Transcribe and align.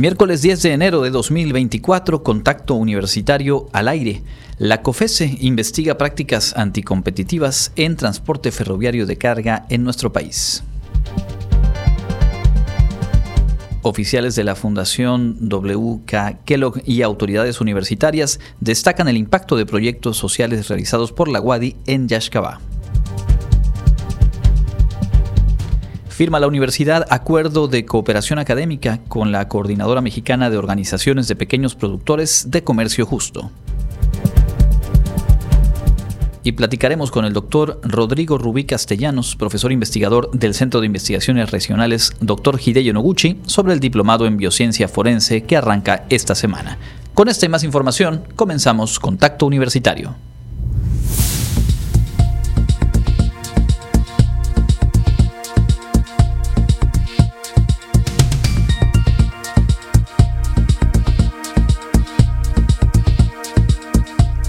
Miércoles 0.00 0.40
10 0.40 0.62
de 0.62 0.72
enero 0.72 1.02
de 1.02 1.10
2024, 1.10 2.22
contacto 2.22 2.74
universitario 2.74 3.68
al 3.74 3.86
aire. 3.86 4.22
La 4.56 4.80
COFESE 4.80 5.36
investiga 5.40 5.98
prácticas 5.98 6.56
anticompetitivas 6.56 7.70
en 7.76 7.96
transporte 7.96 8.50
ferroviario 8.50 9.04
de 9.04 9.18
carga 9.18 9.66
en 9.68 9.84
nuestro 9.84 10.10
país. 10.10 10.64
Oficiales 13.82 14.34
de 14.36 14.44
la 14.44 14.54
Fundación 14.54 15.36
WK 15.38 16.44
Kellogg 16.46 16.80
y 16.86 17.02
autoridades 17.02 17.60
universitarias 17.60 18.40
destacan 18.58 19.06
el 19.06 19.18
impacto 19.18 19.54
de 19.54 19.66
proyectos 19.66 20.16
sociales 20.16 20.68
realizados 20.68 21.12
por 21.12 21.28
la 21.28 21.42
WADI 21.42 21.76
en 21.84 22.08
Yashkabá. 22.08 22.58
Firma 26.20 26.38
la 26.38 26.48
universidad 26.48 27.06
acuerdo 27.08 27.66
de 27.66 27.86
cooperación 27.86 28.38
académica 28.38 29.00
con 29.08 29.32
la 29.32 29.48
Coordinadora 29.48 30.02
Mexicana 30.02 30.50
de 30.50 30.58
Organizaciones 30.58 31.28
de 31.28 31.34
Pequeños 31.34 31.74
Productores 31.74 32.50
de 32.50 32.62
Comercio 32.62 33.06
Justo. 33.06 33.50
Y 36.44 36.52
platicaremos 36.52 37.10
con 37.10 37.24
el 37.24 37.32
doctor 37.32 37.80
Rodrigo 37.84 38.36
Rubí 38.36 38.64
Castellanos, 38.64 39.34
profesor 39.34 39.72
investigador 39.72 40.30
del 40.32 40.52
Centro 40.52 40.80
de 40.80 40.88
Investigaciones 40.88 41.52
Regionales 41.52 42.12
Dr. 42.20 42.60
Hideyo 42.62 42.92
Noguchi, 42.92 43.40
sobre 43.46 43.72
el 43.72 43.80
diplomado 43.80 44.26
en 44.26 44.36
biociencia 44.36 44.88
forense 44.88 45.44
que 45.44 45.56
arranca 45.56 46.04
esta 46.10 46.34
semana. 46.34 46.76
Con 47.14 47.30
esta 47.30 47.46
y 47.46 47.48
más 47.48 47.64
información, 47.64 48.24
comenzamos 48.36 49.00
Contacto 49.00 49.46
Universitario. 49.46 50.16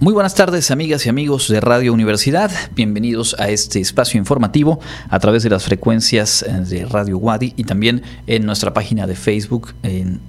muy 0.00 0.14
buenas 0.14 0.34
tardes 0.34 0.70
amigas 0.70 1.04
y 1.04 1.10
amigos 1.10 1.48
de 1.48 1.60
Radio 1.60 1.92
Universidad, 1.92 2.50
bienvenidos 2.74 3.36
a 3.38 3.50
este 3.50 3.80
espacio 3.80 4.16
informativo 4.16 4.80
a 5.10 5.18
través 5.18 5.42
de 5.42 5.50
las 5.50 5.64
frecuencias 5.64 6.42
eh, 6.42 6.52
de 6.66 6.86
Radio 6.86 7.18
Wadi 7.18 7.52
y 7.58 7.64
también 7.64 8.00
en 8.26 8.46
nuestra 8.46 8.72
página 8.72 9.06
de 9.06 9.14
Facebook 9.14 9.74
en 9.82 10.22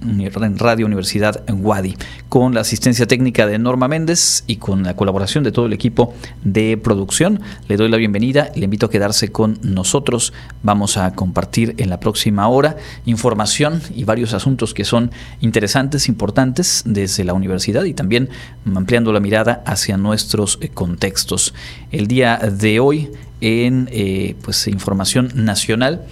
Radio 0.58 0.84
Universidad 0.84 1.42
Wadi, 1.50 1.96
con 2.28 2.52
la 2.52 2.60
asistencia 2.60 3.06
técnica 3.06 3.46
de 3.46 3.58
Norma 3.58 3.88
Méndez 3.88 4.44
y 4.46 4.56
con 4.56 4.82
la 4.82 4.94
colaboración 4.94 5.42
de 5.42 5.52
todo 5.52 5.64
el 5.64 5.72
equipo 5.72 6.12
de 6.44 6.76
producción. 6.76 7.40
Le 7.66 7.78
doy 7.78 7.88
la 7.88 7.96
bienvenida, 7.96 8.50
le 8.54 8.64
invito 8.64 8.84
a 8.84 8.90
quedarse 8.90 9.32
con 9.32 9.58
nosotros, 9.62 10.34
vamos 10.62 10.98
a 10.98 11.14
compartir 11.14 11.76
en 11.78 11.88
la 11.88 11.98
próxima 11.98 12.46
hora 12.46 12.76
información 13.06 13.80
y 13.94 14.04
varios 14.04 14.34
asuntos 14.34 14.74
que 14.74 14.84
son 14.84 15.12
interesantes, 15.40 16.08
importantes 16.08 16.82
desde 16.84 17.24
la 17.24 17.32
universidad 17.32 17.84
y 17.84 17.94
también 17.94 18.28
ampliando 18.74 19.14
la 19.14 19.20
mirada 19.20 19.61
hacia 19.66 19.96
nuestros 19.96 20.58
eh, 20.60 20.68
contextos. 20.68 21.54
El 21.90 22.06
día 22.06 22.36
de 22.36 22.80
hoy 22.80 23.10
en 23.40 23.88
eh, 23.92 24.36
pues, 24.42 24.68
información 24.68 25.30
nacional 25.34 26.02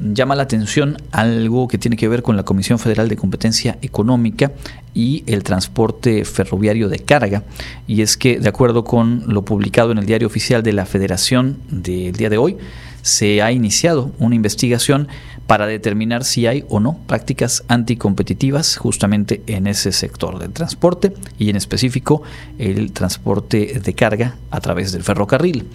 llama 0.00 0.36
la 0.36 0.44
atención 0.44 0.96
algo 1.10 1.68
que 1.68 1.78
tiene 1.78 1.96
que 1.96 2.08
ver 2.08 2.22
con 2.22 2.36
la 2.36 2.44
Comisión 2.44 2.78
Federal 2.78 3.08
de 3.08 3.16
Competencia 3.16 3.78
Económica 3.82 4.52
y 4.94 5.24
el 5.26 5.42
transporte 5.42 6.24
ferroviario 6.24 6.88
de 6.88 7.00
carga. 7.00 7.42
Y 7.86 8.02
es 8.02 8.16
que, 8.16 8.38
de 8.38 8.48
acuerdo 8.48 8.84
con 8.84 9.24
lo 9.26 9.44
publicado 9.44 9.92
en 9.92 9.98
el 9.98 10.06
diario 10.06 10.28
oficial 10.28 10.62
de 10.62 10.72
la 10.72 10.86
Federación 10.86 11.58
del 11.68 12.12
día 12.12 12.30
de 12.30 12.38
hoy, 12.38 12.56
se 13.02 13.42
ha 13.42 13.52
iniciado 13.52 14.12
una 14.18 14.34
investigación 14.34 15.08
para 15.48 15.66
determinar 15.66 16.24
si 16.24 16.46
hay 16.46 16.64
o 16.68 16.78
no 16.78 16.98
prácticas 17.06 17.64
anticompetitivas 17.68 18.76
justamente 18.76 19.42
en 19.46 19.66
ese 19.66 19.92
sector 19.92 20.38
del 20.38 20.52
transporte 20.52 21.14
y 21.38 21.48
en 21.48 21.56
específico 21.56 22.22
el 22.58 22.92
transporte 22.92 23.80
de 23.82 23.94
carga 23.94 24.36
a 24.50 24.60
través 24.60 24.92
del 24.92 25.02
ferrocarril. 25.02 25.66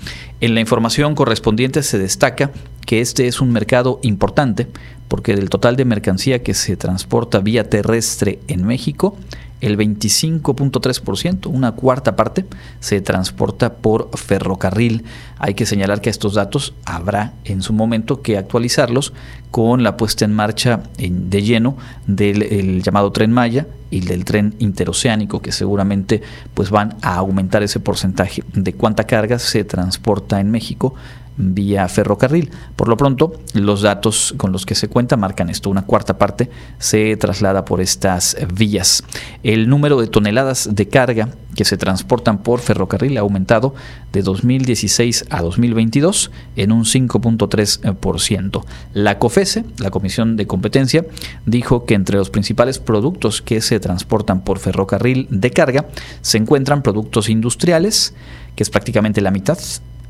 En 0.41 0.53
la 0.53 0.61
información 0.61 1.15
correspondiente 1.15 1.81
se 1.81 1.97
destaca 1.97 2.51
que 2.85 3.01
este 3.01 3.25
es 3.25 3.41
un 3.41 3.51
mercado 3.51 3.99
importante 4.03 4.67
porque 5.13 5.35
del 5.35 5.51
total 5.51 5.75
de 5.75 5.85
mercancía 5.85 6.41
que 6.41 6.55
se 6.55 6.75
transporta 6.75 7.37
vía 7.37 7.69
terrestre 7.69 8.39
en 8.47 8.65
México, 8.65 9.15
el 9.61 9.77
25.3%, 9.77 11.45
una 11.51 11.73
cuarta 11.73 12.15
parte, 12.15 12.47
se 12.79 12.99
transporta 12.99 13.75
por 13.75 14.09
ferrocarril. 14.17 15.03
Hay 15.37 15.53
que 15.53 15.67
señalar 15.67 16.01
que 16.01 16.09
estos 16.09 16.33
datos 16.33 16.73
habrá 16.83 17.33
en 17.43 17.61
su 17.61 17.73
momento 17.73 18.23
que 18.23 18.39
actualizarlos 18.39 19.13
con 19.51 19.83
la 19.83 19.97
puesta 19.97 20.25
en 20.25 20.33
marcha 20.33 20.81
de 20.97 21.41
lleno 21.43 21.77
del 22.07 22.81
llamado 22.81 23.11
tren 23.11 23.31
Maya 23.31 23.67
y 23.91 23.99
del 23.99 24.25
tren 24.25 24.55
interoceánico 24.57 25.43
que 25.43 25.51
seguramente 25.51 26.23
pues 26.55 26.71
van 26.71 26.95
a 27.03 27.17
aumentar 27.17 27.61
ese 27.61 27.79
porcentaje 27.79 28.43
de 28.55 28.73
cuánta 28.73 29.03
carga 29.03 29.37
se 29.37 29.63
transporta 29.63 30.39
en 30.39 30.49
México 30.49 30.95
vía 31.37 31.87
ferrocarril. 31.87 32.51
Por 32.75 32.87
lo 32.87 32.97
pronto, 32.97 33.33
los 33.53 33.81
datos 33.81 34.33
con 34.37 34.51
los 34.51 34.65
que 34.65 34.75
se 34.75 34.87
cuenta 34.87 35.17
marcan 35.17 35.49
esto. 35.49 35.69
Una 35.69 35.83
cuarta 35.83 36.17
parte 36.17 36.49
se 36.79 37.15
traslada 37.17 37.65
por 37.65 37.81
estas 37.81 38.37
vías. 38.53 39.03
El 39.43 39.69
número 39.69 39.99
de 39.99 40.07
toneladas 40.07 40.69
de 40.73 40.87
carga 40.87 41.29
que 41.55 41.65
se 41.65 41.77
transportan 41.77 42.39
por 42.39 42.59
ferrocarril 42.59 43.17
ha 43.17 43.21
aumentado 43.21 43.75
de 44.11 44.21
2016 44.21 45.25
a 45.29 45.41
2022 45.41 46.31
en 46.55 46.71
un 46.71 46.83
5.3%. 46.83 48.63
La 48.93 49.19
COFESE, 49.19 49.65
la 49.77 49.91
Comisión 49.91 50.35
de 50.35 50.47
Competencia, 50.47 51.05
dijo 51.45 51.85
que 51.85 51.93
entre 51.93 52.17
los 52.17 52.29
principales 52.29 52.79
productos 52.79 53.41
que 53.41 53.61
se 53.61 53.79
transportan 53.79 54.43
por 54.43 54.59
ferrocarril 54.59 55.27
de 55.29 55.51
carga 55.51 55.87
se 56.21 56.37
encuentran 56.37 56.81
productos 56.81 57.29
industriales, 57.29 58.13
que 58.55 58.63
es 58.63 58.69
prácticamente 58.69 59.21
la 59.21 59.31
mitad, 59.31 59.57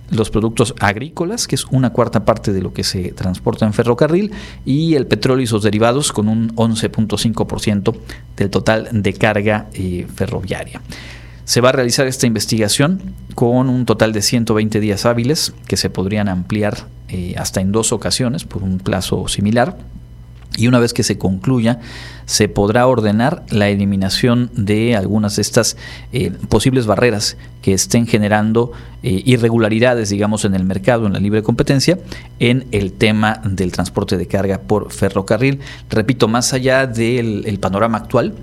los 0.10 0.30
productos 0.30 0.76
agrícolas, 0.80 1.48
que 1.48 1.56
es 1.56 1.66
una 1.66 1.92
cuarta 1.92 2.26
parte 2.26 2.54
de 2.54 2.62
lo 2.62 2.74
que 2.74 2.84
se 2.84 3.12
transporta 3.12 3.66
en 3.66 3.74
ferrocarril, 3.74 4.32
y 4.66 4.96
el 4.96 5.08
petróleo 5.08 5.44
y 5.44 5.48
sus 5.48 5.64
derivados 5.64 6.12
con 6.12 6.28
un 6.28 6.56
11.5% 6.56 7.96
del 8.38 8.50
total 8.50 8.90
de 8.92 9.14
carga 9.14 9.68
eh, 9.74 10.08
ferroviaria. 10.14 10.82
Se 11.46 11.60
va 11.60 11.70
a 11.70 11.74
realizar 11.74 12.08
esta 12.08 12.26
investigación 12.26 13.02
con 13.36 13.70
un 13.70 13.86
total 13.86 14.14
de 14.14 14.22
120 14.22 14.80
días 14.80 15.06
hábiles 15.06 15.54
que 15.68 15.76
se 15.76 15.90
podrían 15.90 16.30
ampliar 16.30 16.88
eh, 17.10 17.36
hasta 17.38 17.60
en 17.60 17.72
dos 17.72 17.92
ocasiones 17.92 18.46
por 18.46 18.64
un 18.64 18.78
plazo 18.80 19.28
similar 19.28 19.78
y 20.58 20.68
una 20.68 20.80
vez 20.80 20.94
que 20.94 21.04
se 21.04 21.18
concluya, 21.18 21.80
se 22.26 22.48
podrá 22.48 22.88
ordenar 22.88 23.44
la 23.50 23.70
eliminación 23.70 24.50
de 24.54 24.96
algunas 24.96 25.36
de 25.36 25.42
estas 25.42 25.78
eh, 26.12 26.32
posibles 26.50 26.86
barreras 26.86 27.38
que 27.62 27.74
estén 27.74 28.08
generando 28.08 28.72
eh, 29.02 29.22
irregularidades, 29.26 30.10
digamos, 30.10 30.46
en 30.46 30.54
el 30.54 30.64
mercado, 30.64 31.08
en 31.08 31.14
la 31.14 31.20
libre 31.20 31.44
competencia, 31.44 32.00
en 32.40 32.66
el 32.72 32.94
tema 32.94 33.42
del 33.44 33.72
transporte 33.72 34.18
de 34.18 34.28
carga 34.28 34.60
por 34.60 34.92
ferrocarril. 34.92 35.60
Repito, 35.90 36.28
más 36.28 36.54
allá 36.54 36.88
del 36.88 37.58
panorama 37.60 37.98
actual, 37.98 38.34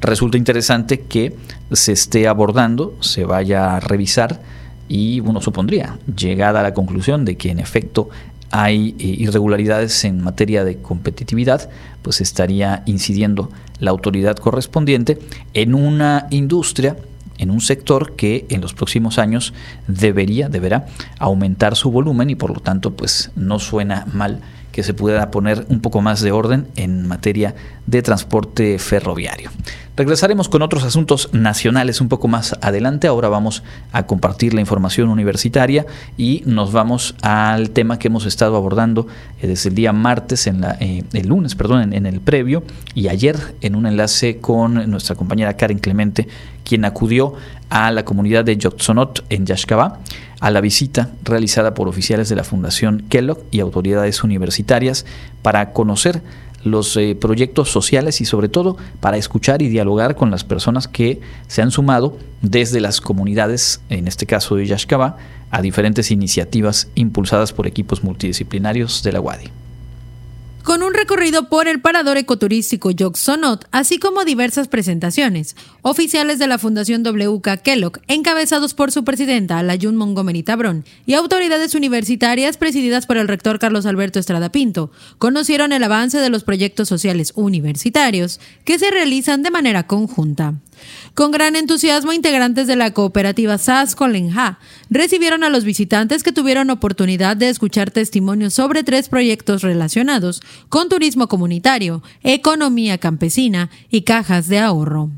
resulta 0.00 0.38
interesante 0.38 1.00
que 1.00 1.36
se 1.72 1.92
esté 1.92 2.28
abordando, 2.28 2.96
se 3.00 3.24
vaya 3.24 3.76
a 3.76 3.80
revisar 3.80 4.40
y 4.88 5.20
uno 5.20 5.40
supondría, 5.40 5.98
llegada 6.16 6.60
a 6.60 6.62
la 6.62 6.74
conclusión 6.74 7.24
de 7.24 7.36
que 7.36 7.50
en 7.50 7.58
efecto 7.58 8.08
hay 8.50 8.94
eh, 8.98 9.04
irregularidades 9.04 10.04
en 10.04 10.22
materia 10.22 10.64
de 10.64 10.78
competitividad, 10.78 11.70
pues 12.02 12.20
estaría 12.20 12.82
incidiendo 12.86 13.50
la 13.78 13.90
autoridad 13.90 14.36
correspondiente 14.36 15.18
en 15.54 15.74
una 15.74 16.26
industria 16.30 16.96
en 17.38 17.50
un 17.50 17.60
sector 17.60 18.16
que 18.16 18.46
en 18.48 18.60
los 18.60 18.74
próximos 18.74 19.18
años 19.18 19.54
debería, 19.86 20.48
deberá 20.48 20.86
aumentar 21.18 21.76
su 21.76 21.90
volumen 21.90 22.30
y 22.30 22.34
por 22.34 22.52
lo 22.52 22.60
tanto 22.60 22.94
pues 22.94 23.30
no 23.36 23.60
suena 23.60 24.06
mal 24.12 24.40
que 24.78 24.84
se 24.84 24.94
pueda 24.94 25.32
poner 25.32 25.66
un 25.70 25.80
poco 25.80 26.02
más 26.02 26.20
de 26.20 26.30
orden 26.30 26.68
en 26.76 27.08
materia 27.08 27.56
de 27.86 28.00
transporte 28.00 28.78
ferroviario. 28.78 29.50
Regresaremos 29.96 30.48
con 30.48 30.62
otros 30.62 30.84
asuntos 30.84 31.30
nacionales 31.32 32.00
un 32.00 32.08
poco 32.08 32.28
más 32.28 32.56
adelante. 32.60 33.08
Ahora 33.08 33.28
vamos 33.28 33.64
a 33.90 34.06
compartir 34.06 34.54
la 34.54 34.60
información 34.60 35.08
universitaria 35.08 35.84
y 36.16 36.44
nos 36.46 36.70
vamos 36.70 37.16
al 37.22 37.70
tema 37.70 37.98
que 37.98 38.06
hemos 38.06 38.24
estado 38.24 38.54
abordando 38.54 39.08
eh, 39.42 39.48
desde 39.48 39.70
el 39.70 39.74
día 39.74 39.92
martes, 39.92 40.46
en 40.46 40.60
la, 40.60 40.76
eh, 40.78 41.02
el 41.12 41.26
lunes, 41.26 41.56
perdón, 41.56 41.92
en, 41.92 42.06
el 42.06 42.20
previo 42.20 42.62
y 42.94 43.08
ayer 43.08 43.36
en 43.62 43.74
un 43.74 43.84
enlace 43.84 44.38
con 44.38 44.88
nuestra 44.88 45.16
compañera 45.16 45.56
Karen 45.56 45.80
Clemente, 45.80 46.28
quien 46.62 46.84
acudió 46.84 47.34
a 47.68 47.90
la 47.90 48.04
comunidad 48.04 48.44
de 48.44 48.56
Yotzonot 48.56 49.24
en 49.28 49.44
Yashkabá 49.44 49.98
a 50.40 50.50
la 50.50 50.60
visita 50.60 51.10
realizada 51.24 51.74
por 51.74 51.88
oficiales 51.88 52.28
de 52.28 52.36
la 52.36 52.44
Fundación 52.44 53.04
Kellogg 53.08 53.42
y 53.50 53.60
autoridades 53.60 54.22
universitarias 54.22 55.04
para 55.42 55.72
conocer 55.72 56.22
los 56.64 56.96
eh, 56.96 57.16
proyectos 57.18 57.70
sociales 57.70 58.20
y 58.20 58.24
sobre 58.24 58.48
todo 58.48 58.76
para 59.00 59.16
escuchar 59.16 59.62
y 59.62 59.68
dialogar 59.68 60.16
con 60.16 60.30
las 60.30 60.44
personas 60.44 60.88
que 60.88 61.20
se 61.46 61.62
han 61.62 61.70
sumado 61.70 62.18
desde 62.42 62.80
las 62.80 63.00
comunidades, 63.00 63.80
en 63.88 64.08
este 64.08 64.26
caso 64.26 64.56
de 64.56 64.66
Yashkaba, 64.66 65.16
a 65.50 65.62
diferentes 65.62 66.10
iniciativas 66.10 66.88
impulsadas 66.94 67.52
por 67.52 67.66
equipos 67.66 68.04
multidisciplinarios 68.04 69.02
de 69.02 69.12
la 69.12 69.20
UADI 69.20 69.50
con 70.62 70.82
un 70.82 70.94
recorrido 70.94 71.48
por 71.48 71.68
el 71.68 71.80
parador 71.80 72.16
ecoturístico 72.16 72.90
Yoxonot, 72.90 73.66
así 73.72 73.98
como 73.98 74.24
diversas 74.24 74.68
presentaciones. 74.68 75.56
Oficiales 75.82 76.38
de 76.38 76.46
la 76.46 76.58
Fundación 76.58 77.02
WK 77.02 77.62
Kellogg, 77.62 78.00
encabezados 78.06 78.74
por 78.74 78.92
su 78.92 79.04
presidenta, 79.04 79.62
Layun 79.62 79.96
Montgomery 79.96 80.42
Tabrón, 80.42 80.84
y 81.06 81.14
autoridades 81.14 81.74
universitarias 81.74 82.56
presididas 82.56 83.06
por 83.06 83.16
el 83.16 83.28
rector 83.28 83.58
Carlos 83.58 83.86
Alberto 83.86 84.18
Estrada 84.18 84.52
Pinto, 84.52 84.90
conocieron 85.18 85.72
el 85.72 85.84
avance 85.84 86.18
de 86.18 86.30
los 86.30 86.44
proyectos 86.44 86.88
sociales 86.88 87.32
universitarios 87.34 88.40
que 88.64 88.78
se 88.78 88.90
realizan 88.90 89.42
de 89.42 89.50
manera 89.50 89.86
conjunta. 89.86 90.54
Con 91.14 91.30
gran 91.30 91.56
entusiasmo, 91.56 92.12
integrantes 92.12 92.66
de 92.66 92.76
la 92.76 92.92
cooperativa 92.92 93.58
SAS 93.58 93.94
Colenja 93.94 94.58
recibieron 94.90 95.44
a 95.44 95.50
los 95.50 95.64
visitantes 95.64 96.22
que 96.22 96.32
tuvieron 96.32 96.70
oportunidad 96.70 97.36
de 97.36 97.48
escuchar 97.48 97.90
testimonios 97.90 98.54
sobre 98.54 98.84
tres 98.84 99.08
proyectos 99.08 99.62
relacionados 99.62 100.42
con 100.68 100.88
turismo 100.88 101.28
comunitario, 101.28 102.02
economía 102.22 102.98
campesina 102.98 103.70
y 103.90 104.02
cajas 104.02 104.48
de 104.48 104.58
ahorro. 104.58 105.10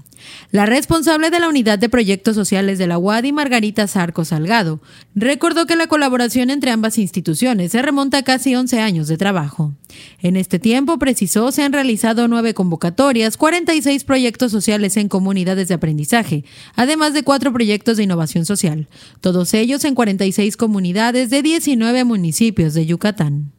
La 0.51 0.67
responsable 0.67 1.31
de 1.31 1.41
la 1.41 1.49
Unidad 1.49 1.79
de 1.79 1.89
Proyectos 1.89 2.35
Sociales 2.35 2.79
de 2.79 2.87
la 2.87 2.99
UADI, 2.99 3.33
Margarita 3.33 3.87
Sarco 3.87 4.25
Salgado, 4.25 4.81
recordó 5.15 5.67
que 5.67 5.77
la 5.77 5.87
colaboración 5.87 6.51
entre 6.51 6.71
ambas 6.71 6.99
instituciones 6.99 7.73
se 7.73 7.83
remonta 7.83 8.19
a 8.19 8.23
casi 8.23 8.55
11 8.55 8.81
años 8.81 9.09
de 9.09 9.17
trabajo. 9.17 9.75
En 10.21 10.37
este 10.37 10.59
tiempo, 10.59 10.99
precisó, 10.99 11.53
se 11.53 11.63
han 11.63 11.73
realizado 11.73 12.29
nueve 12.29 12.55
convocatorias, 12.55 13.37
46 13.37 14.05
proyectos 14.05 14.53
sociales 14.53 14.97
en 14.97 15.09
comunidades 15.09 15.69
de 15.69 15.75
aprendizaje, 15.75 16.45
además 16.75 17.15
de 17.15 17.23
cuatro 17.23 17.53
proyectos 17.53 17.97
de 17.97 18.05
innovación 18.05 18.45
social, 18.45 18.89
todos 19.21 19.55
ellos 19.55 19.85
en 19.85 19.95
46 19.95 20.57
comunidades 20.57 21.31
de 21.31 21.43
19 21.43 22.05
municipios 22.05 22.75
de 22.75 22.87
Yucatán. 22.87 23.53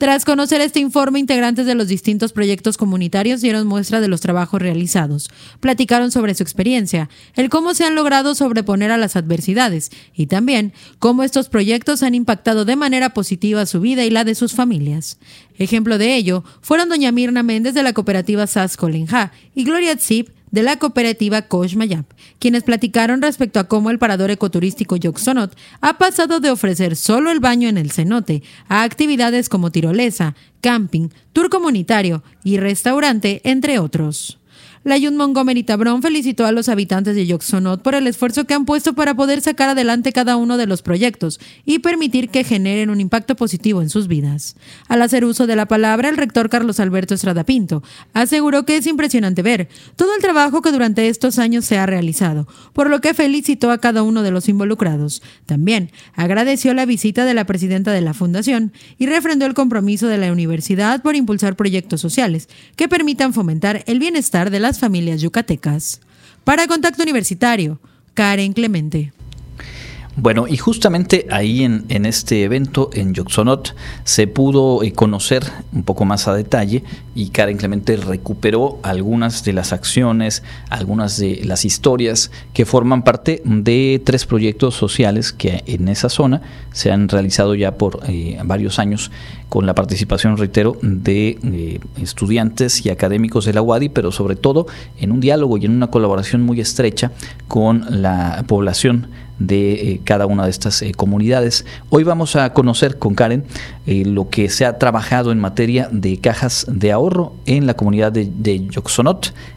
Tras 0.00 0.24
conocer 0.24 0.62
este 0.62 0.80
informe, 0.80 1.18
integrantes 1.18 1.66
de 1.66 1.74
los 1.74 1.86
distintos 1.86 2.32
proyectos 2.32 2.78
comunitarios 2.78 3.42
dieron 3.42 3.66
muestra 3.66 4.00
de 4.00 4.08
los 4.08 4.22
trabajos 4.22 4.62
realizados, 4.62 5.28
platicaron 5.60 6.10
sobre 6.10 6.34
su 6.34 6.42
experiencia, 6.42 7.10
el 7.36 7.50
cómo 7.50 7.74
se 7.74 7.84
han 7.84 7.94
logrado 7.94 8.34
sobreponer 8.34 8.92
a 8.92 8.96
las 8.96 9.14
adversidades 9.16 9.90
y 10.14 10.24
también 10.24 10.72
cómo 11.00 11.22
estos 11.22 11.50
proyectos 11.50 12.02
han 12.02 12.14
impactado 12.14 12.64
de 12.64 12.76
manera 12.76 13.10
positiva 13.10 13.66
su 13.66 13.82
vida 13.82 14.02
y 14.06 14.08
la 14.08 14.24
de 14.24 14.34
sus 14.34 14.54
familias. 14.54 15.18
Ejemplo 15.58 15.98
de 15.98 16.16
ello 16.16 16.44
fueron 16.62 16.88
doña 16.88 17.12
Mirna 17.12 17.42
Méndez 17.42 17.74
de 17.74 17.82
la 17.82 17.92
cooperativa 17.92 18.46
SAS 18.46 18.78
Colinja 18.78 19.32
y 19.54 19.64
Gloria 19.64 19.98
Zip 19.98 20.30
de 20.50 20.62
la 20.62 20.78
cooperativa 20.78 21.46
Mayap, 21.76 22.06
quienes 22.38 22.64
platicaron 22.64 23.22
respecto 23.22 23.60
a 23.60 23.68
cómo 23.68 23.90
el 23.90 23.98
parador 23.98 24.30
ecoturístico 24.30 24.96
Yoxonot 24.96 25.56
ha 25.80 25.98
pasado 25.98 26.40
de 26.40 26.50
ofrecer 26.50 26.96
solo 26.96 27.30
el 27.30 27.40
baño 27.40 27.68
en 27.68 27.78
el 27.78 27.92
cenote 27.92 28.42
a 28.68 28.82
actividades 28.82 29.48
como 29.48 29.70
tirolesa, 29.70 30.34
camping, 30.60 31.08
tour 31.32 31.50
comunitario 31.50 32.22
y 32.42 32.58
restaurante, 32.58 33.40
entre 33.44 33.78
otros. 33.78 34.39
La 34.82 34.96
Yun 34.96 35.14
Montgomery 35.14 35.62
Tabrón 35.62 36.00
felicitó 36.00 36.46
a 36.46 36.52
los 36.52 36.70
habitantes 36.70 37.14
de 37.14 37.26
Yoxonot 37.26 37.82
por 37.82 37.94
el 37.94 38.06
esfuerzo 38.06 38.46
que 38.46 38.54
han 38.54 38.64
puesto 38.64 38.94
para 38.94 39.12
poder 39.12 39.42
sacar 39.42 39.68
adelante 39.68 40.10
cada 40.10 40.38
uno 40.38 40.56
de 40.56 40.66
los 40.66 40.80
proyectos 40.80 41.38
y 41.66 41.80
permitir 41.80 42.30
que 42.30 42.44
generen 42.44 42.88
un 42.88 42.98
impacto 42.98 43.36
positivo 43.36 43.82
en 43.82 43.90
sus 43.90 44.08
vidas. 44.08 44.56
Al 44.88 45.02
hacer 45.02 45.26
uso 45.26 45.46
de 45.46 45.54
la 45.54 45.66
palabra, 45.66 46.08
el 46.08 46.16
rector 46.16 46.48
Carlos 46.48 46.80
Alberto 46.80 47.12
Estrada 47.12 47.44
Pinto 47.44 47.82
aseguró 48.14 48.64
que 48.64 48.78
es 48.78 48.86
impresionante 48.86 49.42
ver 49.42 49.68
todo 49.96 50.14
el 50.14 50.22
trabajo 50.22 50.62
que 50.62 50.72
durante 50.72 51.08
estos 51.08 51.38
años 51.38 51.66
se 51.66 51.76
ha 51.76 51.84
realizado, 51.84 52.48
por 52.72 52.88
lo 52.88 53.02
que 53.02 53.12
felicitó 53.12 53.72
a 53.72 53.78
cada 53.78 54.02
uno 54.02 54.22
de 54.22 54.30
los 54.30 54.48
involucrados. 54.48 55.22
También 55.44 55.90
agradeció 56.14 56.72
la 56.72 56.86
visita 56.86 57.26
de 57.26 57.34
la 57.34 57.44
presidenta 57.44 57.92
de 57.92 58.00
la 58.00 58.14
Fundación 58.14 58.72
y 58.96 59.04
refrendó 59.04 59.44
el 59.44 59.52
compromiso 59.52 60.06
de 60.06 60.16
la 60.16 60.32
universidad 60.32 61.02
por 61.02 61.16
impulsar 61.16 61.54
proyectos 61.54 62.00
sociales 62.00 62.48
que 62.76 62.88
permitan 62.88 63.34
fomentar 63.34 63.84
el 63.86 63.98
bienestar 63.98 64.48
de 64.48 64.60
la 64.60 64.69
familias 64.78 65.20
yucatecas. 65.20 66.00
Para 66.44 66.66
Contacto 66.66 67.02
Universitario, 67.02 67.80
Karen 68.14 68.52
Clemente. 68.52 69.12
Bueno, 70.16 70.46
y 70.48 70.56
justamente 70.56 71.26
ahí 71.30 71.62
en, 71.62 72.04
este 72.04 72.42
evento, 72.42 72.90
en 72.92 73.14
Yoxonot, 73.14 73.76
se 74.02 74.26
pudo 74.26 74.82
eh, 74.82 74.92
conocer 74.92 75.44
un 75.72 75.84
poco 75.84 76.04
más 76.04 76.26
a 76.26 76.34
detalle 76.34 76.82
y 77.14 77.28
Karen 77.30 77.56
Clemente 77.56 77.96
recuperó 77.96 78.80
algunas 78.82 79.44
de 79.44 79.52
las 79.52 79.72
acciones, 79.72 80.42
algunas 80.68 81.16
de 81.16 81.42
las 81.44 81.64
historias 81.64 82.32
que 82.52 82.66
forman 82.66 83.04
parte 83.04 83.40
de 83.44 84.02
tres 84.04 84.26
proyectos 84.26 84.74
sociales 84.74 85.32
que 85.32 85.62
en 85.66 85.86
esa 85.86 86.08
zona 86.08 86.42
se 86.72 86.90
han 86.90 87.08
realizado 87.08 87.54
ya 87.54 87.78
por 87.78 88.00
eh, 88.08 88.36
varios 88.44 88.80
años 88.80 89.12
con 89.48 89.64
la 89.64 89.74
participación, 89.76 90.36
reitero, 90.36 90.76
de 90.82 91.38
eh, 91.42 91.80
estudiantes 92.00 92.84
y 92.84 92.90
académicos 92.90 93.44
de 93.44 93.52
la 93.52 93.62
UADI, 93.62 93.90
pero 93.90 94.10
sobre 94.10 94.34
todo 94.34 94.66
en 94.98 95.12
un 95.12 95.20
diálogo 95.20 95.56
y 95.56 95.66
en 95.66 95.72
una 95.72 95.88
colaboración 95.88 96.42
muy 96.42 96.60
estrecha 96.60 97.12
con 97.46 98.02
la 98.02 98.44
población 98.48 99.08
de 99.40 99.72
eh, 99.72 100.00
cada 100.04 100.26
una 100.26 100.44
de 100.44 100.50
estas 100.50 100.82
eh, 100.82 100.92
comunidades. 100.92 101.66
Hoy 101.88 102.04
vamos 102.04 102.36
a 102.36 102.52
conocer 102.52 102.98
con 102.98 103.16
Karen 103.16 103.44
eh, 103.86 104.04
lo 104.06 104.28
que 104.28 104.48
se 104.48 104.64
ha 104.64 104.78
trabajado 104.78 105.32
en 105.32 105.40
materia 105.40 105.88
de 105.90 106.18
cajas 106.18 106.66
de 106.68 106.92
ahorro 106.92 107.32
en 107.46 107.66
la 107.66 107.74
comunidad 107.74 108.12
de, 108.12 108.30
de 108.32 108.68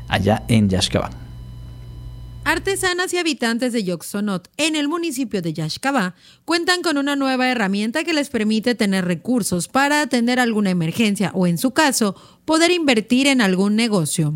allá 0.07 0.43
en 0.47 0.69
Yaxcabán. 0.69 1.22
Artesanas 2.45 3.13
y 3.13 3.17
habitantes 3.17 3.71
de 3.71 3.85
Yoxonot, 3.85 4.49
en 4.57 4.75
el 4.75 4.89
municipio 4.89 5.41
de 5.41 5.53
Yaxcabá, 5.53 6.13
cuentan 6.43 6.81
con 6.81 6.97
una 6.97 7.15
nueva 7.15 7.49
herramienta 7.49 8.03
que 8.03 8.13
les 8.13 8.29
permite 8.29 8.75
tener 8.75 9.05
recursos 9.05 9.69
para 9.69 10.01
atender 10.01 10.41
alguna 10.41 10.69
emergencia 10.69 11.31
o, 11.33 11.47
en 11.47 11.57
su 11.57 11.71
caso, 11.71 12.15
poder 12.43 12.71
invertir 12.71 13.27
en 13.27 13.39
algún 13.39 13.77
negocio. 13.77 14.33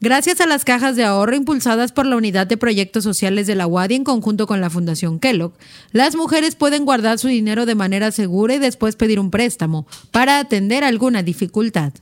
Gracias 0.00 0.40
a 0.40 0.46
las 0.46 0.64
cajas 0.64 0.94
de 0.94 1.02
ahorro 1.02 1.34
impulsadas 1.34 1.90
por 1.90 2.06
la 2.06 2.16
Unidad 2.16 2.46
de 2.46 2.56
Proyectos 2.56 3.02
Sociales 3.02 3.48
de 3.48 3.56
la 3.56 3.66
UADI 3.66 3.96
en 3.96 4.04
conjunto 4.04 4.46
con 4.46 4.60
la 4.60 4.70
Fundación 4.70 5.18
Kellogg, 5.18 5.54
las 5.90 6.14
mujeres 6.14 6.54
pueden 6.54 6.84
guardar 6.84 7.18
su 7.18 7.26
dinero 7.26 7.66
de 7.66 7.74
manera 7.74 8.12
segura 8.12 8.54
y 8.54 8.58
después 8.60 8.94
pedir 8.94 9.18
un 9.18 9.32
préstamo 9.32 9.84
para 10.12 10.38
atender 10.38 10.84
alguna 10.84 11.24
dificultad. 11.24 11.92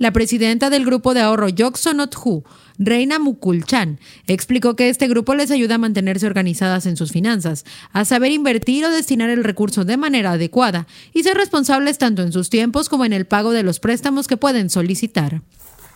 La 0.00 0.14
presidenta 0.14 0.70
del 0.70 0.86
grupo 0.86 1.12
de 1.12 1.20
ahorro 1.20 1.50
Yoxonot 1.50 2.16
Hu, 2.16 2.42
Reina 2.78 3.18
Mukulchan, 3.18 4.00
explicó 4.26 4.74
que 4.74 4.88
este 4.88 5.08
grupo 5.08 5.34
les 5.34 5.50
ayuda 5.50 5.74
a 5.74 5.78
mantenerse 5.78 6.26
organizadas 6.26 6.86
en 6.86 6.96
sus 6.96 7.12
finanzas, 7.12 7.66
a 7.92 8.06
saber 8.06 8.32
invertir 8.32 8.82
o 8.86 8.90
destinar 8.90 9.28
el 9.28 9.44
recurso 9.44 9.84
de 9.84 9.98
manera 9.98 10.32
adecuada 10.32 10.86
y 11.12 11.22
ser 11.22 11.36
responsables 11.36 11.98
tanto 11.98 12.22
en 12.22 12.32
sus 12.32 12.48
tiempos 12.48 12.88
como 12.88 13.04
en 13.04 13.12
el 13.12 13.26
pago 13.26 13.50
de 13.50 13.62
los 13.62 13.78
préstamos 13.78 14.26
que 14.26 14.38
pueden 14.38 14.70
solicitar. 14.70 15.42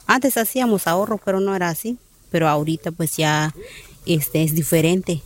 Antes 0.07 0.37
hacíamos 0.37 0.87
ahorro, 0.87 1.19
pero 1.25 1.41
no 1.41 1.57
era 1.57 1.71
así. 1.71 1.97
Pero 2.31 2.47
ahorita 2.47 2.93
pues 2.93 3.17
ya 3.17 3.55
este, 4.05 4.43
es 4.43 4.55
diferente. 4.55 5.23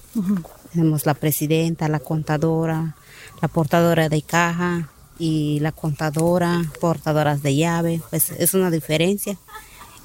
Tenemos 0.72 1.04
la 1.04 1.14
presidenta, 1.14 1.88
la 1.88 1.98
contadora, 1.98 2.94
la 3.42 3.48
portadora 3.48 4.08
de 4.08 4.22
caja 4.22 4.88
y 5.18 5.60
la 5.60 5.72
contadora, 5.72 6.62
portadoras 6.80 7.42
de 7.42 7.56
llave. 7.56 8.00
Pues 8.10 8.30
es 8.30 8.54
una 8.54 8.70
diferencia 8.70 9.36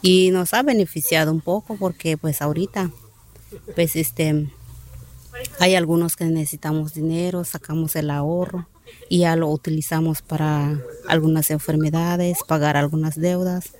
y 0.01 0.32
nos 0.32 0.53
ha 0.53 0.63
beneficiado 0.63 1.32
un 1.32 1.41
poco 1.41 1.77
porque 1.77 2.17
pues 2.17 2.41
ahorita 2.41 2.91
pues 3.75 3.96
este 3.96 4.50
hay 5.60 5.75
algunos 5.75 6.15
que 6.15 6.25
necesitamos 6.25 6.93
dinero, 6.93 7.43
sacamos 7.43 7.96
el 7.96 8.10
ahorro 8.10 8.67
y 9.10 9.20
ya 9.20 9.36
lo 9.36 9.50
utilizamos 9.50 10.22
para 10.22 10.79
algunas 11.08 11.50
enfermedades, 11.51 12.39
pagar 12.48 12.77
algunas 12.77 13.15
deudas. 13.15 13.74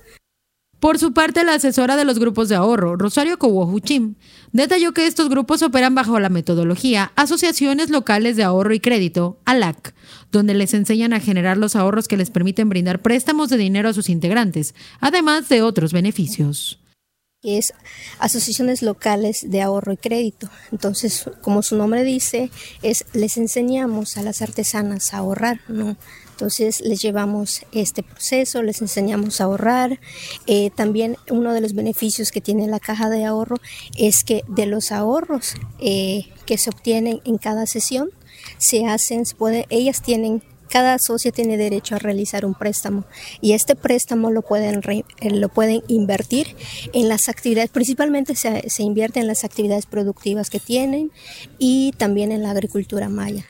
Por 0.80 0.98
su 0.98 1.14
parte, 1.14 1.44
la 1.44 1.54
asesora 1.54 1.96
de 1.96 2.04
los 2.04 2.18
grupos 2.18 2.48
de 2.48 2.56
ahorro, 2.56 2.96
Rosario 2.96 3.38
Cowohuchim, 3.38 4.16
detalló 4.52 4.92
que 4.92 5.06
estos 5.06 5.28
grupos 5.28 5.62
operan 5.62 5.94
bajo 5.94 6.20
la 6.20 6.28
metodología 6.28 7.12
Asociaciones 7.16 7.90
Locales 7.90 8.36
de 8.36 8.44
Ahorro 8.44 8.74
y 8.74 8.80
Crédito, 8.80 9.38
ALAC, 9.46 9.94
donde 10.30 10.52
les 10.52 10.74
enseñan 10.74 11.12
a 11.12 11.20
generar 11.20 11.56
los 11.56 11.74
ahorros 11.74 12.06
que 12.06 12.16
les 12.16 12.30
permiten 12.30 12.68
brindar 12.68 13.00
préstamos 13.00 13.48
de 13.48 13.56
dinero 13.56 13.88
a 13.88 13.94
sus 13.94 14.08
integrantes, 14.10 14.74
además 15.00 15.48
de 15.48 15.62
otros 15.62 15.92
beneficios. 15.92 16.80
es 17.42 17.72
asociaciones 18.18 18.82
locales 18.82 19.50
de 19.50 19.62
ahorro 19.62 19.92
y 19.92 19.96
crédito. 19.96 20.50
Entonces, 20.70 21.30
como 21.40 21.62
su 21.62 21.76
nombre 21.76 22.04
dice, 22.04 22.50
es 22.82 23.06
les 23.14 23.36
enseñamos 23.36 24.16
a 24.18 24.22
las 24.22 24.42
artesanas 24.42 25.14
a 25.14 25.18
ahorrar, 25.18 25.60
¿no? 25.68 25.96
Entonces 26.34 26.80
les 26.80 27.00
llevamos 27.00 27.64
este 27.70 28.02
proceso, 28.02 28.60
les 28.64 28.82
enseñamos 28.82 29.40
a 29.40 29.44
ahorrar. 29.44 30.00
Eh, 30.48 30.70
también 30.74 31.16
uno 31.30 31.54
de 31.54 31.60
los 31.60 31.74
beneficios 31.74 32.32
que 32.32 32.40
tiene 32.40 32.66
la 32.66 32.80
caja 32.80 33.08
de 33.08 33.24
ahorro 33.24 33.58
es 33.96 34.24
que 34.24 34.42
de 34.48 34.66
los 34.66 34.90
ahorros 34.90 35.54
eh, 35.78 36.26
que 36.44 36.58
se 36.58 36.70
obtienen 36.70 37.20
en 37.24 37.38
cada 37.38 37.66
sesión, 37.66 38.10
se 38.58 38.84
hacen, 38.86 39.24
se 39.26 39.66
ellas 39.70 40.02
tienen 40.02 40.42
cada 40.68 40.98
socia 40.98 41.30
tiene 41.30 41.56
derecho 41.56 41.94
a 41.94 41.98
realizar 42.00 42.44
un 42.44 42.54
préstamo 42.54 43.04
y 43.40 43.52
este 43.52 43.76
préstamo 43.76 44.32
lo 44.32 44.42
pueden, 44.42 44.80
eh, 44.88 45.30
lo 45.30 45.48
pueden 45.48 45.84
invertir 45.86 46.56
en 46.92 47.08
las 47.08 47.28
actividades, 47.28 47.70
principalmente 47.70 48.34
se, 48.34 48.68
se 48.68 48.82
invierte 48.82 49.20
en 49.20 49.28
las 49.28 49.44
actividades 49.44 49.86
productivas 49.86 50.50
que 50.50 50.58
tienen 50.58 51.12
y 51.58 51.92
también 51.96 52.32
en 52.32 52.42
la 52.42 52.50
agricultura 52.50 53.08
maya. 53.08 53.46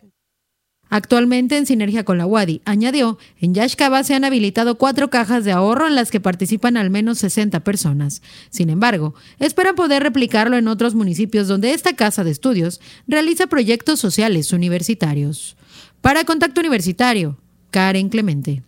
Actualmente, 0.90 1.56
en 1.56 1.66
sinergia 1.66 2.04
con 2.04 2.18
la 2.18 2.26
WADI, 2.26 2.62
añadió, 2.64 3.18
en 3.40 3.54
Yashkaba 3.54 4.04
se 4.04 4.14
han 4.14 4.24
habilitado 4.24 4.76
cuatro 4.76 5.10
cajas 5.10 5.44
de 5.44 5.52
ahorro 5.52 5.88
en 5.88 5.94
las 5.94 6.10
que 6.10 6.20
participan 6.20 6.76
al 6.76 6.90
menos 6.90 7.18
60 7.18 7.60
personas. 7.60 8.22
Sin 8.50 8.70
embargo, 8.70 9.14
esperan 9.38 9.74
poder 9.74 10.02
replicarlo 10.02 10.56
en 10.56 10.68
otros 10.68 10.94
municipios 10.94 11.48
donde 11.48 11.72
esta 11.72 11.94
casa 11.94 12.22
de 12.22 12.30
estudios 12.30 12.80
realiza 13.08 13.46
proyectos 13.46 13.98
sociales 13.98 14.52
universitarios. 14.52 15.56
Para 16.00 16.24
Contacto 16.24 16.60
Universitario, 16.60 17.38
Karen 17.70 18.08
Clemente. 18.08 18.62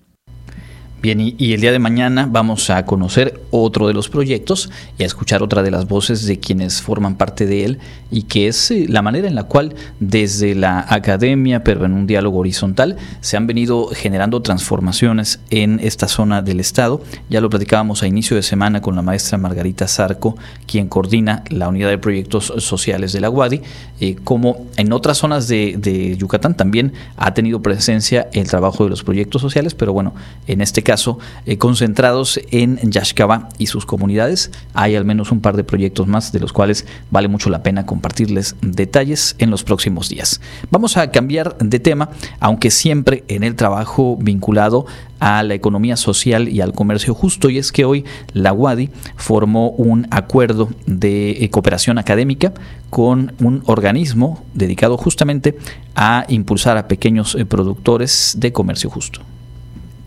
Bien, 1.02 1.20
y, 1.20 1.52
el 1.52 1.60
día 1.60 1.72
de 1.72 1.78
mañana 1.78 2.26
vamos 2.28 2.70
a 2.70 2.86
conocer 2.86 3.42
otro 3.50 3.86
de 3.86 3.92
los 3.92 4.08
proyectos 4.08 4.70
y 4.98 5.02
a 5.02 5.06
escuchar 5.06 5.42
otra 5.42 5.62
de 5.62 5.70
las 5.70 5.86
voces 5.86 6.24
de 6.24 6.40
quienes 6.40 6.80
forman 6.80 7.16
parte 7.16 7.44
de 7.44 7.66
él 7.66 7.78
y 8.10 8.22
que 8.22 8.48
es 8.48 8.70
eh, 8.70 8.86
la 8.88 9.02
manera 9.02 9.28
en 9.28 9.34
la 9.34 9.44
cual 9.44 9.74
desde 10.00 10.54
la 10.54 10.86
academia, 10.88 11.62
pero 11.62 11.84
en 11.84 11.92
un 11.92 12.06
diálogo 12.06 12.38
horizontal, 12.38 12.96
se 13.20 13.36
han 13.36 13.46
venido 13.46 13.88
generando 13.88 14.40
transformaciones 14.40 15.38
en 15.50 15.80
esta 15.82 16.08
zona 16.08 16.40
del 16.40 16.60
estado. 16.60 17.02
Ya 17.28 17.42
lo 17.42 17.50
platicábamos 17.50 18.02
a 18.02 18.06
inicio 18.06 18.34
de 18.34 18.42
semana 18.42 18.80
con 18.80 18.96
la 18.96 19.02
maestra 19.02 19.36
Margarita 19.36 19.86
Zarco, 19.88 20.36
quien 20.66 20.88
coordina 20.88 21.44
la 21.50 21.68
unidad 21.68 21.90
de 21.90 21.98
proyectos 21.98 22.54
sociales 22.58 23.12
de 23.12 23.20
la 23.20 23.28
UADI, 23.28 23.60
eh, 24.00 24.16
como 24.24 24.66
en 24.78 24.92
otras 24.92 25.18
zonas 25.18 25.46
de, 25.46 26.16
Yucatán 26.18 26.56
también 26.56 26.94
ha 27.16 27.34
tenido 27.34 27.60
presencia 27.60 28.28
el 28.32 28.48
trabajo 28.48 28.84
de 28.84 28.90
los 28.90 29.02
proyectos 29.02 29.42
sociales, 29.42 29.74
pero 29.74 29.92
bueno, 29.92 30.14
en 30.46 30.62
este 30.62 30.82
caso 30.86 31.18
eh, 31.46 31.58
concentrados 31.58 32.40
en 32.52 32.78
Yashkaba 32.90 33.48
y 33.58 33.66
sus 33.66 33.84
comunidades. 33.84 34.52
Hay 34.72 34.94
al 34.94 35.04
menos 35.04 35.32
un 35.32 35.40
par 35.40 35.56
de 35.56 35.64
proyectos 35.64 36.06
más 36.06 36.30
de 36.30 36.38
los 36.38 36.52
cuales 36.52 36.86
vale 37.10 37.26
mucho 37.26 37.50
la 37.50 37.64
pena 37.64 37.86
compartirles 37.86 38.54
detalles 38.62 39.34
en 39.38 39.50
los 39.50 39.64
próximos 39.64 40.08
días. 40.08 40.40
Vamos 40.70 40.96
a 40.96 41.10
cambiar 41.10 41.58
de 41.58 41.80
tema, 41.80 42.10
aunque 42.38 42.70
siempre 42.70 43.24
en 43.26 43.42
el 43.42 43.56
trabajo 43.56 44.16
vinculado 44.20 44.86
a 45.18 45.42
la 45.42 45.54
economía 45.54 45.96
social 45.96 46.48
y 46.48 46.60
al 46.60 46.72
comercio 46.72 47.14
justo, 47.14 47.50
y 47.50 47.58
es 47.58 47.72
que 47.72 47.84
hoy 47.84 48.04
la 48.32 48.52
UADI 48.52 48.90
formó 49.16 49.70
un 49.70 50.06
acuerdo 50.10 50.68
de 50.86 51.30
eh, 51.30 51.50
cooperación 51.50 51.98
académica 51.98 52.52
con 52.90 53.34
un 53.40 53.62
organismo 53.66 54.44
dedicado 54.54 54.96
justamente 54.96 55.58
a 55.96 56.26
impulsar 56.28 56.76
a 56.76 56.86
pequeños 56.86 57.34
eh, 57.34 57.44
productores 57.44 58.36
de 58.38 58.52
comercio 58.52 58.88
justo. 58.88 59.20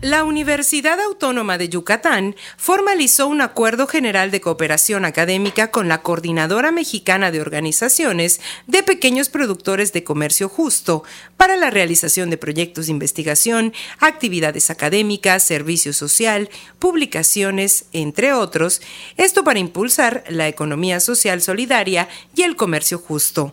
La 0.02 0.24
Universidad 0.24 0.98
Autónoma 0.98 1.58
de 1.58 1.68
Yucatán 1.68 2.34
formalizó 2.56 3.26
un 3.26 3.42
acuerdo 3.42 3.86
general 3.86 4.30
de 4.30 4.40
cooperación 4.40 5.04
académica 5.04 5.70
con 5.70 5.88
la 5.88 6.00
Coordinadora 6.00 6.72
Mexicana 6.72 7.30
de 7.30 7.42
Organizaciones 7.42 8.40
de 8.66 8.82
Pequeños 8.82 9.28
Productores 9.28 9.92
de 9.92 10.02
Comercio 10.02 10.48
Justo 10.48 11.04
para 11.36 11.56
la 11.56 11.68
realización 11.68 12.30
de 12.30 12.38
proyectos 12.38 12.86
de 12.86 12.92
investigación, 12.92 13.74
actividades 13.98 14.70
académicas, 14.70 15.42
servicio 15.42 15.92
social, 15.92 16.48
publicaciones, 16.78 17.84
entre 17.92 18.32
otros, 18.32 18.80
esto 19.18 19.44
para 19.44 19.58
impulsar 19.58 20.24
la 20.30 20.48
economía 20.48 21.00
social 21.00 21.42
solidaria 21.42 22.08
y 22.34 22.44
el 22.44 22.56
comercio 22.56 22.96
justo. 22.96 23.52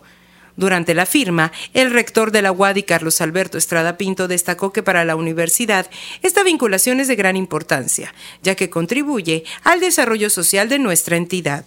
Durante 0.58 0.92
la 0.92 1.06
firma, 1.06 1.52
el 1.72 1.92
rector 1.92 2.32
de 2.32 2.42
la 2.42 2.50
UADI, 2.50 2.82
Carlos 2.82 3.20
Alberto 3.20 3.58
Estrada 3.58 3.96
Pinto, 3.96 4.26
destacó 4.26 4.72
que 4.72 4.82
para 4.82 5.04
la 5.04 5.14
universidad 5.14 5.86
esta 6.20 6.42
vinculación 6.42 6.98
es 6.98 7.06
de 7.06 7.14
gran 7.14 7.36
importancia, 7.36 8.12
ya 8.42 8.56
que 8.56 8.68
contribuye 8.68 9.44
al 9.62 9.78
desarrollo 9.78 10.28
social 10.30 10.68
de 10.68 10.80
nuestra 10.80 11.16
entidad. 11.16 11.64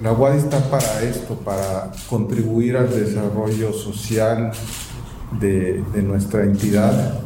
La 0.00 0.14
UADI 0.14 0.38
está 0.38 0.70
para 0.70 1.02
esto, 1.02 1.34
para 1.40 1.92
contribuir 2.08 2.78
al 2.78 2.88
desarrollo 2.88 3.74
social 3.74 4.50
de, 5.38 5.84
de 5.92 6.02
nuestra 6.02 6.42
entidad. 6.42 7.20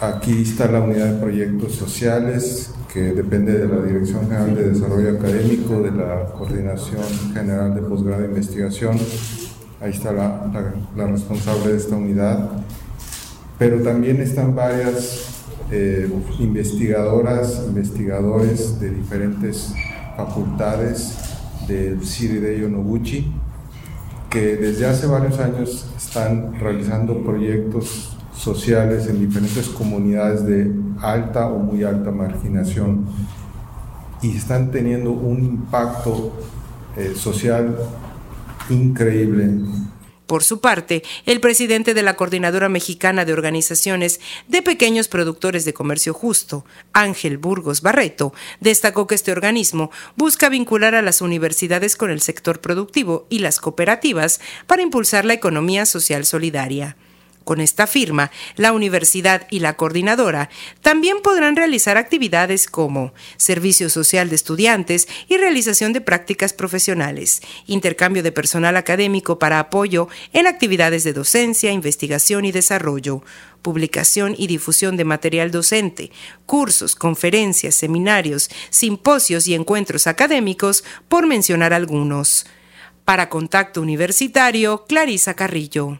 Aquí 0.00 0.42
está 0.42 0.66
la 0.66 0.80
unidad 0.80 1.12
de 1.12 1.20
proyectos 1.20 1.76
sociales, 1.76 2.72
que 2.92 3.12
depende 3.12 3.52
de 3.52 3.68
la 3.68 3.82
Dirección 3.84 4.22
General 4.22 4.52
de 4.52 4.70
Desarrollo 4.70 5.10
Académico, 5.10 5.80
de 5.80 5.92
la 5.92 6.26
Coordinación 6.32 7.04
General 7.32 7.72
de 7.72 7.82
Posgrado 7.82 8.22
de 8.22 8.28
Investigación 8.28 8.98
ahí 9.80 9.90
está 9.90 10.12
la, 10.12 11.06
responsable 11.06 11.72
de 11.72 11.76
esta 11.76 11.96
unidad, 11.96 12.50
pero 13.58 13.82
también 13.82 14.20
están 14.20 14.54
varias 14.54 15.44
eh, 15.70 16.10
investigadoras, 16.38 17.64
investigadores 17.66 18.80
de 18.80 18.90
diferentes 18.90 19.72
facultades 20.16 21.16
del 21.68 22.00
de 22.00 22.68
Noguchi, 22.68 23.32
que 24.30 24.56
desde 24.56 24.86
hace 24.86 25.06
varios 25.06 25.38
años 25.38 25.90
están 25.96 26.58
realizando 26.58 27.22
proyectos 27.22 28.16
sociales 28.34 29.06
en 29.08 29.20
diferentes 29.20 29.68
comunidades 29.68 30.44
de 30.44 30.72
alta 31.00 31.48
o 31.48 31.58
muy 31.58 31.84
alta 31.84 32.10
marginación 32.10 33.06
y 34.22 34.36
están 34.36 34.70
teniendo 34.70 35.12
un 35.12 35.44
impacto 35.44 36.32
eh, 36.96 37.12
social 37.14 37.76
increíble. 38.74 39.50
Por 40.28 40.44
su 40.44 40.60
parte, 40.60 41.02
el 41.24 41.40
presidente 41.40 41.94
de 41.94 42.02
la 42.02 42.14
Coordinadora 42.14 42.68
Mexicana 42.68 43.24
de 43.24 43.32
Organizaciones 43.32 44.20
de 44.46 44.60
Pequeños 44.60 45.08
Productores 45.08 45.64
de 45.64 45.72
Comercio 45.72 46.12
Justo, 46.12 46.66
Ángel 46.92 47.38
Burgos 47.38 47.80
Barreto, 47.80 48.34
destacó 48.60 49.06
que 49.06 49.14
este 49.14 49.32
organismo 49.32 49.90
busca 50.16 50.50
vincular 50.50 50.94
a 50.94 51.00
las 51.00 51.22
universidades 51.22 51.96
con 51.96 52.10
el 52.10 52.20
sector 52.20 52.60
productivo 52.60 53.26
y 53.30 53.38
las 53.38 53.58
cooperativas 53.58 54.38
para 54.66 54.82
impulsar 54.82 55.24
la 55.24 55.32
economía 55.32 55.86
social 55.86 56.26
solidaria. 56.26 56.98
Con 57.48 57.62
esta 57.62 57.86
firma, 57.86 58.30
la 58.56 58.74
universidad 58.74 59.46
y 59.48 59.60
la 59.60 59.74
coordinadora 59.74 60.50
también 60.82 61.22
podrán 61.22 61.56
realizar 61.56 61.96
actividades 61.96 62.66
como 62.66 63.14
servicio 63.38 63.88
social 63.88 64.28
de 64.28 64.34
estudiantes 64.34 65.08
y 65.30 65.38
realización 65.38 65.94
de 65.94 66.02
prácticas 66.02 66.52
profesionales, 66.52 67.40
intercambio 67.66 68.22
de 68.22 68.32
personal 68.32 68.76
académico 68.76 69.38
para 69.38 69.60
apoyo 69.60 70.08
en 70.34 70.46
actividades 70.46 71.04
de 71.04 71.14
docencia, 71.14 71.72
investigación 71.72 72.44
y 72.44 72.52
desarrollo, 72.52 73.22
publicación 73.62 74.34
y 74.36 74.46
difusión 74.46 74.98
de 74.98 75.06
material 75.06 75.50
docente, 75.50 76.10
cursos, 76.44 76.94
conferencias, 76.94 77.74
seminarios, 77.74 78.50
simposios 78.68 79.48
y 79.48 79.54
encuentros 79.54 80.06
académicos, 80.06 80.84
por 81.08 81.26
mencionar 81.26 81.72
algunos. 81.72 82.44
Para 83.06 83.30
Contacto 83.30 83.80
Universitario, 83.80 84.84
Clarisa 84.86 85.32
Carrillo. 85.32 85.98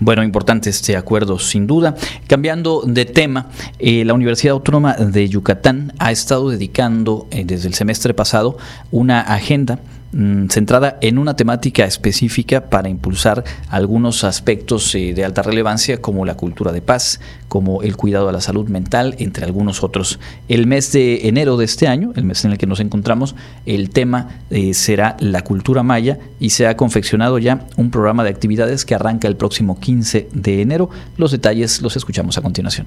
Bueno, 0.00 0.22
importante 0.22 0.70
este 0.70 0.96
acuerdo, 0.96 1.38
sin 1.38 1.66
duda. 1.66 1.94
Cambiando 2.26 2.82
de 2.84 3.04
tema, 3.04 3.48
eh, 3.78 4.04
la 4.04 4.14
Universidad 4.14 4.52
Autónoma 4.52 4.94
de 4.94 5.28
Yucatán 5.28 5.92
ha 5.98 6.10
estado 6.10 6.50
dedicando 6.50 7.26
eh, 7.30 7.44
desde 7.44 7.68
el 7.68 7.74
semestre 7.74 8.14
pasado 8.14 8.58
una 8.90 9.20
agenda 9.20 9.78
Mm, 10.16 10.46
centrada 10.46 10.96
en 11.00 11.18
una 11.18 11.34
temática 11.34 11.84
específica 11.84 12.70
para 12.70 12.88
impulsar 12.88 13.42
algunos 13.68 14.22
aspectos 14.22 14.94
eh, 14.94 15.12
de 15.12 15.24
alta 15.24 15.42
relevancia 15.42 16.00
como 16.00 16.24
la 16.24 16.36
cultura 16.36 16.70
de 16.70 16.80
paz, 16.80 17.18
como 17.48 17.82
el 17.82 17.96
cuidado 17.96 18.28
a 18.28 18.32
la 18.32 18.40
salud 18.40 18.68
mental, 18.68 19.16
entre 19.18 19.44
algunos 19.44 19.82
otros. 19.82 20.20
El 20.46 20.68
mes 20.68 20.92
de 20.92 21.26
enero 21.26 21.56
de 21.56 21.64
este 21.64 21.88
año, 21.88 22.12
el 22.14 22.22
mes 22.22 22.44
en 22.44 22.52
el 22.52 22.58
que 22.58 22.68
nos 22.68 22.78
encontramos, 22.78 23.34
el 23.66 23.90
tema 23.90 24.38
eh, 24.50 24.72
será 24.74 25.16
la 25.18 25.42
cultura 25.42 25.82
maya 25.82 26.20
y 26.38 26.50
se 26.50 26.68
ha 26.68 26.76
confeccionado 26.76 27.40
ya 27.40 27.66
un 27.76 27.90
programa 27.90 28.22
de 28.22 28.30
actividades 28.30 28.84
que 28.84 28.94
arranca 28.94 29.26
el 29.26 29.34
próximo 29.34 29.80
15 29.80 30.28
de 30.32 30.62
enero. 30.62 30.90
Los 31.16 31.32
detalles 31.32 31.82
los 31.82 31.96
escuchamos 31.96 32.38
a 32.38 32.42
continuación. 32.42 32.86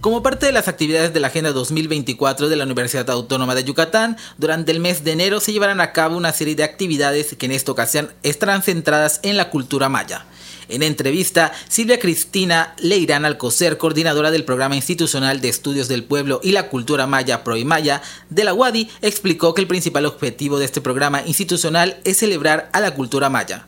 Como 0.00 0.22
parte 0.22 0.46
de 0.46 0.52
las 0.52 0.68
actividades 0.68 1.12
de 1.12 1.18
la 1.18 1.26
Agenda 1.26 1.50
2024 1.50 2.48
de 2.48 2.54
la 2.54 2.62
Universidad 2.62 3.10
Autónoma 3.10 3.56
de 3.56 3.64
Yucatán, 3.64 4.16
durante 4.36 4.70
el 4.70 4.78
mes 4.78 5.02
de 5.02 5.10
enero 5.10 5.40
se 5.40 5.52
llevarán 5.52 5.80
a 5.80 5.92
cabo 5.92 6.16
una 6.16 6.32
serie 6.32 6.54
de 6.54 6.62
actividades 6.62 7.34
que 7.34 7.46
en 7.46 7.52
esta 7.52 7.72
ocasión 7.72 8.08
estarán 8.22 8.62
centradas 8.62 9.18
en 9.24 9.36
la 9.36 9.50
cultura 9.50 9.88
maya. 9.88 10.24
En 10.68 10.84
entrevista, 10.84 11.50
Silvia 11.66 11.98
Cristina 11.98 12.74
Leirán 12.78 13.24
Alcocer, 13.24 13.76
coordinadora 13.76 14.30
del 14.30 14.44
Programa 14.44 14.76
Institucional 14.76 15.40
de 15.40 15.48
Estudios 15.48 15.88
del 15.88 16.04
Pueblo 16.04 16.38
y 16.44 16.52
la 16.52 16.68
Cultura 16.68 17.08
Maya 17.08 17.42
Proimaya 17.42 18.00
de 18.30 18.44
la 18.44 18.54
UADI, 18.54 18.88
explicó 19.02 19.52
que 19.52 19.62
el 19.62 19.66
principal 19.66 20.06
objetivo 20.06 20.60
de 20.60 20.66
este 20.66 20.80
programa 20.80 21.22
institucional 21.26 21.96
es 22.04 22.18
celebrar 22.18 22.70
a 22.72 22.78
la 22.78 22.92
cultura 22.92 23.30
maya. 23.30 23.66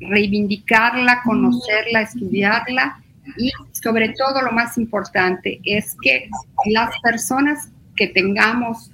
Reivindicarla, 0.00 1.22
conocerla, 1.24 2.02
estudiarla 2.02 3.01
y 3.36 3.50
sobre 3.72 4.10
todo 4.10 4.42
lo 4.42 4.52
más 4.52 4.76
importante 4.78 5.60
es 5.64 5.96
que 6.02 6.28
las 6.66 6.90
personas 7.02 7.70
que 7.96 8.08
tengamos 8.08 8.90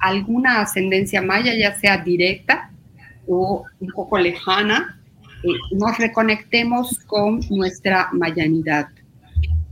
alguna 0.00 0.60
ascendencia 0.60 1.22
maya, 1.22 1.54
ya 1.54 1.74
sea 1.78 1.98
directa 1.98 2.70
o 3.26 3.64
un 3.80 3.88
poco 3.88 4.18
lejana, 4.18 5.00
eh, 5.42 5.48
nos 5.72 5.98
reconectemos 5.98 6.98
con 7.06 7.40
nuestra 7.50 8.08
mayanidad. 8.12 8.88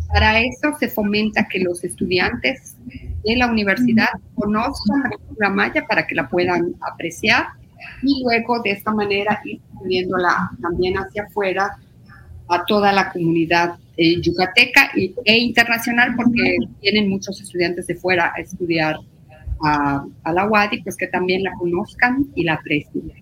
Para 0.09 0.41
eso 0.41 0.77
se 0.79 0.89
fomenta 0.89 1.49
que 1.49 1.61
los 1.61 1.85
estudiantes 1.85 2.77
de 3.25 3.37
la 3.37 3.47
universidad 3.47 4.09
conozcan 4.35 5.03
la 5.05 5.11
cultura 5.17 5.51
maya 5.51 5.87
para 5.87 6.07
que 6.07 6.15
la 6.15 6.29
puedan 6.29 6.75
apreciar 6.81 7.47
y 8.03 8.23
luego 8.23 8.61
de 8.63 8.73
esta 8.73 8.93
manera 8.93 9.41
ir 9.45 9.61
subiéndola 9.79 10.51
también 10.61 10.95
hacia 10.97 11.25
afuera 11.25 11.79
a 12.53 12.65
toda 12.65 12.93
la 12.93 13.11
comunidad 13.11 13.77
eh, 13.97 14.21
yucateca 14.21 14.91
e 15.25 15.37
internacional 15.39 16.15
porque 16.17 16.57
tienen 16.81 17.09
muchos 17.09 17.41
estudiantes 17.41 17.87
de 17.87 17.95
fuera 17.95 18.33
a 18.35 18.41
estudiar 18.41 18.97
a, 19.63 20.05
la 20.33 20.49
UADI, 20.49 20.83
pues 20.83 20.97
que 20.97 21.07
también 21.07 21.43
la 21.43 21.53
conozcan 21.59 22.27
y 22.35 22.45
la 22.45 22.55
aprecien. 22.55 23.13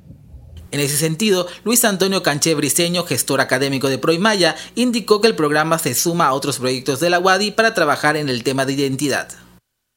En 0.73 0.81
ese 0.81 0.97
sentido, 0.97 1.47
Luis 1.65 1.85
Antonio 1.85 2.23
Canché 2.23 2.55
Briceño, 2.55 3.03
gestor 3.03 3.41
académico 3.41 3.89
de 3.89 3.99
Proimaya, 3.99 4.55
indicó 4.77 5.21
que 5.21 5.27
el 5.27 5.35
programa 5.35 5.79
se 5.79 5.95
suma 5.95 6.27
a 6.27 6.33
otros 6.33 6.59
proyectos 6.59 7.01
de 7.01 7.11
la 7.11 7.19
UADI 7.19 7.51
para 7.51 7.75
trabajar 7.75 8.17
en 8.17 8.29
el 8.29 8.45
tema 8.45 8.65
de 8.65 8.75
identidad. 8.75 9.29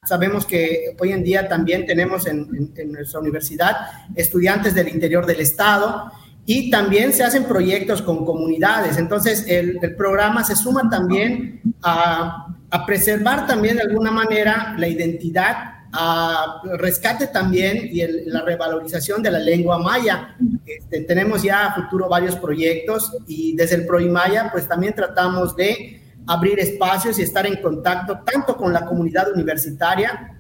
Sabemos 0.06 0.46
que 0.46 0.96
hoy 1.00 1.12
en 1.12 1.24
día 1.24 1.48
también 1.48 1.86
tenemos 1.86 2.28
en, 2.28 2.74
en 2.75 2.92
nuestra 2.92 3.20
universidad 3.20 3.75
estudiantes 4.16 4.74
del 4.74 4.90
interior 4.90 5.25
del 5.25 5.40
estado 5.40 6.12
y 6.46 6.70
también 6.70 7.14
se 7.14 7.24
hacen 7.24 7.46
proyectos 7.46 8.02
con 8.02 8.26
comunidades. 8.26 8.98
Entonces, 8.98 9.46
el, 9.48 9.80
programa 9.96 10.44
se 10.44 10.56
suma 10.56 10.90
también 10.90 11.62
a, 11.82 12.48
preservar 12.86 13.46
también 13.46 13.78
de 13.78 13.84
alguna 13.84 14.12
manera 14.12 14.76
la 14.78 14.88
identidad, 14.88 15.56
a 15.96 16.60
rescate 16.80 17.28
también 17.28 17.88
y 17.92 18.02
la 18.26 18.42
revalorización 18.42 19.22
de 19.22 19.30
la 19.30 19.38
lengua 19.38 19.78
maya. 19.78 20.36
Este, 20.66 21.02
tenemos 21.02 21.44
ya 21.44 21.68
a 21.68 21.76
futuro 21.76 22.10
varios 22.10 22.36
proyectos 22.36 23.16
y 23.28 23.56
desde 23.56 23.76
el 23.76 23.86
ProImaya 23.86 24.50
pues 24.52 24.68
también 24.68 24.96
tratamos 24.96 25.56
de 25.56 26.02
abrir 26.26 26.60
espacios 26.60 27.20
y 27.20 27.22
estar 27.22 27.46
en 27.46 27.62
contacto 27.62 28.22
tanto 28.26 28.58
con 28.58 28.74
la 28.74 28.86
comunidad 28.86 29.32
universitaria, 29.32 30.36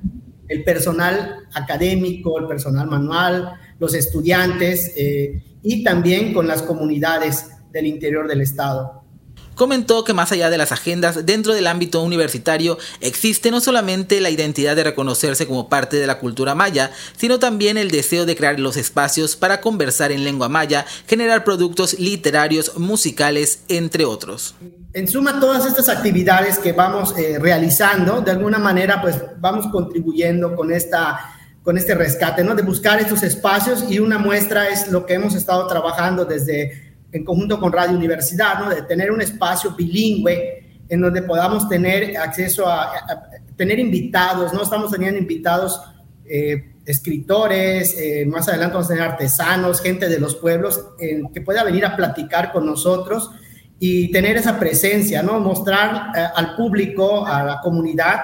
el 0.47 0.63
personal 0.63 1.45
académico, 1.53 2.39
el 2.39 2.47
personal 2.47 2.87
manual, 2.87 3.53
los 3.77 3.93
estudiantes. 3.93 4.91
Eh, 4.97 5.52
y 5.63 5.83
también 5.83 6.33
con 6.33 6.47
las 6.47 6.61
comunidades 6.61 7.47
del 7.71 7.87
interior 7.87 8.27
del 8.27 8.41
Estado. 8.41 9.03
Comentó 9.55 10.03
que 10.03 10.13
más 10.13 10.31
allá 10.31 10.49
de 10.49 10.57
las 10.57 10.71
agendas 10.71 11.27
dentro 11.27 11.53
del 11.53 11.67
ámbito 11.67 12.01
universitario 12.01 12.79
existe 13.01 13.51
no 13.51 13.59
solamente 13.59 14.19
la 14.19 14.31
identidad 14.31 14.75
de 14.75 14.83
reconocerse 14.83 15.45
como 15.45 15.69
parte 15.69 15.97
de 15.97 16.07
la 16.07 16.17
cultura 16.17 16.55
maya, 16.55 16.91
sino 17.15 17.37
también 17.37 17.77
el 17.77 17.91
deseo 17.91 18.25
de 18.25 18.35
crear 18.35 18.59
los 18.59 18.77
espacios 18.77 19.35
para 19.35 19.61
conversar 19.61 20.11
en 20.11 20.23
lengua 20.23 20.49
maya, 20.49 20.85
generar 21.07 21.43
productos 21.43 21.99
literarios, 21.99 22.79
musicales, 22.79 23.63
entre 23.67 24.05
otros. 24.05 24.55
En 24.93 25.07
suma, 25.07 25.39
todas 25.39 25.67
estas 25.67 25.87
actividades 25.87 26.57
que 26.57 26.71
vamos 26.71 27.15
eh, 27.17 27.37
realizando, 27.39 28.21
de 28.21 28.31
alguna 28.31 28.57
manera, 28.57 29.01
pues 29.01 29.15
vamos 29.37 29.67
contribuyendo 29.71 30.55
con 30.55 30.71
esta 30.71 31.19
con 31.63 31.77
este 31.77 31.95
rescate, 31.95 32.43
¿no? 32.43 32.55
De 32.55 32.61
buscar 32.61 32.99
estos 32.99 33.23
espacios 33.23 33.89
y 33.89 33.99
una 33.99 34.19
muestra 34.19 34.67
es 34.67 34.89
lo 34.89 35.05
que 35.05 35.13
hemos 35.13 35.33
estado 35.33 35.65
trabajando 35.67 36.25
desde 36.25 36.93
en 37.11 37.23
conjunto 37.23 37.59
con 37.59 37.71
Radio 37.71 37.97
Universidad, 37.97 38.59
¿no? 38.59 38.69
De 38.69 38.81
tener 38.83 39.11
un 39.11 39.21
espacio 39.21 39.71
bilingüe 39.71 40.83
en 40.89 41.01
donde 41.01 41.21
podamos 41.21 41.69
tener 41.69 42.17
acceso 42.17 42.67
a, 42.67 42.91
tener 43.55 43.79
invitados, 43.79 44.51
¿no? 44.53 44.61
Estamos 44.61 44.91
teniendo 44.91 45.19
invitados 45.19 45.81
eh, 46.25 46.73
escritores, 46.85 47.95
eh, 47.97 48.25
más 48.25 48.47
adelante 48.49 48.73
vamos 48.73 48.87
a 48.87 48.93
tener 48.93 49.09
artesanos, 49.09 49.81
gente 49.81 50.09
de 50.09 50.19
los 50.19 50.35
pueblos 50.35 50.83
que 50.97 51.41
pueda 51.41 51.63
venir 51.63 51.85
a 51.85 51.95
platicar 51.95 52.51
con 52.51 52.65
nosotros 52.65 53.31
y 53.79 54.11
tener 54.11 54.37
esa 54.37 54.59
presencia, 54.59 55.23
¿no? 55.23 55.39
Mostrar 55.39 56.17
eh, 56.17 56.25
al 56.35 56.55
público, 56.55 57.25
a 57.25 57.43
la 57.43 57.61
comunidad, 57.61 58.17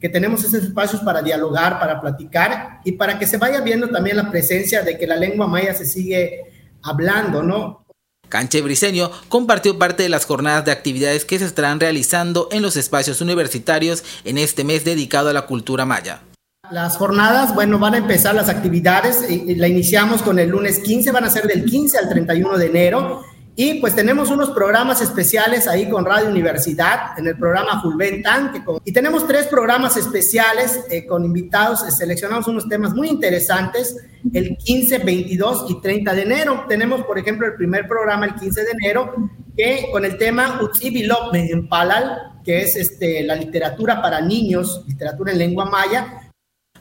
que 0.00 0.08
tenemos 0.08 0.42
esos 0.42 0.64
espacios 0.64 1.02
para 1.02 1.22
dialogar, 1.22 1.78
para 1.78 2.00
platicar 2.00 2.80
y 2.84 2.92
para 2.92 3.18
que 3.18 3.26
se 3.26 3.36
vaya 3.36 3.60
viendo 3.60 3.88
también 3.88 4.16
la 4.16 4.30
presencia 4.30 4.82
de 4.82 4.96
que 4.98 5.06
la 5.06 5.16
lengua 5.16 5.46
maya 5.46 5.74
se 5.74 5.84
sigue 5.84 6.40
hablando, 6.82 7.42
¿no? 7.42 7.84
Canche 8.28 8.62
Briceño 8.62 9.10
compartió 9.28 9.78
parte 9.78 10.04
de 10.04 10.08
las 10.08 10.24
jornadas 10.24 10.64
de 10.64 10.72
actividades 10.72 11.24
que 11.24 11.38
se 11.38 11.44
estarán 11.44 11.80
realizando 11.80 12.48
en 12.52 12.62
los 12.62 12.76
espacios 12.76 13.20
universitarios 13.20 14.04
en 14.24 14.38
este 14.38 14.64
mes 14.64 14.84
dedicado 14.84 15.28
a 15.28 15.32
la 15.32 15.46
cultura 15.46 15.84
maya. 15.84 16.22
Las 16.70 16.96
jornadas, 16.96 17.52
bueno, 17.52 17.80
van 17.80 17.94
a 17.94 17.98
empezar 17.98 18.34
las 18.36 18.48
actividades, 18.48 19.26
la 19.56 19.66
iniciamos 19.66 20.22
con 20.22 20.38
el 20.38 20.50
lunes 20.50 20.78
15, 20.78 21.10
van 21.10 21.24
a 21.24 21.30
ser 21.30 21.48
del 21.48 21.64
15 21.64 21.98
al 21.98 22.08
31 22.08 22.56
de 22.56 22.66
enero 22.66 23.24
y 23.56 23.74
pues 23.74 23.94
tenemos 23.94 24.30
unos 24.30 24.50
programas 24.50 25.02
especiales 25.02 25.66
ahí 25.66 25.88
con 25.88 26.04
Radio 26.04 26.28
Universidad, 26.28 27.18
en 27.18 27.26
el 27.26 27.36
programa 27.36 27.82
Fulventan, 27.82 28.52
y 28.84 28.92
tenemos 28.92 29.26
tres 29.26 29.46
programas 29.48 29.96
especiales 29.96 30.80
eh, 30.90 31.04
con 31.06 31.24
invitados, 31.24 31.80
seleccionamos 31.96 32.46
unos 32.48 32.68
temas 32.68 32.94
muy 32.94 33.08
interesantes, 33.08 33.96
el 34.32 34.56
15, 34.56 34.98
22 34.98 35.66
y 35.68 35.80
30 35.80 36.14
de 36.14 36.22
enero. 36.22 36.64
Tenemos, 36.68 37.02
por 37.04 37.18
ejemplo, 37.18 37.46
el 37.46 37.54
primer 37.54 37.88
programa 37.88 38.26
el 38.26 38.34
15 38.34 38.64
de 38.64 38.70
enero, 38.70 39.14
que 39.56 39.88
con 39.90 40.04
el 40.04 40.16
tema 40.16 40.60
Utzibilop 40.62 41.34
en 41.34 41.68
Palal, 41.68 42.40
que 42.44 42.62
es 42.62 42.76
este, 42.76 43.22
la 43.24 43.34
literatura 43.34 44.00
para 44.00 44.20
niños, 44.20 44.84
literatura 44.86 45.32
en 45.32 45.38
lengua 45.38 45.66
maya, 45.66 46.19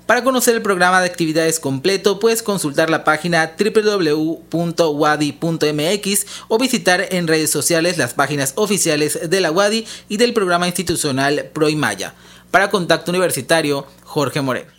para 0.09 0.23
conocer 0.23 0.55
el 0.55 0.63
programa 0.63 1.01
de 1.01 1.05
actividades 1.05 1.59
completo, 1.59 2.19
puedes 2.19 2.41
consultar 2.41 2.89
la 2.89 3.03
página 3.03 3.53
www.wadi.mx 3.59 4.49
o 6.47 6.57
visitar 6.57 7.05
en 7.11 7.27
redes 7.27 7.51
sociales 7.51 7.99
las 7.99 8.15
páginas 8.15 8.53
oficiales 8.55 9.29
de 9.29 9.39
la 9.39 9.51
WADI 9.51 9.85
y 10.07 10.17
del 10.17 10.33
programa 10.33 10.65
institucional 10.65 11.51
ProImaya. 11.53 12.15
Para 12.49 12.71
Contacto 12.71 13.11
Universitario, 13.11 13.85
Jorge 14.03 14.41
Moreno. 14.41 14.78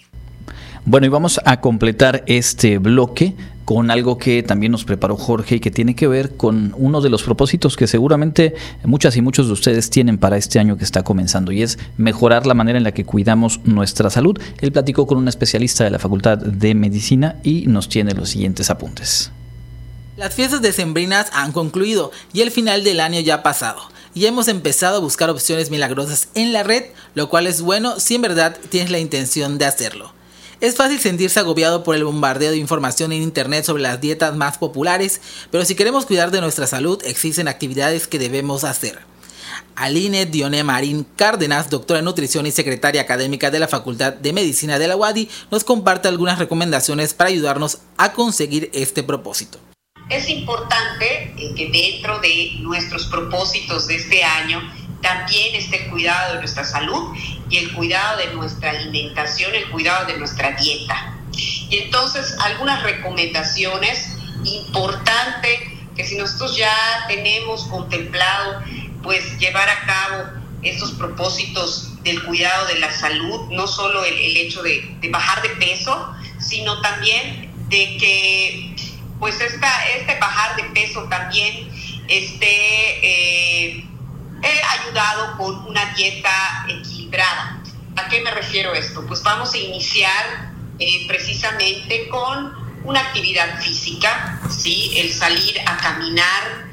Bueno, 0.90 1.06
y 1.06 1.10
vamos 1.10 1.40
a 1.44 1.60
completar 1.60 2.24
este 2.26 2.78
bloque 2.78 3.36
con 3.64 3.92
algo 3.92 4.18
que 4.18 4.42
también 4.42 4.72
nos 4.72 4.84
preparó 4.84 5.16
Jorge 5.16 5.54
y 5.54 5.60
que 5.60 5.70
tiene 5.70 5.94
que 5.94 6.08
ver 6.08 6.36
con 6.36 6.74
uno 6.76 7.00
de 7.00 7.08
los 7.10 7.22
propósitos 7.22 7.76
que 7.76 7.86
seguramente 7.86 8.56
muchas 8.82 9.16
y 9.16 9.22
muchos 9.22 9.46
de 9.46 9.52
ustedes 9.52 9.88
tienen 9.88 10.18
para 10.18 10.36
este 10.36 10.58
año 10.58 10.76
que 10.76 10.82
está 10.82 11.04
comenzando 11.04 11.52
y 11.52 11.62
es 11.62 11.78
mejorar 11.96 12.44
la 12.44 12.54
manera 12.54 12.76
en 12.76 12.82
la 12.82 12.90
que 12.90 13.04
cuidamos 13.04 13.60
nuestra 13.62 14.10
salud. 14.10 14.36
Él 14.60 14.72
platicó 14.72 15.06
con 15.06 15.18
un 15.18 15.28
especialista 15.28 15.84
de 15.84 15.90
la 15.90 16.00
Facultad 16.00 16.38
de 16.38 16.74
Medicina 16.74 17.36
y 17.44 17.68
nos 17.68 17.88
tiene 17.88 18.12
los 18.12 18.30
siguientes 18.30 18.68
apuntes. 18.68 19.30
Las 20.16 20.34
fiestas 20.34 20.60
decembrinas 20.60 21.28
han 21.32 21.52
concluido 21.52 22.10
y 22.32 22.40
el 22.40 22.50
final 22.50 22.82
del 22.82 22.98
año 22.98 23.20
ya 23.20 23.34
ha 23.36 23.42
pasado. 23.44 23.80
Y 24.12 24.26
hemos 24.26 24.48
empezado 24.48 24.96
a 24.96 25.00
buscar 25.00 25.30
opciones 25.30 25.70
milagrosas 25.70 26.30
en 26.34 26.52
la 26.52 26.64
red, 26.64 26.86
lo 27.14 27.30
cual 27.30 27.46
es 27.46 27.60
bueno 27.60 28.00
si 28.00 28.16
en 28.16 28.22
verdad 28.22 28.56
tienes 28.70 28.90
la 28.90 28.98
intención 28.98 29.56
de 29.56 29.66
hacerlo. 29.66 30.18
Es 30.60 30.76
fácil 30.76 31.00
sentirse 31.00 31.40
agobiado 31.40 31.82
por 31.82 31.96
el 31.96 32.04
bombardeo 32.04 32.50
de 32.50 32.58
información 32.58 33.12
en 33.12 33.22
Internet 33.22 33.64
sobre 33.64 33.82
las 33.82 33.98
dietas 33.98 34.36
más 34.36 34.58
populares, 34.58 35.22
pero 35.50 35.64
si 35.64 35.74
queremos 35.74 36.04
cuidar 36.04 36.30
de 36.30 36.42
nuestra 36.42 36.66
salud 36.66 37.00
existen 37.06 37.48
actividades 37.48 38.06
que 38.06 38.18
debemos 38.18 38.64
hacer. 38.64 38.98
Aline 39.74 40.26
Dione 40.26 40.62
Marín 40.62 41.06
Cárdenas, 41.16 41.70
doctora 41.70 42.00
en 42.00 42.04
nutrición 42.04 42.46
y 42.46 42.50
secretaria 42.50 43.00
académica 43.00 43.50
de 43.50 43.58
la 43.58 43.68
Facultad 43.68 44.12
de 44.12 44.34
Medicina 44.34 44.78
de 44.78 44.88
la 44.88 44.96
UADI, 44.96 45.30
nos 45.50 45.64
comparte 45.64 46.08
algunas 46.08 46.38
recomendaciones 46.38 47.14
para 47.14 47.30
ayudarnos 47.30 47.78
a 47.96 48.12
conseguir 48.12 48.70
este 48.74 49.02
propósito. 49.02 49.58
Es 50.10 50.28
importante 50.28 51.34
que 51.56 51.70
dentro 51.72 52.20
de 52.20 52.56
nuestros 52.58 53.06
propósitos 53.06 53.86
de 53.86 53.94
este 53.94 54.22
año 54.24 54.60
también 55.00 55.54
este 55.54 55.88
cuidado 55.88 56.34
de 56.34 56.40
nuestra 56.40 56.64
salud 56.64 57.16
y 57.48 57.58
el 57.58 57.72
cuidado 57.72 58.18
de 58.18 58.34
nuestra 58.34 58.70
alimentación, 58.70 59.54
el 59.54 59.68
cuidado 59.70 60.06
de 60.06 60.18
nuestra 60.18 60.52
dieta. 60.52 61.14
Y 61.32 61.78
entonces 61.78 62.36
algunas 62.40 62.82
recomendaciones 62.82 64.16
importantes 64.44 65.60
que 65.96 66.04
si 66.04 66.16
nosotros 66.16 66.56
ya 66.56 66.74
tenemos 67.08 67.64
contemplado, 67.64 68.62
pues 69.02 69.38
llevar 69.38 69.68
a 69.68 69.80
cabo 69.86 70.40
estos 70.62 70.92
propósitos 70.92 72.02
del 72.02 72.22
cuidado 72.24 72.66
de 72.66 72.78
la 72.78 72.92
salud, 72.92 73.50
no 73.50 73.66
solo 73.66 74.04
el, 74.04 74.36
hecho 74.36 74.62
de, 74.62 74.96
bajar 75.10 75.42
de 75.42 75.50
peso, 75.50 76.14
sino 76.38 76.80
también 76.80 77.50
de 77.68 77.96
que 77.98 78.76
pues 79.18 79.40
esta, 79.40 79.86
este 79.88 80.18
bajar 80.18 80.56
de 80.56 80.64
peso 80.74 81.04
también 81.04 81.68
esté 82.08 82.46
eh, 83.02 83.84
ayudado 84.42 85.36
con 85.36 85.66
una 85.66 85.94
dieta 85.94 86.66
equilibrada. 86.68 87.60
¿A 87.96 88.08
qué 88.08 88.20
me 88.20 88.30
refiero 88.30 88.72
esto? 88.74 89.04
Pues 89.06 89.22
vamos 89.22 89.52
a 89.54 89.58
iniciar 89.58 90.52
eh, 90.78 91.04
precisamente 91.06 92.08
con 92.08 92.54
una 92.84 93.00
actividad 93.00 93.60
física, 93.60 94.40
¿sí? 94.50 94.92
el 94.96 95.12
salir 95.12 95.60
a 95.66 95.76
caminar 95.76 96.70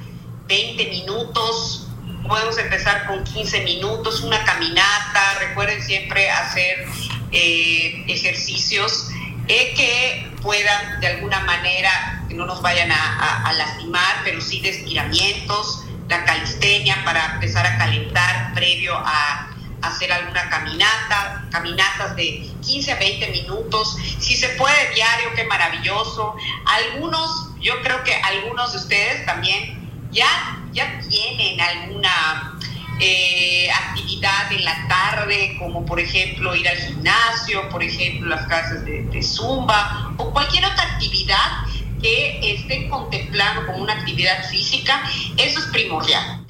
20 0.47 0.85
minutos, 0.89 1.87
podemos 2.27 2.57
empezar 2.57 3.07
con 3.07 3.23
15 3.23 3.63
minutos, 3.63 4.21
una 4.21 4.43
caminata, 4.43 5.39
recuerden 5.39 5.83
siempre 5.83 6.29
hacer 6.29 6.85
eh, 7.31 8.05
ejercicios 8.07 9.09
eh, 9.47 9.73
que 9.75 10.31
puedan 10.41 10.99
de 10.99 11.07
alguna 11.07 11.41
manera, 11.41 12.25
que 12.27 12.35
no 12.35 12.45
nos 12.45 12.61
vayan 12.61 12.91
a, 12.91 13.53
lastimar, 13.53 14.21
pero 14.23 14.41
sí 14.41 14.59
de 14.61 14.69
estiramientos, 14.69 15.85
la 16.07 16.25
calistenia 16.25 17.03
para 17.03 17.33
empezar 17.33 17.65
a 17.65 17.77
calentar 17.77 18.53
previo 18.53 18.95
a 18.95 19.49
hacer 19.81 20.11
alguna 20.11 20.49
caminata, 20.49 21.45
caminatas 21.51 22.15
de 22.15 22.49
15 22.65 22.91
a 22.91 22.95
20 22.95 23.27
minutos, 23.29 23.95
si 24.19 24.35
se 24.35 24.49
puede 24.49 24.93
diario, 24.93 25.29
qué 25.35 25.43
maravilloso. 25.43 26.35
Algunos, 26.65 27.49
yo 27.61 27.81
creo 27.81 28.03
que 28.03 28.15
algunos 28.15 28.71
de 28.73 28.77
ustedes 28.79 29.25
también 29.25 29.77
ya 30.11 30.57
ya 30.77 30.99
tienen 31.09 31.59
alguna 31.59 32.57
eh, 32.99 33.69
actividad 33.71 34.51
en 34.51 34.63
la 34.63 34.87
tarde, 34.87 35.55
como 35.59 35.85
por 35.85 35.99
ejemplo 35.99 36.55
ir 36.55 36.67
al 36.67 36.77
gimnasio, 36.77 37.67
por 37.69 37.83
ejemplo 37.83 38.27
las 38.27 38.45
clases 38.45 38.85
de, 38.85 39.03
de 39.03 39.23
zumba 39.23 40.13
o 40.17 40.31
cualquier 40.31 40.65
otra 40.65 40.83
actividad 40.83 41.63
que 42.01 42.39
estén 42.53 42.89
contemplando 42.89 43.65
como 43.67 43.83
una 43.83 43.93
actividad 43.93 44.47
física, 44.49 45.03
eso 45.37 45.59
es 45.59 45.65
primordial. 45.67 46.45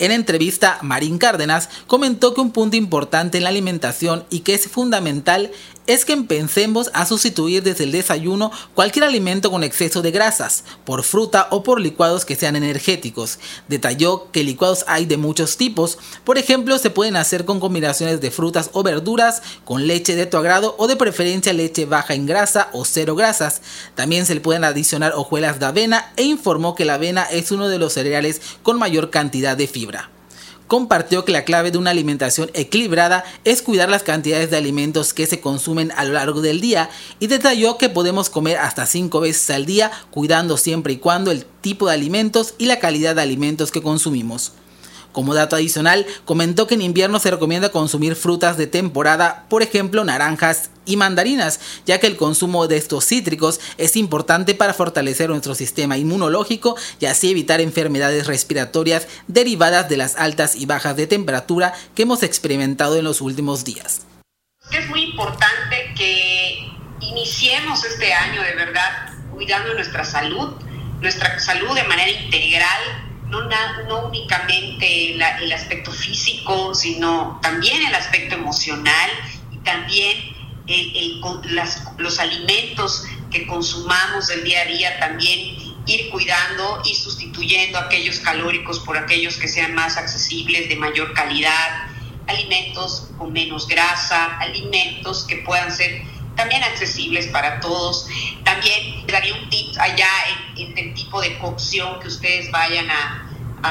En 0.00 0.12
entrevista, 0.12 0.78
Marín 0.80 1.18
Cárdenas 1.18 1.68
comentó 1.86 2.32
que 2.32 2.40
un 2.40 2.52
punto 2.52 2.74
importante 2.74 3.36
en 3.36 3.44
la 3.44 3.50
alimentación 3.50 4.24
y 4.30 4.40
que 4.40 4.54
es 4.54 4.66
fundamental 4.66 5.50
es 5.92 6.04
que 6.04 6.12
empecemos 6.12 6.88
a 6.94 7.04
sustituir 7.04 7.64
desde 7.64 7.82
el 7.82 7.90
desayuno 7.90 8.52
cualquier 8.74 9.04
alimento 9.04 9.50
con 9.50 9.64
exceso 9.64 10.02
de 10.02 10.12
grasas, 10.12 10.62
por 10.84 11.02
fruta 11.02 11.48
o 11.50 11.64
por 11.64 11.80
licuados 11.80 12.24
que 12.24 12.36
sean 12.36 12.54
energéticos. 12.54 13.40
Detalló 13.66 14.30
que 14.30 14.44
licuados 14.44 14.84
hay 14.86 15.04
de 15.06 15.16
muchos 15.16 15.56
tipos, 15.56 15.98
por 16.22 16.38
ejemplo 16.38 16.78
se 16.78 16.90
pueden 16.90 17.16
hacer 17.16 17.44
con 17.44 17.58
combinaciones 17.58 18.20
de 18.20 18.30
frutas 18.30 18.70
o 18.72 18.84
verduras, 18.84 19.42
con 19.64 19.88
leche 19.88 20.14
de 20.14 20.26
tu 20.26 20.36
agrado 20.36 20.76
o 20.78 20.86
de 20.86 20.94
preferencia 20.94 21.52
leche 21.52 21.86
baja 21.86 22.14
en 22.14 22.26
grasa 22.26 22.68
o 22.72 22.84
cero 22.84 23.16
grasas. 23.16 23.60
También 23.96 24.26
se 24.26 24.34
le 24.34 24.40
pueden 24.40 24.62
adicionar 24.62 25.14
hojuelas 25.16 25.58
de 25.58 25.66
avena 25.66 26.12
e 26.16 26.22
informó 26.22 26.76
que 26.76 26.84
la 26.84 26.94
avena 26.94 27.24
es 27.24 27.50
uno 27.50 27.68
de 27.68 27.78
los 27.78 27.94
cereales 27.94 28.40
con 28.62 28.78
mayor 28.78 29.10
cantidad 29.10 29.56
de 29.56 29.66
fibra 29.66 30.10
compartió 30.70 31.24
que 31.24 31.32
la 31.32 31.44
clave 31.44 31.72
de 31.72 31.78
una 31.78 31.90
alimentación 31.90 32.48
equilibrada 32.54 33.24
es 33.44 33.60
cuidar 33.60 33.88
las 33.88 34.04
cantidades 34.04 34.52
de 34.52 34.56
alimentos 34.56 35.12
que 35.12 35.26
se 35.26 35.40
consumen 35.40 35.90
a 35.96 36.04
lo 36.04 36.12
largo 36.12 36.42
del 36.42 36.60
día 36.60 36.90
y 37.18 37.26
detalló 37.26 37.76
que 37.76 37.88
podemos 37.88 38.30
comer 38.30 38.56
hasta 38.56 38.86
5 38.86 39.18
veces 39.18 39.50
al 39.50 39.66
día 39.66 39.90
cuidando 40.12 40.56
siempre 40.56 40.92
y 40.92 40.98
cuando 40.98 41.32
el 41.32 41.44
tipo 41.60 41.88
de 41.88 41.94
alimentos 41.94 42.54
y 42.56 42.66
la 42.66 42.78
calidad 42.78 43.16
de 43.16 43.22
alimentos 43.22 43.72
que 43.72 43.82
consumimos. 43.82 44.52
Como 45.12 45.34
dato 45.34 45.56
adicional, 45.56 46.06
comentó 46.24 46.66
que 46.66 46.74
en 46.74 46.82
invierno 46.82 47.18
se 47.18 47.30
recomienda 47.30 47.70
consumir 47.70 48.14
frutas 48.14 48.56
de 48.56 48.66
temporada, 48.66 49.46
por 49.48 49.62
ejemplo 49.62 50.04
naranjas 50.04 50.70
y 50.86 50.96
mandarinas, 50.96 51.60
ya 51.84 51.98
que 51.98 52.06
el 52.06 52.16
consumo 52.16 52.68
de 52.68 52.76
estos 52.76 53.06
cítricos 53.06 53.60
es 53.76 53.96
importante 53.96 54.54
para 54.54 54.74
fortalecer 54.74 55.28
nuestro 55.30 55.54
sistema 55.54 55.96
inmunológico 55.96 56.76
y 57.00 57.06
así 57.06 57.30
evitar 57.30 57.60
enfermedades 57.60 58.26
respiratorias 58.26 59.08
derivadas 59.26 59.88
de 59.88 59.96
las 59.96 60.16
altas 60.16 60.54
y 60.54 60.66
bajas 60.66 60.96
de 60.96 61.06
temperatura 61.06 61.74
que 61.94 62.02
hemos 62.02 62.22
experimentado 62.22 62.96
en 62.96 63.04
los 63.04 63.20
últimos 63.20 63.64
días. 63.64 64.02
Es 64.70 64.88
muy 64.88 65.02
importante 65.02 65.92
que 65.96 66.70
iniciemos 67.00 67.84
este 67.84 68.12
año 68.12 68.42
de 68.42 68.54
verdad 68.54 69.14
cuidando 69.32 69.74
nuestra 69.74 70.04
salud, 70.04 70.54
nuestra 71.00 71.38
salud 71.40 71.74
de 71.74 71.84
manera 71.84 72.10
integral, 72.10 73.09
no, 73.30 73.48
no 73.88 74.06
únicamente 74.06 75.12
el 75.12 75.52
aspecto 75.52 75.92
físico, 75.92 76.74
sino 76.74 77.38
también 77.42 77.86
el 77.86 77.94
aspecto 77.94 78.34
emocional 78.34 79.10
y 79.52 79.58
también 79.58 80.16
el, 80.66 81.20
los 81.98 82.18
alimentos 82.18 83.04
que 83.30 83.46
consumamos 83.46 84.26
del 84.28 84.44
día 84.44 84.62
a 84.62 84.64
día, 84.66 84.98
también 84.98 85.56
ir 85.86 86.10
cuidando 86.10 86.82
y 86.84 86.94
sustituyendo 86.94 87.78
aquellos 87.78 88.20
calóricos 88.20 88.80
por 88.80 88.96
aquellos 88.96 89.36
que 89.36 89.48
sean 89.48 89.74
más 89.74 89.96
accesibles, 89.96 90.68
de 90.68 90.76
mayor 90.76 91.12
calidad, 91.14 91.86
alimentos 92.26 93.08
con 93.18 93.32
menos 93.32 93.66
grasa, 93.66 94.38
alimentos 94.38 95.24
que 95.24 95.36
puedan 95.38 95.74
ser 95.74 96.02
también 96.40 96.64
accesibles 96.64 97.26
para 97.26 97.60
todos. 97.60 98.06
También 98.44 99.06
daría 99.06 99.34
un 99.34 99.50
tip 99.50 99.76
allá 99.78 100.08
en, 100.56 100.78
el 100.78 100.94
tipo 100.94 101.20
de 101.20 101.38
cocción 101.38 102.00
que 102.00 102.08
ustedes 102.08 102.50
vayan 102.50 102.88
a, 102.90 103.26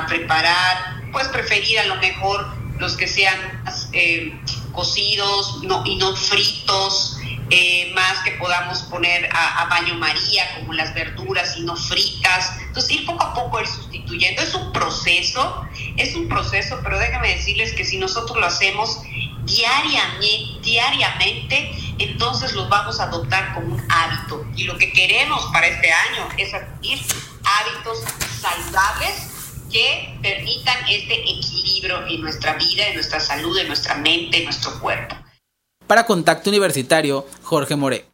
preparar, 0.08 1.02
pues 1.12 1.28
preferir 1.30 1.80
a 1.80 1.86
lo 1.88 1.96
mejor 1.96 2.48
los 2.78 2.96
que 2.96 3.08
sean 3.08 3.64
eh, 3.92 4.40
cocidos 4.72 5.62
y 5.64 5.96
no 5.96 6.16
fritos, 6.16 7.18
eh, 7.50 7.92
más 7.96 8.20
que 8.24 8.34
podamos 8.34 8.84
poner 8.84 9.28
a, 9.34 9.64
a, 9.64 9.66
baño 9.66 9.96
María, 9.96 10.44
como 10.60 10.74
las 10.74 10.94
verduras 10.94 11.58
y 11.58 11.62
no 11.62 11.76
fritas. 11.76 12.52
Entonces, 12.68 12.92
ir 12.92 13.06
poco 13.08 13.24
a 13.24 13.34
poco 13.34 13.60
ir 13.60 13.68
sustituyendo. 13.68 14.44
Es 14.44 14.54
un 14.54 14.72
proceso, 14.72 15.66
es 15.98 16.14
un 16.16 16.30
proceso, 16.30 16.80
pero 16.84 17.00
déjenme 17.00 17.30
decirles 17.30 17.74
que 17.74 17.84
si 17.84 17.98
nosotros 17.98 18.38
lo 18.38 18.46
hacemos 18.46 19.02
diariamente, 19.50 20.60
diariamente 20.62 21.72
entonces 21.98 22.54
los 22.54 22.70
vamos 22.70 23.00
a 23.00 23.04
adoptar 23.04 23.54
como 23.54 23.76
un 23.76 23.92
hábito. 23.92 24.46
Y 24.56 24.64
lo 24.64 24.78
que 24.78 24.92
queremos 24.94 25.46
para 25.52 25.68
este 25.68 25.92
año 25.92 26.30
es 26.38 26.54
adquirir 26.54 27.06
hábitos 27.44 28.00
saludables 28.40 29.66
que 29.72 30.18
permitan 30.22 30.78
este 30.90 31.14
equilibrio 31.30 32.08
en 32.08 32.22
nuestra 32.22 32.54
vida, 32.54 32.88
en 32.88 32.96
nuestra 32.96 33.20
salud, 33.20 33.58
en 33.58 33.68
nuestra 33.68 33.96
mente, 33.96 34.38
en 34.38 34.46
nuestro 34.46 34.80
cuerpo. 34.80 35.16
Para 35.86 36.06
Contacto 36.06 36.50
Universitario, 36.50 37.28
Jorge 37.44 37.76
More. 37.76 38.06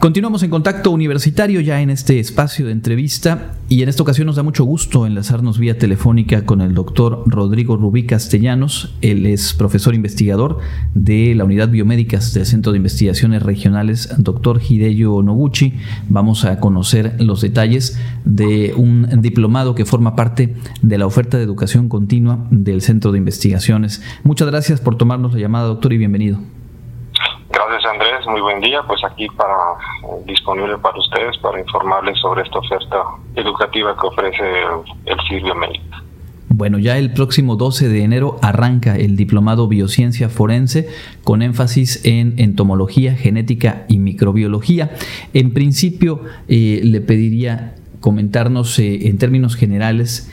Continuamos 0.00 0.42
en 0.42 0.48
contacto 0.48 0.92
universitario 0.92 1.60
ya 1.60 1.82
en 1.82 1.90
este 1.90 2.20
espacio 2.20 2.64
de 2.64 2.72
entrevista 2.72 3.52
y 3.68 3.82
en 3.82 3.90
esta 3.90 4.02
ocasión 4.02 4.24
nos 4.24 4.36
da 4.36 4.42
mucho 4.42 4.64
gusto 4.64 5.04
enlazarnos 5.04 5.58
vía 5.58 5.76
telefónica 5.76 6.46
con 6.46 6.62
el 6.62 6.72
doctor 6.72 7.22
Rodrigo 7.26 7.76
Rubí 7.76 8.06
Castellanos. 8.06 8.94
Él 9.02 9.26
es 9.26 9.52
profesor 9.52 9.94
investigador 9.94 10.56
de 10.94 11.34
la 11.34 11.44
Unidad 11.44 11.68
Biomédicas 11.68 12.32
del 12.32 12.46
Centro 12.46 12.72
de 12.72 12.78
Investigaciones 12.78 13.42
Regionales 13.42 14.08
Doctor 14.16 14.62
Hideyo 14.66 15.22
Noguchi. 15.22 15.74
Vamos 16.08 16.46
a 16.46 16.60
conocer 16.60 17.16
los 17.18 17.42
detalles 17.42 18.00
de 18.24 18.72
un 18.74 19.06
diplomado 19.20 19.74
que 19.74 19.84
forma 19.84 20.16
parte 20.16 20.54
de 20.80 20.96
la 20.96 21.04
oferta 21.04 21.36
de 21.36 21.44
educación 21.44 21.90
continua 21.90 22.46
del 22.50 22.80
Centro 22.80 23.12
de 23.12 23.18
Investigaciones. 23.18 24.00
Muchas 24.24 24.48
gracias 24.48 24.80
por 24.80 24.96
tomarnos 24.96 25.34
la 25.34 25.40
llamada, 25.40 25.66
doctor, 25.66 25.92
y 25.92 25.98
bienvenido. 25.98 26.40
Muy 28.30 28.40
buen 28.42 28.60
día. 28.60 28.82
Pues 28.86 29.02
aquí 29.04 29.26
para 29.36 29.54
eh, 30.04 30.22
disponible 30.24 30.78
para 30.78 30.96
ustedes 30.98 31.36
para 31.38 31.58
informarles 31.58 32.18
sobre 32.20 32.42
esta 32.42 32.58
oferta 32.58 33.02
educativa 33.34 33.96
que 34.00 34.06
ofrece 34.06 34.44
el, 35.06 35.44
el 35.46 35.54
Médico. 35.56 35.96
Bueno, 36.48 36.78
ya 36.78 36.98
el 36.98 37.12
próximo 37.12 37.56
12 37.56 37.88
de 37.88 38.04
enero 38.04 38.38
arranca 38.42 38.96
el 38.96 39.16
diplomado 39.16 39.66
Biociencia 39.66 40.28
Forense 40.28 40.88
con 41.24 41.42
énfasis 41.42 42.04
en 42.04 42.34
entomología, 42.38 43.14
genética 43.14 43.84
y 43.88 43.98
microbiología. 43.98 44.90
En 45.32 45.52
principio, 45.52 46.20
eh, 46.48 46.80
le 46.84 47.00
pediría 47.00 47.74
comentarnos 48.00 48.78
eh, 48.78 49.08
en 49.08 49.18
términos 49.18 49.56
generales 49.56 50.30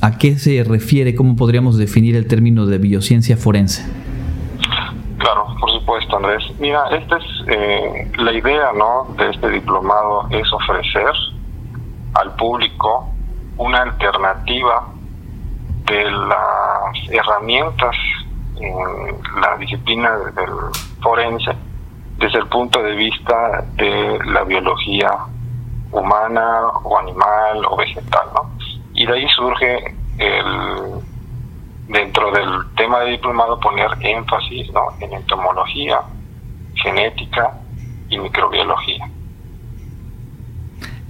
a 0.00 0.18
qué 0.18 0.36
se 0.38 0.64
refiere, 0.64 1.14
cómo 1.14 1.36
podríamos 1.36 1.78
definir 1.78 2.16
el 2.16 2.26
término 2.26 2.66
de 2.66 2.78
biociencia 2.78 3.36
forense. 3.36 3.84
Por 5.60 5.70
supuesto, 5.72 6.16
Andrés. 6.16 6.42
Mira, 6.58 6.84
esta 6.90 7.18
es 7.18 7.24
eh, 7.48 8.10
la 8.16 8.32
idea, 8.32 8.72
¿no? 8.72 9.06
De 9.16 9.30
este 9.30 9.50
diplomado 9.50 10.26
es 10.30 10.50
ofrecer 10.52 11.12
al 12.14 12.34
público 12.36 13.08
una 13.58 13.82
alternativa 13.82 14.88
de 15.84 16.10
las 16.10 17.10
herramientas 17.10 17.94
en 18.58 19.40
la 19.40 19.56
disciplina 19.58 20.16
del 20.34 20.50
forense 21.02 21.52
desde 22.16 22.38
el 22.38 22.46
punto 22.46 22.82
de 22.82 22.94
vista 22.94 23.64
de 23.74 24.18
la 24.26 24.44
biología 24.44 25.10
humana 25.90 26.68
o 26.84 26.98
animal 26.98 27.64
o 27.68 27.76
vegetal, 27.76 28.26
¿no? 28.34 28.50
Y 28.94 29.06
de 29.06 29.12
ahí 29.12 29.28
surge 29.28 29.94
el 30.18 31.00
dentro 31.90 32.30
del 32.30 32.46
tema 32.76 33.00
de 33.00 33.12
diplomado 33.12 33.58
poner 33.58 33.90
énfasis 34.00 34.72
¿no? 34.72 34.82
en 35.00 35.12
entomología, 35.12 36.00
genética 36.74 37.58
y 38.08 38.18
microbiología. 38.18 39.10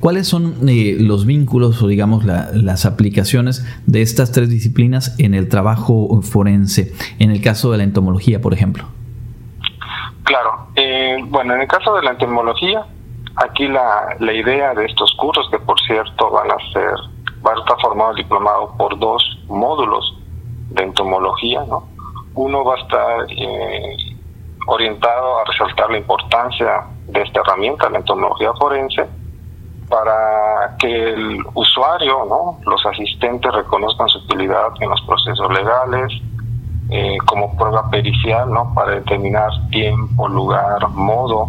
¿Cuáles 0.01 0.27
son 0.27 0.67
eh, 0.67 0.97
los 0.99 1.27
vínculos 1.27 1.83
o 1.83 1.87
digamos 1.87 2.25
las 2.25 2.87
aplicaciones 2.87 3.67
de 3.87 4.01
estas 4.01 4.33
tres 4.33 4.49
disciplinas 4.49 5.15
en 5.19 5.35
el 5.35 5.51
trabajo 5.51 6.23
forense, 6.23 6.95
en 7.19 7.31
el 7.31 7.43
caso 7.43 7.71
de 7.71 7.79
la 7.79 7.85
entomología, 7.85 8.41
por 8.41 8.55
ejemplo? 8.55 8.85
Claro, 10.23 10.69
eh, 10.77 11.19
bueno, 11.27 11.55
en 11.55 11.61
el 11.61 11.69
caso 11.69 11.95
de 11.97 12.03
la 12.03 12.13
entomología, 12.13 12.87
aquí 13.37 13.69
la, 13.69 14.17
la 14.21 14.33
idea 14.33 14.73
de 14.73 14.87
estos 14.87 15.15
cursos, 15.19 15.47
que 15.51 15.59
por 15.59 15.79
cierto 15.81 16.31
van 16.31 16.51
a 16.51 16.73
ser, 16.73 16.95
va 17.47 17.53
a 17.53 17.59
estar 17.59 17.79
formado 17.83 18.13
el 18.13 18.17
diplomado 18.17 18.75
por 18.79 18.99
dos 18.99 19.23
módulos 19.49 20.20
de 20.71 20.83
entomología, 20.83 21.65
¿no? 21.65 21.89
Uno 22.35 22.65
va 22.65 22.75
a 22.75 22.79
estar 22.79 23.27
eh, 23.31 23.97
orientado 24.67 25.39
a 25.39 25.45
resaltar 25.45 25.91
la 25.91 25.99
importancia 25.99 26.87
de 27.07 27.23
esta 27.23 27.41
herramienta, 27.41 27.91
la 27.91 27.99
entomología 27.99 28.53
forense, 28.55 29.07
para 29.89 30.77
que 30.79 31.11
el 31.13 31.45
usuario, 31.55 32.25
¿no? 32.29 32.59
los 32.65 32.87
asistentes 32.87 33.53
reconozcan 33.53 34.09
su 34.09 34.19
utilidad 34.19 34.69
en 34.79 34.89
los 34.89 35.01
procesos 35.03 35.53
legales, 35.53 36.13
eh, 36.91 37.19
como 37.27 37.57
prueba 37.57 37.91
pericial, 37.91 38.51
¿no? 38.53 38.73
para 38.75 38.93
determinar 38.93 39.51
tiempo, 39.71 40.29
lugar, 40.29 40.89
modo 40.91 41.49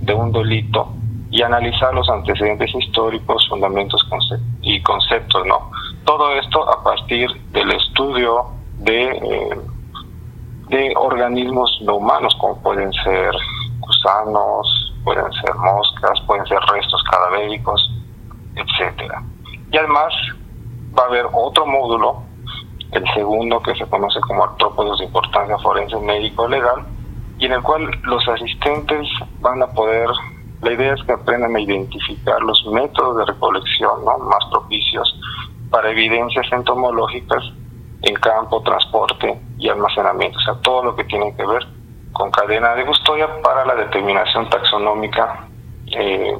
de 0.00 0.14
un 0.14 0.32
delito 0.32 0.88
y 1.30 1.42
analizar 1.42 1.94
los 1.94 2.08
antecedentes 2.08 2.74
históricos, 2.74 3.46
fundamentos 3.48 4.06
y 4.62 4.82
conceptos. 4.82 5.46
¿no? 5.46 5.70
Todo 6.04 6.32
esto 6.32 6.68
a 6.70 6.82
partir 6.82 7.30
del 7.52 7.72
estudio 7.72 8.46
de, 8.82 9.04
eh, 9.04 9.60
de 10.68 10.92
organismos 10.96 11.78
no 11.82 11.96
humanos, 11.96 12.34
como 12.40 12.60
pueden 12.62 12.92
ser 12.92 13.34
gusanos, 13.78 14.94
pueden 15.04 15.32
ser 15.32 15.54
moscas, 15.54 16.20
pueden 16.26 16.46
ser 16.46 16.58
restos 16.72 17.02
cadavéricos, 17.10 17.90
etcétera. 18.56 19.22
Y 19.70 19.76
además 19.76 20.12
va 20.98 21.04
a 21.04 21.06
haber 21.06 21.26
otro 21.32 21.66
módulo, 21.66 22.22
el 22.90 23.04
segundo 23.14 23.60
que 23.62 23.74
se 23.74 23.86
conoce 23.86 24.20
como 24.20 24.44
artrópodos 24.44 24.98
de 24.98 25.06
importancia 25.06 25.56
forense 25.58 25.96
médico 25.98 26.48
legal, 26.48 26.84
y 27.38 27.46
en 27.46 27.52
el 27.52 27.62
cual 27.62 27.90
los 28.02 28.26
asistentes 28.28 29.08
van 29.40 29.62
a 29.62 29.66
poder, 29.68 30.08
la 30.60 30.72
idea 30.72 30.94
es 30.94 31.02
que 31.04 31.12
aprendan 31.12 31.56
a 31.56 31.60
identificar 31.60 32.40
los 32.42 32.64
métodos 32.66 33.16
de 33.18 33.32
recolección 33.32 34.04
¿no? 34.04 34.18
más 34.18 34.44
propicios 34.50 35.18
para 35.70 35.90
evidencias 35.90 36.46
entomológicas 36.52 37.42
en 38.02 38.14
campo, 38.16 38.62
transporte 38.62 39.40
y 39.58 39.68
almacenamiento, 39.68 40.38
o 40.38 40.42
sea, 40.42 40.54
todo 40.62 40.82
lo 40.84 40.96
que 40.96 41.04
tiene 41.04 41.34
que 41.36 41.46
ver 41.46 41.66
con 42.12 42.30
cadena 42.30 42.74
de 42.74 42.84
custodia 42.84 43.28
para 43.42 43.64
la 43.64 43.74
determinación 43.74 44.48
taxonómica 44.50 45.46
eh, 45.86 46.36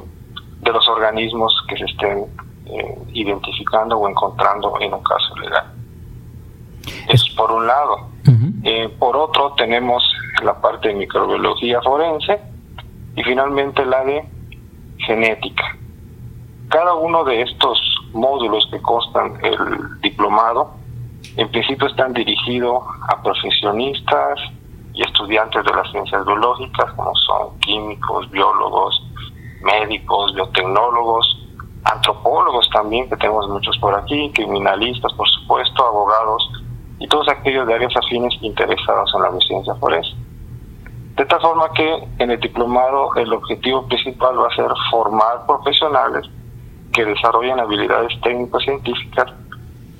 de 0.61 0.71
los 0.71 0.87
organismos 0.87 1.53
que 1.67 1.77
se 1.77 1.85
estén 1.85 2.25
eh, 2.65 2.97
identificando 3.13 3.97
o 3.97 4.07
encontrando 4.07 4.75
en 4.79 4.93
un 4.93 5.03
caso 5.03 5.35
legal. 5.37 5.73
Eso 7.07 7.25
es 7.27 7.35
por 7.35 7.51
un 7.51 7.67
lado. 7.67 8.09
Eh, 8.63 8.89
por 8.97 9.17
otro, 9.17 9.53
tenemos 9.57 10.03
la 10.41 10.59
parte 10.61 10.87
de 10.89 10.93
microbiología 10.93 11.81
forense 11.81 12.39
y 13.15 13.23
finalmente 13.23 13.85
la 13.85 14.03
de 14.05 14.23
genética. 14.99 15.77
Cada 16.69 16.93
uno 16.93 17.25
de 17.25 17.41
estos 17.41 17.79
módulos 18.13 18.67
que 18.71 18.81
constan 18.81 19.37
el 19.43 20.01
diplomado, 20.01 20.71
en 21.37 21.49
principio 21.49 21.87
están 21.87 22.13
dirigidos 22.13 22.83
a 23.09 23.21
profesionistas, 23.21 24.39
y 24.93 25.01
estudiantes 25.01 25.63
de 25.65 25.73
las 25.73 25.89
ciencias 25.91 26.25
biológicas, 26.25 26.91
como 26.93 27.13
son 27.15 27.59
químicos, 27.59 28.29
biólogos, 28.29 29.03
médicos, 29.61 30.33
biotecnólogos, 30.35 31.39
antropólogos 31.83 32.69
también, 32.71 33.09
que 33.09 33.17
tenemos 33.17 33.47
muchos 33.49 33.77
por 33.79 33.95
aquí, 33.95 34.31
criminalistas, 34.33 35.11
por 35.13 35.27
supuesto, 35.27 35.85
abogados 35.85 36.49
y 36.99 37.07
todos 37.07 37.27
aquellos 37.27 37.67
de 37.67 37.73
áreas 37.73 37.95
afines 37.97 38.33
interesados 38.41 39.11
en 39.15 39.21
la 39.23 39.39
ciencia 39.39 39.75
forense. 39.75 40.15
De 41.15 41.25
tal 41.25 41.41
forma 41.41 41.69
que 41.73 42.07
en 42.19 42.31
el 42.31 42.39
diplomado 42.39 43.13
el 43.15 43.33
objetivo 43.33 43.87
principal 43.87 44.39
va 44.39 44.47
a 44.47 44.55
ser 44.55 44.71
formar 44.89 45.45
profesionales 45.45 46.29
que 46.91 47.05
desarrollen 47.05 47.59
habilidades 47.59 48.19
técnico-científicas 48.21 49.31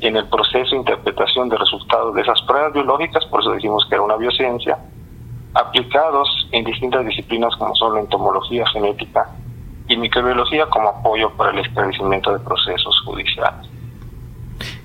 en 0.08 0.18
el 0.18 0.28
proceso 0.28 0.72
de 0.72 0.78
interpretación 0.78 1.50
de 1.50 1.58
resultados 1.58 2.14
de 2.14 2.22
esas 2.22 2.42
pruebas 2.42 2.74
biológicas, 2.74 3.26
por 3.26 3.42
eso 3.42 3.52
decimos 3.52 3.86
que 3.88 3.96
era 3.96 4.04
una 4.04 4.18
biociencia, 4.18 4.78
aplicados 5.54 6.28
en 6.52 6.66
distintas 6.66 7.06
disciplinas 7.06 7.56
como 7.58 7.74
son 7.76 7.96
la 7.96 8.02
entomología 8.02 8.66
genética 8.68 9.30
y 9.88 9.96
microbiología 9.96 10.66
como 10.68 10.90
apoyo 10.90 11.30
para 11.38 11.52
el 11.52 11.60
esclarecimiento 11.60 12.34
de 12.34 12.40
procesos 12.40 13.02
judiciales. 13.06 13.63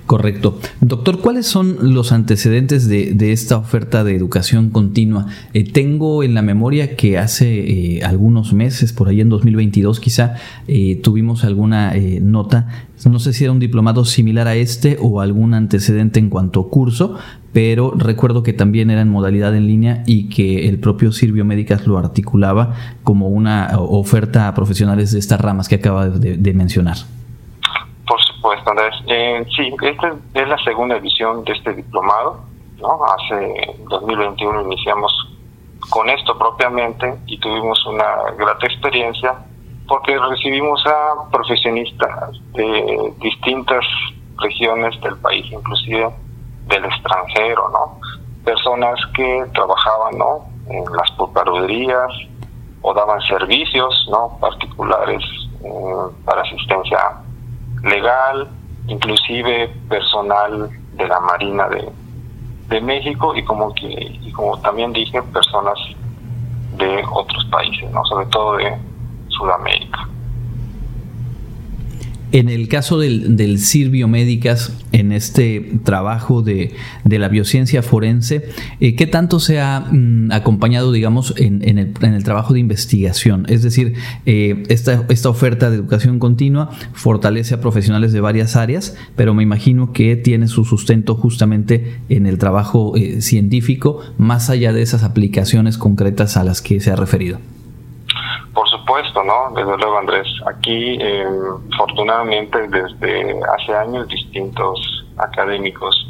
Correcto. 0.09 0.57
Doctor, 0.81 1.19
¿cuáles 1.19 1.45
son 1.45 1.93
los 1.93 2.11
antecedentes 2.11 2.87
de, 2.87 3.31
esta 3.31 3.57
oferta 3.57 4.03
de 4.03 4.15
educación 4.15 4.71
continua? 4.71 5.27
Eh, 5.53 5.71
tengo 5.71 6.23
en 6.23 6.33
la 6.33 6.41
memoria 6.41 6.95
que 6.95 7.19
hace 7.19 7.97
eh, 7.97 8.03
algunos 8.03 8.51
meses, 8.51 8.91
por 8.91 9.07
ahí 9.07 9.21
en 9.21 9.29
2022 9.29 9.99
quizá, 9.99 10.33
eh, 10.67 10.99
tuvimos 11.03 11.43
alguna 11.43 11.93
nota, 12.23 12.87
no 13.05 13.19
sé 13.19 13.33
si 13.33 13.43
era 13.43 13.53
un 13.53 13.59
diplomado 13.59 14.03
similar 14.03 14.47
a 14.47 14.55
este 14.55 14.97
o 14.99 15.21
algún 15.21 15.53
antecedente 15.53 16.19
en 16.19 16.31
cuanto 16.31 16.61
a 16.61 16.69
curso, 16.71 17.13
pero 17.53 17.91
recuerdo 17.95 18.41
que 18.41 18.53
también 18.53 18.89
era 18.89 19.01
en 19.01 19.09
modalidad 19.09 19.55
en 19.55 19.67
línea 19.67 20.01
y 20.07 20.29
que 20.29 20.67
el 20.69 20.79
propio 20.79 21.11
Sirvio 21.11 21.45
Médicas 21.45 21.85
lo 21.85 21.99
articulaba 21.99 22.73
como 23.03 23.27
una 23.27 23.77
oferta 23.77 24.47
a 24.47 24.55
profesionales 24.55 25.11
de 25.11 25.19
estas 25.19 25.39
ramas 25.39 25.69
que 25.69 25.75
acaba 25.75 26.09
de 26.09 26.53
mencionar. 26.55 26.97
Pues 28.41 28.59
Andrés, 28.65 28.95
eh, 29.07 29.45
sí, 29.55 29.73
esta 29.81 30.15
es 30.33 30.47
la 30.47 30.57
segunda 30.63 30.95
edición 30.95 31.43
de 31.43 31.53
este 31.53 31.73
diplomado, 31.73 32.39
¿no? 32.77 32.99
Hace 33.05 33.75
2021 33.89 34.61
iniciamos 34.61 35.11
con 35.89 36.09
esto 36.09 36.37
propiamente 36.37 37.19
y 37.25 37.37
tuvimos 37.39 37.85
una 37.85 38.31
grata 38.37 38.65
experiencia 38.65 39.35
porque 39.87 40.17
recibimos 40.17 40.85
a 40.85 41.29
profesionistas 41.31 42.39
de 42.53 43.13
distintas 43.19 43.83
regiones 44.37 44.99
del 45.01 45.17
país, 45.17 45.45
inclusive 45.51 46.09
del 46.67 46.85
extranjero, 46.85 47.69
¿no? 47.69 47.99
Personas 48.45 48.99
que 49.15 49.45
trabajaban, 49.53 50.17
¿no? 50.17 50.45
En 50.69 50.85
las 50.95 51.11
pulparuderías 51.17 52.11
o 52.81 52.93
daban 52.93 53.19
servicios, 53.21 54.07
¿no? 54.09 54.37
Particulares 54.39 55.23
eh, 55.61 56.13
para 56.23 56.41
asistencia 56.41 56.99
legal, 57.83 58.49
inclusive 58.87 59.69
personal 59.87 60.69
de 60.93 61.07
la 61.07 61.19
Marina 61.19 61.69
de, 61.69 61.89
de 62.69 62.81
México 62.81 63.35
y 63.35 63.43
como 63.43 63.73
que 63.73 63.87
y 63.87 64.31
como 64.31 64.59
también 64.59 64.93
dije 64.93 65.21
personas 65.23 65.77
de 66.77 67.03
otros 67.11 67.45
países, 67.45 67.89
no 67.91 68.03
sobre 68.05 68.25
todo 68.27 68.57
de 68.57 68.77
Sudamérica. 69.27 70.07
En 72.31 72.49
el 72.49 72.67
caso 72.67 72.99
del, 72.99 73.35
del 73.35 73.59
CIR 73.59 73.89
Biomédicas, 73.89 74.71
en 74.91 75.11
este 75.11 75.79
trabajo 75.83 76.41
de, 76.41 76.73
la 77.05 77.27
biociencia 77.27 77.81
forense, 77.81 78.49
eh, 78.79 78.95
¿qué 78.95 79.07
tanto 79.07 79.39
se 79.39 79.59
ha 79.59 79.79
mm, 79.79 80.31
acompañado, 80.31 80.91
digamos, 80.91 81.33
en, 81.37 81.77
el, 81.77 82.23
trabajo 82.23 82.53
de 82.53 82.59
investigación? 82.59 83.45
Es 83.49 83.63
decir, 83.63 83.95
eh, 84.25 84.63
esta, 84.69 85.05
esta 85.09 85.29
oferta 85.29 85.69
de 85.69 85.77
educación 85.77 86.19
continua 86.19 86.69
fortalece 86.93 87.55
a 87.55 87.61
profesionales 87.61 88.13
de 88.13 88.21
varias 88.21 88.55
áreas, 88.55 88.95
pero 89.15 89.33
me 89.33 89.43
imagino 89.43 89.91
que 89.91 90.15
tiene 90.15 90.47
su 90.47 90.65
sustento 90.65 91.15
justamente 91.15 91.99
en 92.09 92.25
el 92.27 92.37
trabajo 92.37 92.95
eh, 92.95 93.21
científico, 93.21 94.01
más 94.17 94.49
allá 94.49 94.71
de 94.73 94.81
esas 94.81 95.03
aplicaciones 95.03 95.77
concretas 95.77 96.37
a 96.37 96.43
las 96.43 96.61
que 96.61 96.79
se 96.79 96.91
ha 96.91 96.95
referido. 96.95 97.39
Supuesto, 98.99 99.23
¿no? 99.23 99.51
Desde 99.55 99.77
luego, 99.77 99.97
Andrés. 99.97 100.27
Aquí, 100.45 100.97
eh, 100.99 101.25
afortunadamente, 101.73 102.67
desde 102.67 103.39
hace 103.55 103.73
años, 103.73 104.07
distintos 104.09 105.05
académicos 105.17 106.05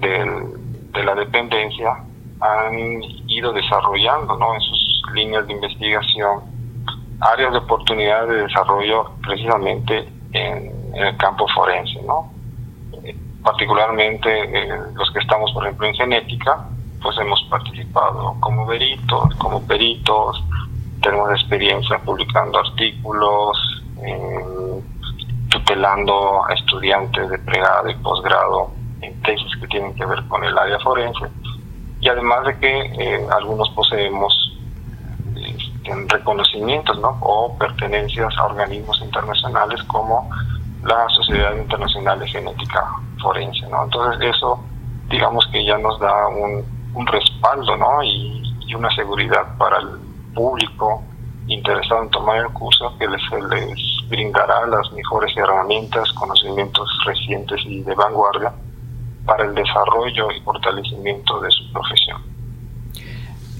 de 0.00 1.04
la 1.04 1.14
dependencia 1.14 1.92
han 2.40 3.02
ido 3.28 3.52
desarrollando, 3.52 4.36
¿no? 4.36 4.54
En 4.54 4.60
sus 4.60 5.02
líneas 5.14 5.46
de 5.46 5.52
investigación 5.52 6.40
áreas 7.20 7.52
de 7.52 7.58
oportunidad 7.58 8.26
de 8.26 8.42
desarrollo 8.42 9.12
precisamente 9.22 10.08
en, 10.32 10.72
el 10.94 11.16
campo 11.16 11.46
forense, 11.54 12.02
¿no? 12.02 12.32
Eh, 13.04 13.14
particularmente 13.44 14.28
eh, 14.28 14.68
los 14.94 15.10
que 15.12 15.20
estamos, 15.20 15.52
por 15.52 15.64
ejemplo, 15.64 15.86
en 15.86 15.94
genética, 15.94 16.66
pues 17.00 17.16
hemos 17.18 17.40
participado 17.48 18.34
como 18.40 18.66
peritos, 18.66 19.34
como 19.36 19.62
peritos, 19.62 20.42
tenemos 21.02 21.30
experiencia 21.30 21.98
publicando 21.98 22.58
artículos, 22.58 23.82
tutelando 25.50 26.44
a 26.46 26.54
estudiantes 26.54 27.28
de 27.28 27.38
pregrado 27.38 27.90
y 27.90 27.94
posgrado 27.96 28.70
en 29.00 29.20
tesis 29.22 29.56
que 29.60 29.66
tienen 29.68 29.94
que 29.94 30.04
ver 30.04 30.22
con 30.28 30.44
el 30.44 30.56
área 30.56 30.78
forense 30.78 31.26
y 32.00 32.08
además 32.08 32.46
de 32.46 32.58
que 32.58 32.78
eh, 32.80 33.26
algunos 33.30 33.68
poseemos 33.70 34.32
este, 35.36 35.94
reconocimientos 36.08 36.98
¿no? 37.00 37.18
o 37.20 37.56
pertenencias 37.58 38.32
a 38.38 38.44
organismos 38.46 39.00
internacionales 39.02 39.82
como 39.84 40.30
la 40.82 41.08
Sociedad 41.10 41.54
Internacional 41.56 42.18
de 42.20 42.28
Genética 42.28 42.86
Forense. 43.20 43.66
¿no? 43.68 43.84
Entonces 43.84 44.34
eso 44.34 44.64
digamos 45.08 45.46
que 45.52 45.64
ya 45.64 45.76
nos 45.78 45.98
da 46.00 46.28
un, 46.28 46.64
un 46.94 47.06
respaldo 47.06 47.76
¿no? 47.76 48.02
y, 48.02 48.38
una 48.72 48.88
seguridad 48.94 49.58
para 49.58 49.78
el 49.78 49.88
público 50.32 51.02
interesado 51.46 52.02
en 52.02 52.10
tomar 52.10 52.38
el 52.38 52.52
curso 52.52 52.94
que 52.98 53.08
les, 53.08 53.22
les 53.50 54.08
brindará 54.08 54.66
las 54.66 54.92
mejores 54.92 55.36
herramientas, 55.36 56.12
conocimientos 56.12 56.88
recientes 57.06 57.60
y 57.64 57.82
de 57.82 57.94
vanguardia 57.94 58.52
para 59.26 59.44
el 59.44 59.54
desarrollo 59.54 60.30
y 60.32 60.40
fortalecimiento 60.40 61.40
de 61.40 61.50
su 61.50 61.72
profesión. 61.72 62.29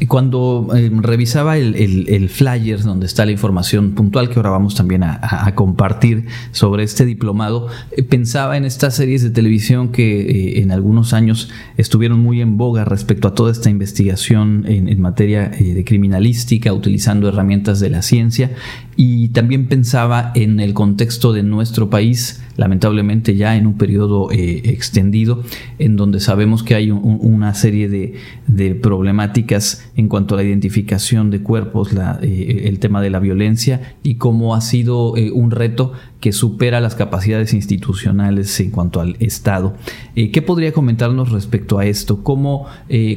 Cuando 0.08 0.68
eh, 0.74 0.90
revisaba 0.92 1.58
el, 1.58 1.74
el, 1.76 2.28
flyer 2.28 2.82
donde 2.82 3.06
está 3.06 3.26
la 3.26 3.32
información 3.32 3.92
puntual 3.92 4.28
que 4.30 4.36
ahora 4.36 4.50
vamos 4.50 4.74
también 4.74 5.02
a, 5.02 5.52
compartir 5.54 6.26
sobre 6.52 6.84
este 6.84 7.04
diplomado, 7.04 7.68
eh, 7.90 8.02
pensaba 8.02 8.56
en 8.56 8.64
estas 8.64 8.96
series 8.96 9.22
de 9.22 9.30
televisión 9.30 9.90
que 9.90 10.20
eh, 10.20 10.62
en 10.62 10.70
algunos 10.70 11.12
años 11.12 11.50
estuvieron 11.76 12.20
muy 12.20 12.40
en 12.40 12.56
boga 12.56 12.84
respecto 12.84 13.28
a 13.28 13.34
toda 13.34 13.52
esta 13.52 13.68
investigación 13.68 14.64
en, 14.66 14.88
en 14.88 15.00
materia 15.00 15.48
de 15.48 15.84
criminalística, 15.84 16.72
utilizando 16.72 17.28
herramientas 17.28 17.80
de 17.80 17.90
la 17.90 18.02
ciencia, 18.02 18.50
y 18.96 19.28
también 19.28 19.66
pensaba 19.66 20.32
en 20.34 20.60
el 20.60 20.74
contexto 20.74 21.32
de 21.32 21.42
nuestro 21.42 21.90
país, 21.90 22.42
lamentablemente 22.56 23.36
ya 23.36 23.56
en 23.56 23.66
un 23.66 23.78
periodo 23.78 24.30
extendido, 24.30 25.42
en 25.78 25.96
donde 25.96 26.20
sabemos 26.20 26.62
que 26.62 26.74
hay 26.74 26.90
una 26.90 27.54
serie 27.54 27.88
de, 27.88 28.74
problemáticas 28.82 29.90
en 29.96 30.08
cuanto 30.08 30.34
a 30.34 30.38
la 30.38 30.44
identificación 30.44 31.30
de 31.30 31.42
cuerpos, 31.42 31.90
eh, 32.22 32.62
el 32.66 32.78
tema 32.78 33.00
de 33.00 33.10
la 33.10 33.20
violencia 33.20 33.94
y 34.02 34.16
cómo 34.16 34.54
ha 34.54 34.60
sido 34.60 35.16
eh, 35.16 35.30
un 35.30 35.50
reto 35.50 35.92
que 36.20 36.32
supera 36.32 36.80
las 36.80 36.94
capacidades 36.94 37.54
institucionales 37.54 38.60
en 38.60 38.70
cuanto 38.70 39.00
al 39.00 39.16
Estado. 39.20 39.74
Eh, 40.14 40.30
¿Qué 40.30 40.42
podría 40.42 40.72
comentarnos 40.72 41.30
respecto 41.30 41.78
a 41.78 41.86
esto? 41.86 42.22
¿Cómo, 42.22 42.66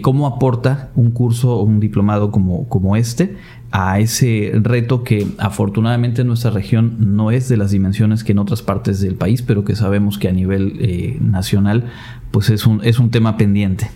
cómo 0.01 0.27
aporta 0.27 0.91
un 0.95 1.11
curso 1.11 1.57
o 1.57 1.63
un 1.63 1.79
diplomado 1.79 2.31
como, 2.31 2.67
como 2.69 2.95
este 2.95 3.35
a 3.73 3.99
ese 3.99 4.51
reto 4.53 5.03
que 5.03 5.27
afortunadamente 5.39 6.21
en 6.21 6.27
nuestra 6.27 6.51
región 6.51 7.15
no 7.15 7.31
es 7.31 7.49
de 7.49 7.57
las 7.57 7.71
dimensiones 7.71 8.23
que 8.23 8.31
en 8.31 8.39
otras 8.39 8.61
partes 8.61 9.01
del 9.01 9.15
país, 9.15 9.41
pero 9.41 9.65
que 9.65 9.75
sabemos 9.75 10.17
que 10.17 10.29
a 10.29 10.31
nivel 10.31 11.17
nacional 11.19 11.91
pues 12.31 12.49
es 12.49 12.65
un, 12.65 12.81
es 12.83 12.99
un 12.99 13.11
tema 13.11 13.35
pendiente? 13.35 13.89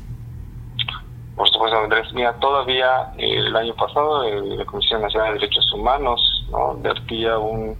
Andrés. 1.87 2.11
Mira, 2.13 2.33
todavía 2.39 3.13
eh, 3.17 3.37
el 3.37 3.55
año 3.55 3.73
pasado 3.75 4.23
la 4.23 4.65
Comisión 4.65 5.01
Nacional 5.01 5.33
de 5.33 5.39
Derechos 5.39 5.71
Humanos 5.73 6.45
¿no? 6.51 6.77
vertía 6.77 7.37
un 7.37 7.75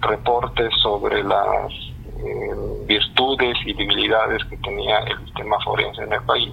reporte 0.00 0.68
sobre 0.82 1.22
las 1.22 1.72
eh, 2.24 2.86
virtudes 2.86 3.56
y 3.66 3.74
debilidades 3.74 4.42
que 4.44 4.56
tenía 4.58 4.98
el 5.00 5.18
sistema 5.26 5.58
forense 5.60 6.02
en 6.02 6.12
el 6.12 6.22
país. 6.22 6.50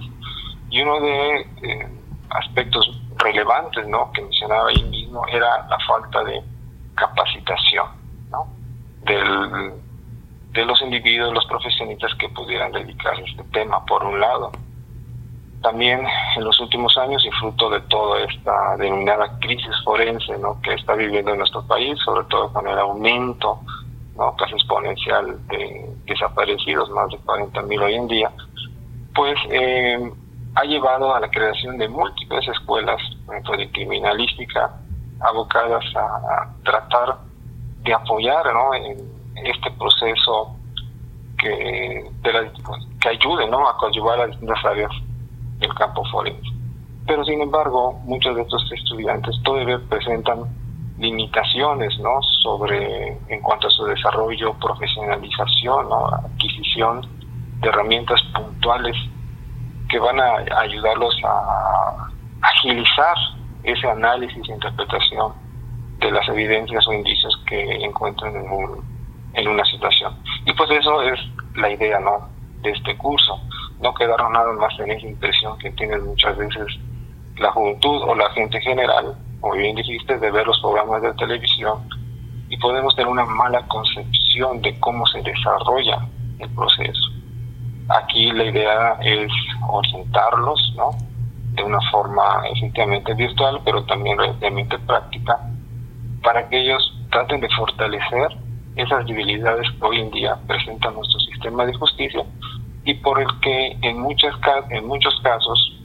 Y 0.70 0.82
uno 0.82 1.00
de 1.00 1.40
eh, 1.62 1.88
aspectos 2.30 2.90
relevantes 3.16 3.86
¿no? 3.88 4.10
que 4.12 4.22
mencionaba 4.22 4.68
ahí 4.70 4.82
mismo 4.84 5.26
era 5.28 5.66
la 5.68 5.78
falta 5.86 6.24
de 6.24 6.42
capacitación 6.94 7.86
¿no? 8.30 8.46
Del, 9.04 9.72
de 10.52 10.64
los 10.64 10.80
individuos, 10.82 11.32
los 11.32 11.46
profesionistas 11.46 12.14
que 12.16 12.28
pudieran 12.30 12.72
dedicarse 12.72 13.22
a 13.22 13.24
este 13.24 13.44
tema, 13.44 13.84
por 13.84 14.04
un 14.04 14.20
lado 14.20 14.52
también 15.62 16.00
en 16.36 16.44
los 16.44 16.58
últimos 16.60 16.96
años 16.98 17.24
y 17.24 17.30
fruto 17.32 17.70
de 17.70 17.80
toda 17.82 18.20
esta 18.20 18.76
denominada 18.76 19.38
crisis 19.40 19.74
forense 19.84 20.38
¿no? 20.38 20.60
que 20.62 20.74
está 20.74 20.94
viviendo 20.94 21.34
nuestro 21.34 21.66
país, 21.66 21.98
sobre 22.04 22.24
todo 22.28 22.52
con 22.52 22.66
el 22.68 22.78
aumento 22.78 23.60
¿no? 24.16 24.36
casi 24.36 24.54
exponencial 24.54 25.46
de 25.48 25.86
desaparecidos, 26.04 26.90
más 26.90 27.08
de 27.10 27.18
40 27.18 27.62
mil 27.62 27.82
hoy 27.82 27.94
en 27.94 28.08
día, 28.08 28.30
pues 29.14 29.38
eh, 29.50 30.12
ha 30.58 30.64
llevado 30.64 31.14
a 31.14 31.20
la 31.20 31.30
creación 31.30 31.78
de 31.78 31.88
múltiples 31.88 32.48
escuelas 32.48 33.00
de 33.56 33.70
criminalística 33.70 34.74
abocadas 35.20 35.84
a, 35.94 36.52
tratar 36.64 37.18
de 37.82 37.94
apoyar 37.94 38.44
¿no? 38.52 38.74
en 38.74 38.98
este 39.44 39.70
proceso 39.72 40.56
que, 41.38 42.10
que 43.00 43.08
ayude 43.08 43.46
¿no? 43.48 43.68
a 43.68 43.76
coadyuvar 43.76 44.20
a 44.20 44.26
distintas 44.26 44.64
áreas 44.64 44.90
el 45.60 45.72
campo 45.74 46.04
forense. 46.10 46.50
Pero 47.06 47.24
sin 47.24 47.40
embargo, 47.40 47.92
muchos 48.04 48.34
de 48.34 48.42
estos 48.42 48.72
estudiantes 48.72 49.40
todavía 49.44 49.80
presentan 49.88 50.40
limitaciones 50.98 51.96
¿no? 52.00 52.20
sobre 52.42 53.16
en 53.28 53.40
cuanto 53.42 53.68
a 53.68 53.70
su 53.70 53.84
desarrollo, 53.84 54.54
profesionalización, 54.54 55.88
¿no? 55.88 56.06
adquisición 56.08 57.06
de 57.60 57.68
herramientas 57.68 58.20
puntuales 58.34 58.96
que 59.88 59.98
van 59.98 60.20
a 60.20 60.36
ayudarlos 60.60 61.14
a 61.24 62.08
agilizar 62.42 63.16
ese 63.62 63.88
análisis 63.88 64.48
e 64.48 64.52
interpretación 64.52 65.32
de 65.98 66.10
las 66.10 66.28
evidencias 66.28 66.86
o 66.86 66.92
indicios 66.92 67.36
que 67.46 67.84
encuentran 67.84 68.36
en, 68.36 68.50
un, 68.50 68.84
en 69.34 69.48
una 69.48 69.64
situación. 69.64 70.14
Y 70.46 70.52
pues 70.52 70.70
eso 70.70 71.02
es 71.02 71.18
la 71.56 71.70
idea 71.70 71.98
¿no? 71.98 72.28
de 72.62 72.70
este 72.70 72.96
curso 72.96 73.40
no 73.80 73.94
quedaron 73.94 74.32
nada 74.32 74.52
más 74.52 74.78
en 74.80 74.90
esa 74.90 75.06
impresión 75.06 75.56
que 75.58 75.70
tienen 75.72 76.04
muchas 76.04 76.36
veces 76.36 76.66
la 77.36 77.50
juventud 77.52 78.02
o 78.02 78.14
la 78.14 78.28
gente 78.30 78.60
general, 78.60 79.14
como 79.40 79.54
bien 79.54 79.76
dijiste, 79.76 80.18
de 80.18 80.30
ver 80.30 80.46
los 80.46 80.60
programas 80.60 81.02
de 81.02 81.14
televisión 81.14 81.88
y 82.48 82.56
podemos 82.56 82.94
tener 82.96 83.10
una 83.10 83.24
mala 83.24 83.64
concepción 83.68 84.60
de 84.62 84.78
cómo 84.80 85.06
se 85.06 85.22
desarrolla 85.22 85.98
el 86.40 86.50
proceso. 86.50 87.08
Aquí 87.88 88.30
la 88.32 88.44
idea 88.44 88.98
es 89.00 89.32
orientarlos, 89.66 90.74
¿no? 90.76 90.90
De 91.54 91.62
una 91.62 91.80
forma 91.90 92.46
efectivamente 92.54 93.14
virtual, 93.14 93.60
pero 93.64 93.82
también 93.84 94.18
realmente 94.18 94.78
práctica, 94.80 95.38
para 96.22 96.48
que 96.48 96.60
ellos 96.60 96.94
traten 97.10 97.40
de 97.40 97.48
fortalecer 97.50 98.36
esas 98.76 99.06
debilidades 99.06 99.66
que 99.72 99.86
hoy 99.86 100.00
en 100.00 100.10
día 100.10 100.36
presenta 100.46 100.90
nuestro 100.90 101.18
sistema 101.20 101.66
de 101.66 101.74
justicia 101.74 102.24
y 102.84 102.94
por 102.94 103.20
el 103.20 103.28
que 103.40 103.76
en, 103.82 104.00
muchas, 104.00 104.34
en 104.70 104.86
muchos 104.86 105.18
casos 105.22 105.78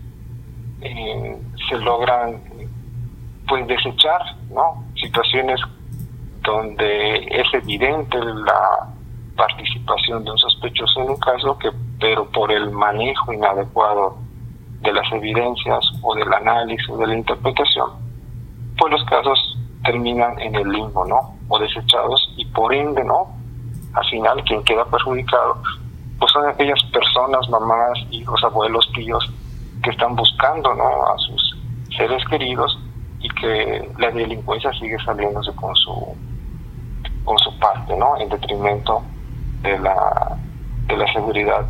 eh, 0.81 1.37
se 1.69 1.77
logran 1.79 2.41
pues 3.47 3.67
desechar 3.67 4.21
¿no? 4.49 4.83
situaciones 4.95 5.59
donde 6.41 7.25
es 7.29 7.53
evidente 7.53 8.17
la 8.17 8.89
participación 9.35 10.23
de 10.23 10.31
un 10.31 10.37
sospechoso 10.37 11.01
en 11.01 11.09
un 11.09 11.17
caso 11.17 11.57
que 11.57 11.69
pero 12.03 12.25
por 12.31 12.51
el 12.51 12.69
manejo 12.69 13.31
inadecuado 13.31 14.17
de 14.81 14.91
las 14.91 15.09
evidencias 15.13 15.89
o 16.01 16.13
del 16.13 16.33
análisis 16.33 16.89
o 16.89 16.97
de 16.97 17.07
la 17.07 17.15
interpretación 17.15 17.91
pues 18.77 18.91
los 18.91 19.05
casos 19.05 19.57
terminan 19.85 20.37
en 20.41 20.53
el 20.53 20.67
limbo 20.67 21.05
no 21.05 21.37
o 21.47 21.59
desechados 21.59 22.33
y 22.35 22.43
por 22.47 22.73
ende 22.73 23.05
no 23.05 23.29
al 23.93 24.05
final 24.09 24.43
quien 24.43 24.61
queda 24.65 24.83
perjudicado 24.83 25.61
pues 26.19 26.29
son 26.33 26.45
aquellas 26.45 26.81
personas, 26.91 27.49
mamás, 27.49 27.99
hijos, 28.11 28.43
abuelos, 28.43 28.89
tíos, 28.93 29.29
que 29.81 29.89
están 29.89 30.15
buscando 30.15 30.73
¿no? 30.73 31.05
a 31.07 31.17
sus 31.19 31.57
seres 31.97 32.23
queridos 32.25 32.77
y 33.21 33.29
que 33.29 33.89
la 33.97 34.11
delincuencia 34.11 34.73
sigue 34.73 34.97
saliéndose 35.05 35.55
con 35.55 35.73
su 35.75 36.15
con 37.23 37.37
su 37.39 37.57
parte, 37.59 37.95
¿no? 37.95 38.17
En 38.17 38.27
detrimento 38.27 39.01
de 39.61 39.79
la 39.79 40.37
de 40.87 40.97
la 40.97 41.13
seguridad 41.13 41.65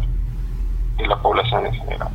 de 0.97 1.07
la 1.07 1.21
población 1.21 1.65
en 1.65 1.73
general. 1.73 2.09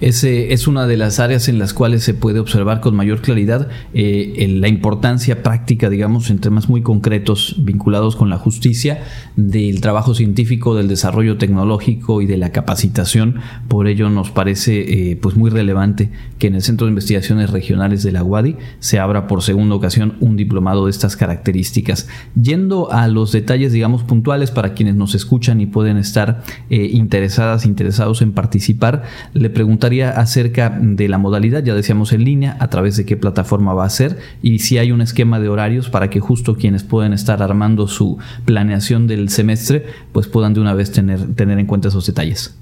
Es, 0.00 0.66
una 0.66 0.86
de 0.86 0.96
las 0.96 1.20
áreas 1.20 1.48
en 1.48 1.58
las 1.58 1.74
cuales 1.74 2.02
se 2.02 2.14
puede 2.14 2.38
observar 2.38 2.80
con 2.80 2.96
mayor 2.96 3.20
claridad 3.20 3.68
eh, 3.92 4.46
la 4.58 4.68
importancia 4.68 5.42
práctica, 5.42 5.90
digamos, 5.90 6.30
en 6.30 6.38
temas 6.38 6.70
muy 6.70 6.80
concretos 6.80 7.56
vinculados 7.58 8.16
con 8.16 8.30
la 8.30 8.38
justicia, 8.38 9.02
del 9.36 9.82
trabajo 9.82 10.14
científico, 10.14 10.74
del 10.74 10.88
desarrollo 10.88 11.36
tecnológico 11.36 12.22
y 12.22 12.26
de 12.26 12.38
la 12.38 12.50
capacitación. 12.50 13.40
Por 13.68 13.88
ello 13.88 14.08
nos 14.08 14.30
parece 14.30 15.10
eh, 15.10 15.16
pues 15.16 15.36
muy 15.36 15.50
relevante 15.50 16.10
que 16.38 16.46
en 16.46 16.54
el 16.54 16.62
Centro 16.62 16.86
de 16.86 16.92
Investigaciones 16.92 17.50
Regionales 17.50 18.02
de 18.02 18.12
la 18.12 18.24
UADI 18.24 18.56
se 18.78 18.98
abra 18.98 19.26
por 19.26 19.42
segunda 19.42 19.74
ocasión 19.74 20.16
un 20.20 20.36
diplomado 20.36 20.86
de 20.86 20.92
estas 20.92 21.14
características. 21.16 22.08
Yendo 22.40 22.90
a 22.90 23.06
los 23.06 23.32
detalles, 23.32 23.72
digamos, 23.72 24.02
puntuales 24.04 24.50
para 24.50 24.72
quienes 24.72 24.94
nos 24.94 25.14
escuchan 25.14 25.60
y 25.60 25.66
pueden 25.66 25.98
estar 25.98 26.42
eh, 26.70 26.88
interesadas, 26.90 27.66
interesados 27.66 28.22
en 28.22 28.32
participar, 28.32 29.02
le 29.34 29.50
preguntaría 29.50 29.89
acerca 29.90 30.70
de 30.70 31.08
la 31.08 31.18
modalidad, 31.18 31.62
ya 31.62 31.74
decíamos 31.74 32.12
en 32.12 32.24
línea, 32.24 32.56
a 32.60 32.68
través 32.68 32.96
de 32.96 33.04
qué 33.04 33.16
plataforma 33.16 33.74
va 33.74 33.84
a 33.84 33.90
ser 33.90 34.18
y 34.42 34.60
si 34.60 34.78
hay 34.78 34.92
un 34.92 35.00
esquema 35.00 35.40
de 35.40 35.48
horarios 35.48 35.90
para 35.90 36.08
que 36.10 36.20
justo 36.20 36.54
quienes 36.54 36.84
pueden 36.84 37.12
estar 37.12 37.42
armando 37.42 37.88
su 37.88 38.18
planeación 38.44 39.06
del 39.06 39.28
semestre, 39.28 39.86
pues 40.12 40.28
puedan 40.28 40.54
de 40.54 40.60
una 40.60 40.74
vez 40.74 40.92
tener, 40.92 41.34
tener 41.34 41.58
en 41.58 41.66
cuenta 41.66 41.88
esos 41.88 42.06
detalles. 42.06 42.56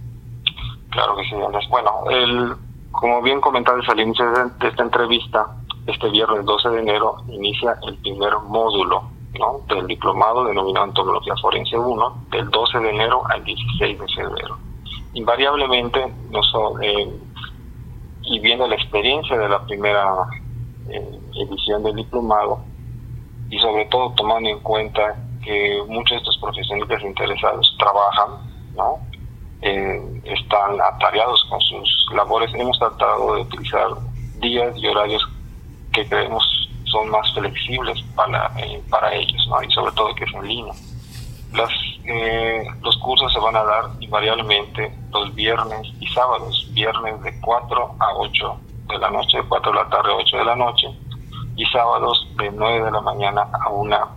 Claro 0.90 1.16
que 1.16 1.22
sí, 1.24 1.34
Andrés. 1.34 1.64
Bueno, 1.70 1.90
el, 2.10 2.54
como 2.90 3.22
bien 3.22 3.40
comentabas 3.40 3.88
al 3.88 4.00
inicio 4.00 4.24
de 4.60 4.68
esta 4.68 4.82
entrevista, 4.82 5.46
este 5.86 6.10
viernes 6.10 6.44
12 6.44 6.68
de 6.70 6.80
enero 6.80 7.16
inicia 7.28 7.76
el 7.86 7.96
primer 7.96 8.32
módulo 8.48 9.18
del 9.68 9.86
diplomado 9.86 10.44
denominado 10.44 10.86
Entomología 10.86 11.34
Forense 11.40 11.78
1 11.78 12.24
del 12.30 12.50
12 12.50 12.78
de 12.80 12.90
enero 12.90 13.22
al 13.28 13.44
16 13.44 14.00
de 14.00 14.06
febrero. 14.08 14.58
Invariablemente, 15.14 16.00
eh, 16.82 17.12
y 18.22 18.40
viendo 18.40 18.66
la 18.66 18.74
experiencia 18.74 19.38
de 19.38 19.48
la 19.48 19.64
primera 19.64 20.04
eh, 20.88 21.18
edición 21.34 21.82
del 21.82 21.96
diplomado, 21.96 22.60
y 23.50 23.58
sobre 23.58 23.86
todo 23.86 24.12
tomando 24.14 24.48
en 24.48 24.60
cuenta 24.60 25.16
que 25.42 25.82
muchos 25.88 26.10
de 26.10 26.16
estos 26.16 26.38
profesionales 26.38 27.02
interesados 27.02 27.74
trabajan, 27.78 28.30
¿no? 28.76 28.98
Eh, 29.62 30.22
están 30.24 30.80
atareados 30.80 31.44
con 31.48 31.60
sus 31.60 32.06
labores, 32.14 32.52
hemos 32.54 32.78
tratado 32.78 33.34
de 33.34 33.42
utilizar 33.42 33.88
días 34.40 34.76
y 34.76 34.86
horarios 34.86 35.26
que 35.92 36.08
creemos 36.08 36.44
son 36.84 37.10
más 37.10 37.32
flexibles 37.34 38.00
para, 38.14 38.52
eh, 38.58 38.82
para 38.88 39.12
ellos, 39.14 39.46
¿no? 39.48 39.62
y 39.62 39.70
sobre 39.72 39.92
todo 39.92 40.14
que 40.14 40.24
es 40.24 40.34
en 40.34 40.46
línea. 40.46 40.74
Las, 41.52 41.70
eh, 42.04 42.64
los 42.82 42.96
cursos 42.98 43.32
se 43.32 43.38
van 43.38 43.56
a 43.56 43.64
dar 43.64 43.84
invariablemente 44.00 44.92
los 45.12 45.34
viernes 45.34 45.88
y 46.00 46.06
sábados, 46.08 46.68
viernes 46.72 47.20
de 47.22 47.40
4 47.40 47.94
a 47.98 48.14
8 48.16 48.60
de 48.88 48.98
la 48.98 49.10
noche, 49.10 49.38
de 49.38 49.44
4 49.44 49.72
de 49.72 49.78
la 49.78 49.88
tarde 49.88 50.12
a 50.12 50.16
8 50.16 50.36
de 50.36 50.44
la 50.44 50.56
noche, 50.56 50.88
y 51.56 51.64
sábados 51.66 52.26
de 52.36 52.50
9 52.50 52.84
de 52.84 52.90
la 52.90 53.00
mañana 53.00 53.48
a 53.64 53.68
1 53.70 54.08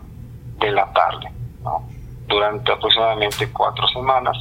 de 0.59 0.71
la 0.71 0.91
tarde, 0.93 1.32
¿no? 1.63 1.84
durante 2.32 2.71
aproximadamente 2.71 3.51
cuatro 3.51 3.86
semanas, 3.89 4.38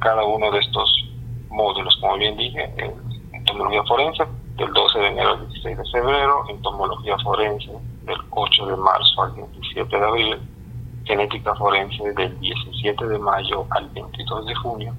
cada 0.00 0.24
uno 0.24 0.50
de 0.50 0.58
estos 0.58 0.92
módulos, 1.48 1.96
como 2.00 2.16
bien 2.16 2.36
dije, 2.36 2.64
en 2.78 2.92
entomología 3.32 3.82
forense, 3.84 4.24
del 4.56 4.72
12 4.72 4.98
de 4.98 5.06
enero 5.06 5.30
al 5.30 5.48
16 5.48 5.78
de 5.78 5.84
febrero, 5.90 6.44
entomología 6.48 7.16
forense 7.22 7.70
del 8.02 8.18
8 8.30 8.66
de 8.66 8.76
marzo 8.76 9.22
al 9.22 9.32
27 9.32 9.98
de 9.98 10.04
abril, 10.04 10.40
genética 11.04 11.54
forense 11.54 12.12
del 12.14 12.38
17 12.40 13.06
de 13.06 13.18
mayo 13.18 13.66
al 13.70 13.88
22 13.90 14.46
de 14.46 14.54
junio 14.54 14.94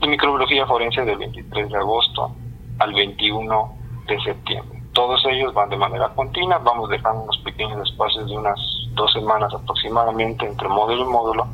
y 0.00 0.08
microbiología 0.08 0.66
forense 0.66 1.04
del 1.04 1.18
23 1.18 1.68
de 1.68 1.76
agosto 1.76 2.30
al 2.78 2.92
21 2.92 3.72
de 4.06 4.20
septiembre. 4.20 4.82
Todos 4.92 5.24
ellos 5.26 5.52
van 5.52 5.68
de 5.68 5.76
manera 5.76 6.08
continua, 6.10 6.58
vamos 6.58 6.88
dejando 6.88 7.24
unos 7.24 7.38
pequeños 7.38 7.88
espacios 7.88 8.28
de 8.28 8.36
unas 8.36 8.58
dos 8.94 9.12
semanas 9.12 9.52
aproximadamente 9.52 10.46
entre 10.46 10.68
módulo 10.68 11.02
y 11.02 11.08
módulo 11.08 11.46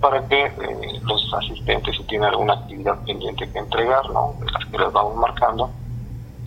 para 0.00 0.26
que 0.26 0.46
eh, 0.46 1.00
los 1.04 1.32
asistentes 1.32 1.96
si 1.96 2.02
tienen 2.04 2.28
alguna 2.28 2.54
actividad 2.54 3.04
pendiente 3.04 3.50
que 3.50 3.58
entregar, 3.58 4.10
¿no? 4.10 4.34
las 4.52 4.66
que 4.66 4.78
les 4.78 4.92
vamos 4.92 5.16
marcando, 5.16 5.70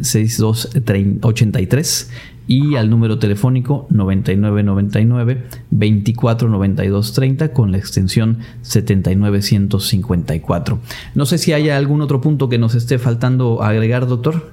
83 1.20 2.10
y 2.47 2.76
al 2.76 2.90
número 2.90 3.18
telefónico 3.18 3.86
9999 3.90 5.49
249230 5.70 7.53
con 7.53 7.72
la 7.72 7.78
extensión 7.78 8.38
79154. 8.62 10.78
No 11.14 11.26
sé 11.26 11.38
si 11.38 11.53
hay 11.53 11.70
algún 11.70 12.03
otro 12.03 12.20
punto 12.20 12.49
que 12.49 12.59
nos 12.59 12.74
esté 12.74 12.99
faltando 12.99 13.62
agregar, 13.62 14.07
doctor. 14.07 14.53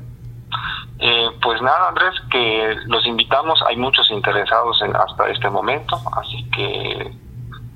Eh, 0.99 1.27
pues 1.41 1.61
nada, 1.61 1.89
Andrés, 1.89 2.13
que 2.29 2.75
los 2.85 3.05
invitamos. 3.07 3.59
Hay 3.67 3.75
muchos 3.75 4.09
interesados 4.11 4.79
en, 4.83 4.95
hasta 4.95 5.27
este 5.29 5.49
momento, 5.49 5.99
así 6.15 6.43
que 6.51 7.11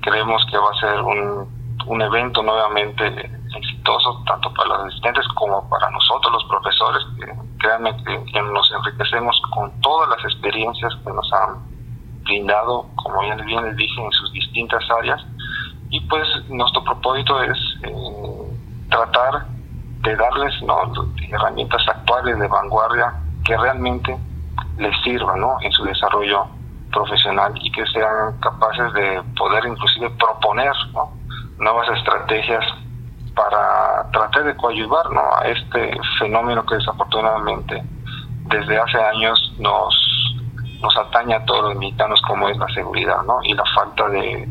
creemos 0.00 0.46
que 0.50 0.56
va 0.56 0.70
a 0.70 0.80
ser 0.80 1.00
un, 1.00 1.48
un 1.86 2.02
evento 2.02 2.42
nuevamente 2.42 3.30
exitoso 3.56 4.22
tanto 4.26 4.52
para 4.54 4.68
los 4.68 4.86
asistentes 4.86 5.26
como 5.34 5.68
para 5.68 5.90
nosotros 5.90 6.32
los 6.32 6.44
profesores. 6.44 7.02
Créanme 7.66 7.96
que, 8.04 8.42
nos 8.42 8.72
enriquecemos 8.72 9.40
con 9.52 9.80
todas 9.80 10.08
las 10.10 10.24
experiencias 10.32 10.94
que 11.04 11.12
nos 11.12 11.32
han 11.32 11.56
brindado, 12.22 12.86
como 12.94 13.22
ya 13.24 13.34
bien 13.44 13.64
les 13.64 13.76
dije, 13.76 14.04
en 14.04 14.12
sus 14.12 14.32
distintas 14.32 14.84
áreas. 14.90 15.24
Y 15.90 16.00
pues 16.02 16.26
nuestro 16.48 16.84
propósito 16.84 17.42
es 17.42 17.58
eh, 17.82 17.92
tratar 18.88 19.46
de 20.02 20.16
darles 20.16 20.62
¿no? 20.62 20.92
herramientas 21.32 21.82
actuales 21.88 22.38
de 22.38 22.46
vanguardia 22.46 23.14
que 23.44 23.56
realmente 23.56 24.16
les 24.78 24.96
sirvan 25.02 25.40
¿no? 25.40 25.56
en 25.62 25.72
su 25.72 25.84
desarrollo 25.84 26.46
profesional 26.92 27.52
y 27.60 27.70
que 27.72 27.84
sean 27.86 28.38
capaces 28.40 28.92
de 28.92 29.22
poder 29.36 29.64
inclusive 29.66 30.10
proponer 30.10 30.72
¿no? 30.92 31.10
nuevas 31.58 31.88
estrategias 31.96 32.64
para 33.36 34.10
tratar 34.10 34.44
de 34.44 34.56
coadyuvar 34.56 35.06
a 35.14 35.46
este 35.46 35.90
fenómeno 36.18 36.64
que 36.64 36.76
desafortunadamente 36.76 37.84
desde 38.48 38.78
hace 38.78 38.98
años 38.98 39.54
nos, 39.58 39.94
nos 40.80 40.96
atañe 40.96 41.34
a 41.34 41.44
todos 41.44 41.68
los 41.68 41.78
mexicanos 41.78 42.20
como 42.26 42.48
es 42.48 42.56
la 42.56 42.66
seguridad 42.68 43.22
¿no? 43.26 43.38
y 43.44 43.52
la 43.52 43.64
falta 43.74 44.08
de, 44.08 44.48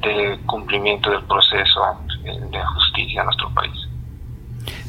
de 0.00 0.40
cumplimiento 0.46 1.10
del 1.10 1.22
proceso 1.24 1.80
de 2.24 2.64
justicia 2.74 3.20
en 3.20 3.26
nuestro 3.26 3.50
país. 3.54 3.88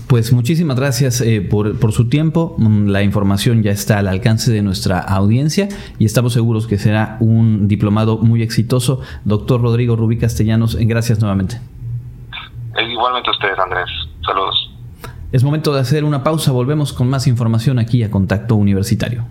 Pues 0.08 0.34
muchísimas 0.34 0.76
gracias 0.76 1.22
eh, 1.22 1.40
por, 1.40 1.80
por, 1.80 1.92
su 1.92 2.10
tiempo. 2.10 2.56
Mm, 2.58 2.88
la 2.88 3.04
información 3.04 3.62
ya 3.62 3.70
está 3.70 4.00
al 4.00 4.08
alcance 4.08 4.52
de 4.52 4.64
nuestra 4.64 4.98
audiencia 4.98 5.70
y 6.00 6.06
estamos 6.06 6.34
seguros 6.34 6.66
que 6.66 6.80
será 6.80 7.18
un 7.20 7.68
diplomado 7.68 8.18
muy 8.18 8.42
exitoso. 8.42 9.02
Doctor 9.24 9.62
Rodrigo 9.62 9.96
Rubí 9.96 10.18
Castellanos, 10.18 10.76
gracias 10.78 11.20
nuevamente. 11.20 11.62
Igualmente 12.88 13.30
a 13.30 13.34
ustedes, 13.34 13.60
Andrés. 13.60 13.90
Saludos. 14.26 14.72
Es 15.32 15.44
momento 15.44 15.74
de 15.74 15.82
hacer 15.82 16.04
una 16.04 16.24
pausa. 16.24 16.52
Volvemos 16.52 16.94
con 16.94 17.10
más 17.10 17.28
información 17.28 17.80
aquí 17.80 18.04
a 18.04 18.10
Contacto 18.10 18.56
Universitario. 18.56 19.26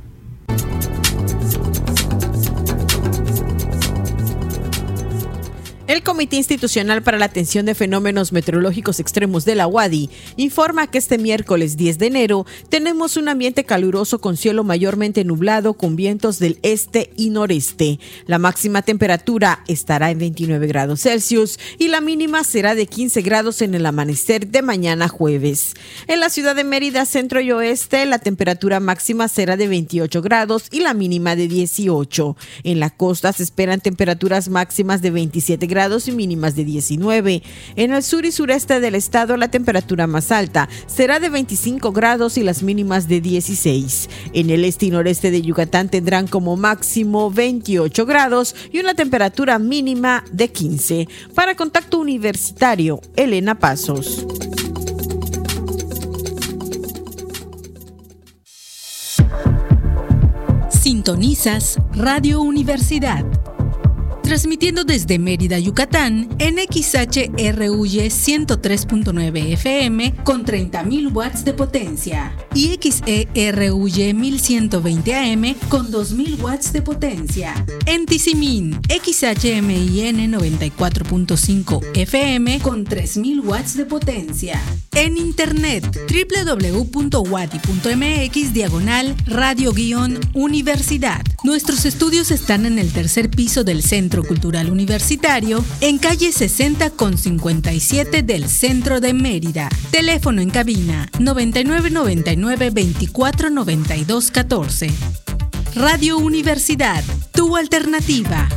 El 5.99 6.05
Comité 6.05 6.37
Institucional 6.37 7.03
para 7.03 7.19
la 7.19 7.25
Atención 7.25 7.67
de 7.67 7.75
Fenómenos 7.75 8.31
Meteorológicos 8.31 9.01
Extremos 9.01 9.45
de 9.45 9.57
la 9.57 9.67
UADI 9.67 10.11
informa 10.37 10.87
que 10.87 10.99
este 10.99 11.19
miércoles 11.19 11.77
10 11.77 11.99
de 11.99 12.07
enero 12.07 12.47
tenemos 12.69 13.17
un 13.17 13.29
ambiente 13.29 13.65
caluroso 13.65 14.21
con 14.21 14.37
cielo 14.37 14.63
mayormente 14.63 15.25
nublado 15.25 15.75
con 15.75 15.97
vientos 15.97 16.39
del 16.39 16.61
este 16.63 17.11
y 17.17 17.31
noreste. 17.31 17.99
La 18.27 18.39
máxima 18.39 18.83
temperatura 18.83 19.65
estará 19.67 20.13
en 20.13 20.19
29 20.19 20.69
grados 20.69 21.01
Celsius 21.01 21.59
y 21.79 21.89
la 21.89 22.01
mínima 22.01 22.45
será 22.45 22.77
de 22.77 22.87
15 22.87 23.21
grados 23.23 23.61
en 23.61 23.75
el 23.75 23.85
amanecer 23.85 24.47
de 24.47 24.63
mañana 24.63 25.09
jueves. 25.09 25.75
En 26.07 26.21
la 26.21 26.31
ciudad 26.31 26.55
de 26.55 26.63
Mérida, 26.63 27.07
centro 27.07 27.41
y 27.41 27.51
oeste, 27.51 28.07
la 28.07 28.21
temperatura 28.21 28.79
máxima 28.79 29.27
será 29.27 29.57
de 29.57 29.67
28 29.67 30.23
grados 30.23 30.67
y 30.71 30.79
la 30.79 30.95
mínima 30.95 31.35
de 31.35 31.49
18. 31.49 32.37
En 32.63 32.79
la 32.79 32.91
costa 32.91 33.33
se 33.33 33.43
esperan 33.43 33.81
temperaturas 33.81 34.49
máximas 34.49 35.03
de 35.03 35.11
27 35.11 35.67
grados 35.67 35.88
y 35.89 36.13
mínimas 36.13 36.55
de 36.55 36.65
19. 36.65 37.43
En 37.77 37.93
el 37.93 38.03
sur 38.03 38.27
y 38.27 38.33
sureste 38.33 38.79
del 38.81 38.95
estado 38.95 39.37
la 39.37 39.49
temperatura 39.49 40.07
más 40.07 40.31
alta 40.31 40.69
será 40.87 41.19
de 41.19 41.31
25 41.31 41.93
grados 41.93 42.37
y 42.37 42.43
las 42.43 42.63
mínimas 42.63 43.09
de 43.09 43.21
16. 43.21 44.11
En 44.35 44.51
el 44.51 44.65
este 44.65 44.87
y 44.87 44.91
noreste 44.91 45.31
de 45.31 45.41
Yucatán 45.41 45.89
tendrán 45.89 46.27
como 46.27 46.57
máximo 46.57 47.31
28 47.31 48.05
grados 48.05 48.55
y 48.71 48.81
una 48.81 48.95
temperatura 48.95 49.59
mínima 49.59 50.25
de 50.31 50.49
15. 50.49 51.09
Para 51.35 51.55
Contacto 51.55 51.99
Universitario, 51.99 53.01
Elena 53.17 53.59
Pasos. 53.59 54.27
Sintonizas 60.69 61.79
Radio 61.95 62.43
Universidad 62.43 63.25
transmitiendo 64.29 64.85
desde 64.85 65.19
Mérida, 65.19 65.59
Yucatán, 65.59 66.29
en 66.39 66.59
XHRUY 66.59 68.11
103.9 68.11 69.53
FM 69.55 70.17
con 70.23 70.45
30.000 70.45 71.15
watts 71.15 71.47
de 71.47 71.55
potencia 71.55 72.37
y 72.53 72.77
XERUY 72.77 74.13
1120 74.13 75.15
AM 75.15 75.55
con 75.71 75.91
2.000 75.91 76.43
watts 76.43 76.75
de 76.75 76.83
potencia. 76.83 77.65
En 77.87 78.05
Tizimín, 78.05 78.79
XHMIN 79.03 80.35
94.5 80.35 81.97
FM 81.97 82.61
con 82.61 82.85
3.000 82.85 83.43
watts 83.43 83.79
de 83.79 83.87
potencia. 83.87 84.61
En 84.95 85.17
internet, 85.17 85.87
www.wadi.mx 86.45 88.53
diagonal 88.53 89.17
radio-universidad. 89.25 91.23
Nuestros 91.45 91.87
estudios 91.87 92.31
están 92.31 92.67
en 92.67 92.79
el 92.79 92.93
tercer 92.93 93.31
piso 93.31 93.65
del 93.65 93.83
Centro 93.83 94.18
Cultural 94.23 94.71
Universitario, 94.71 95.65
en 95.81 95.99
calle 95.99 96.33
60 96.33 96.91
con 96.91 97.19
57 97.19 98.23
del 98.23 98.49
centro 98.49 99.01
de 99.01 99.15
Mérida. 99.15 99.69
Teléfono 99.91 100.41
en 100.41 100.51
cabina 100.51 101.09
9999 101.19 102.71
24 102.71 103.51
92 103.51 104.31
14. 104.31 104.91
Radio 105.75 106.19
Universidad, 106.19 107.05
tu 107.33 107.57
alternativa. 107.57 108.49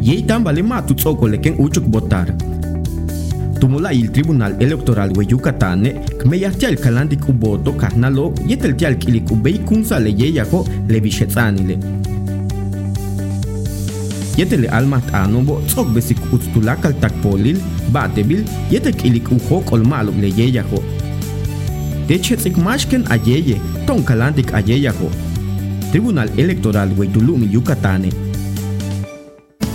Yeitan 0.00 0.44
vale 0.44 0.62
matu 0.62 0.94
ken 1.40 1.54
uchuk 1.58 1.84
botar. 1.84 2.34
Tumula 3.62 3.92
il 3.92 4.10
Tribunal 4.10 4.56
Electoral 4.58 5.12
we 5.14 5.24
Yucatán, 5.24 5.86
kmeyahtial 6.18 6.74
kalandik 6.74 7.28
uboto 7.28 7.70
kahnalo 7.72 8.34
yeteltial 8.44 8.98
kilik 8.98 9.30
ubei 9.30 9.60
kunsa 9.62 10.00
le 10.00 10.10
yeyako 10.10 10.66
le 10.88 10.98
bishetsanile. 10.98 11.78
Yetele 14.36 14.66
almat 14.66 15.14
anobo 15.14 15.60
tsok 15.68 15.94
besik 15.94 16.18
utstulakal 16.32 16.98
takpolil, 16.98 17.60
batebil, 17.92 18.42
yetek 18.68 19.04
ilik 19.04 19.30
ujo 19.30 19.62
kolmalok 19.62 20.18
le 20.18 20.34
yeyako. 20.34 20.82
Techetzik 22.08 22.56
mashken 22.56 23.06
ayeye, 23.14 23.60
ton 23.86 24.02
kalandik 24.02 24.52
ayeyako. 24.52 25.06
Tribunal 25.92 26.28
Electoral 26.36 26.90
we 26.98 27.06
Tulumi 27.06 27.46
Yucatán. 27.46 28.10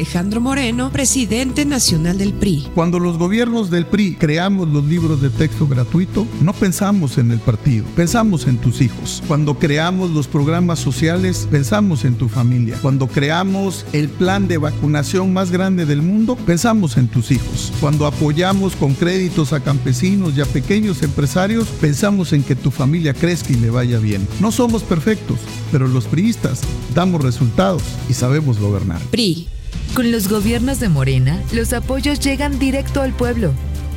Alejandro 0.00 0.40
Moreno, 0.40 0.90
presidente 0.90 1.66
nacional 1.66 2.16
del 2.16 2.32
PRI. 2.32 2.68
Cuando 2.74 2.98
los 2.98 3.18
gobiernos 3.18 3.70
del 3.70 3.84
PRI 3.84 4.14
creamos 4.14 4.66
los 4.66 4.82
libros 4.86 5.20
de 5.20 5.28
texto 5.28 5.68
gratuito, 5.68 6.26
no 6.40 6.54
pensamos 6.54 7.18
en 7.18 7.30
el 7.30 7.38
partido, 7.38 7.84
pensamos 7.96 8.46
en 8.46 8.56
tus 8.56 8.80
hijos. 8.80 9.22
Cuando 9.28 9.58
creamos 9.58 10.08
los 10.08 10.26
programas 10.26 10.78
sociales, 10.78 11.46
pensamos 11.50 12.06
en 12.06 12.14
tu 12.14 12.30
familia. 12.30 12.78
Cuando 12.80 13.08
creamos 13.08 13.84
el 13.92 14.08
plan 14.08 14.48
de 14.48 14.56
vacunación 14.56 15.34
más 15.34 15.50
grande 15.50 15.84
del 15.84 16.00
mundo, 16.00 16.34
pensamos 16.34 16.96
en 16.96 17.06
tus 17.06 17.30
hijos. 17.30 17.70
Cuando 17.78 18.06
apoyamos 18.06 18.76
con 18.76 18.94
créditos 18.94 19.52
a 19.52 19.60
campesinos 19.60 20.34
y 20.34 20.40
a 20.40 20.46
pequeños 20.46 21.02
empresarios, 21.02 21.68
pensamos 21.78 22.32
en 22.32 22.42
que 22.42 22.56
tu 22.56 22.70
familia 22.70 23.12
crezca 23.12 23.52
y 23.52 23.56
le 23.56 23.68
vaya 23.68 23.98
bien. 23.98 24.26
No 24.40 24.50
somos 24.50 24.82
perfectos, 24.82 25.40
pero 25.70 25.86
los 25.86 26.06
priistas 26.06 26.62
damos 26.94 27.22
resultados 27.22 27.82
y 28.08 28.14
sabemos 28.14 28.58
gobernar. 28.58 29.02
PRI. 29.10 29.59
Con 29.94 30.12
los 30.12 30.28
gobiernos 30.28 30.80
de 30.80 30.88
Morena, 30.88 31.42
los 31.52 31.72
apoyos 31.72 32.20
llegan 32.20 32.58
directo 32.58 33.02
al 33.02 33.12
pueblo. 33.12 33.52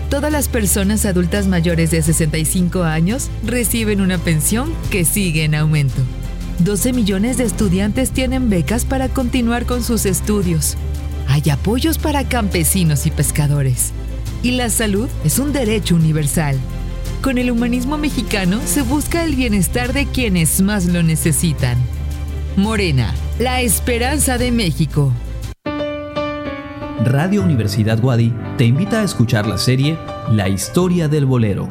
Todas 0.09 0.31
las 0.31 0.47
personas 0.47 1.05
adultas 1.05 1.47
mayores 1.47 1.91
de 1.91 2.01
65 2.01 2.83
años 2.83 3.29
reciben 3.45 4.01
una 4.01 4.17
pensión 4.17 4.73
que 4.89 5.05
sigue 5.05 5.43
en 5.43 5.55
aumento. 5.55 6.01
12 6.59 6.93
millones 6.93 7.37
de 7.37 7.45
estudiantes 7.45 8.11
tienen 8.11 8.49
becas 8.49 8.85
para 8.85 9.09
continuar 9.09 9.65
con 9.65 9.83
sus 9.83 10.05
estudios. 10.05 10.77
Hay 11.27 11.49
apoyos 11.49 11.97
para 11.97 12.27
campesinos 12.27 13.05
y 13.05 13.11
pescadores. 13.11 13.91
Y 14.43 14.51
la 14.51 14.69
salud 14.69 15.09
es 15.23 15.39
un 15.39 15.53
derecho 15.53 15.95
universal. 15.95 16.57
Con 17.21 17.37
el 17.37 17.49
humanismo 17.49 17.97
mexicano 17.97 18.59
se 18.65 18.81
busca 18.81 19.23
el 19.23 19.35
bienestar 19.35 19.93
de 19.93 20.05
quienes 20.05 20.61
más 20.61 20.85
lo 20.85 21.03
necesitan. 21.03 21.77
Morena, 22.57 23.13
la 23.39 23.61
esperanza 23.61 24.37
de 24.37 24.51
México. 24.51 25.11
Radio 27.01 27.41
Universidad 27.41 27.99
Guadi 27.99 28.33
te 28.57 28.65
invita 28.65 29.01
a 29.01 29.03
escuchar 29.03 29.47
la 29.47 29.57
serie 29.57 29.97
La 30.31 30.47
historia 30.47 31.07
del 31.07 31.25
bolero. 31.25 31.67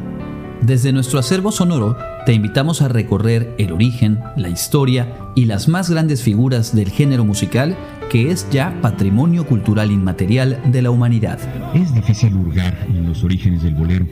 Desde 0.61 0.93
nuestro 0.93 1.19
acervo 1.19 1.53
sonoro 1.53 1.97
te 2.27 2.33
invitamos 2.33 2.83
a 2.83 2.89
recorrer 2.89 3.55
el 3.57 3.73
origen, 3.73 4.21
la 4.37 4.49
historia 4.49 5.17
y 5.35 5.47
las 5.47 5.69
más 5.69 5.89
grandes 5.91 6.23
figuras 6.23 6.75
del 6.75 6.91
género 6.91 7.25
musical 7.25 7.77
que 8.11 8.31
es 8.31 8.49
ya 8.51 8.79
patrimonio 8.83 9.47
cultural 9.47 9.91
inmaterial 9.91 10.61
de 10.67 10.83
la 10.83 10.91
humanidad. 10.91 11.39
Es 11.75 11.95
difícil 11.95 12.35
hurgar 12.35 12.77
en 12.89 13.09
los 13.09 13.25
orígenes 13.25 13.63
del 13.63 13.75
bolero 13.75 14.07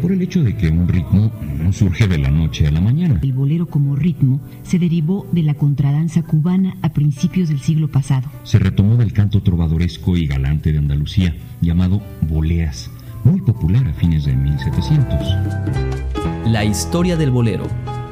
por 0.00 0.12
el 0.12 0.22
hecho 0.22 0.42
de 0.42 0.56
que 0.56 0.68
un 0.68 0.88
ritmo 0.88 1.30
no 1.62 1.72
surge 1.72 2.08
de 2.08 2.18
la 2.18 2.30
noche 2.30 2.66
a 2.66 2.70
la 2.70 2.80
mañana. 2.80 3.20
El 3.22 3.32
bolero 3.32 3.66
como 3.66 3.96
ritmo 3.96 4.40
se 4.62 4.78
derivó 4.78 5.26
de 5.32 5.42
la 5.42 5.54
contradanza 5.54 6.22
cubana 6.22 6.76
a 6.82 6.90
principios 6.90 7.48
del 7.48 7.60
siglo 7.60 7.88
pasado. 7.88 8.28
Se 8.44 8.58
retomó 8.58 8.96
del 8.96 9.12
canto 9.12 9.42
trovadoresco 9.42 10.16
y 10.16 10.26
galante 10.26 10.72
de 10.72 10.78
Andalucía, 10.78 11.34
llamado 11.60 12.00
boleas, 12.28 12.90
muy 13.24 13.40
popular 13.40 13.86
a 13.86 13.92
fines 13.94 14.24
de 14.24 14.34
1700. 14.34 15.16
La 16.46 16.64
historia 16.64 17.16
del 17.16 17.30
bolero, 17.30 17.64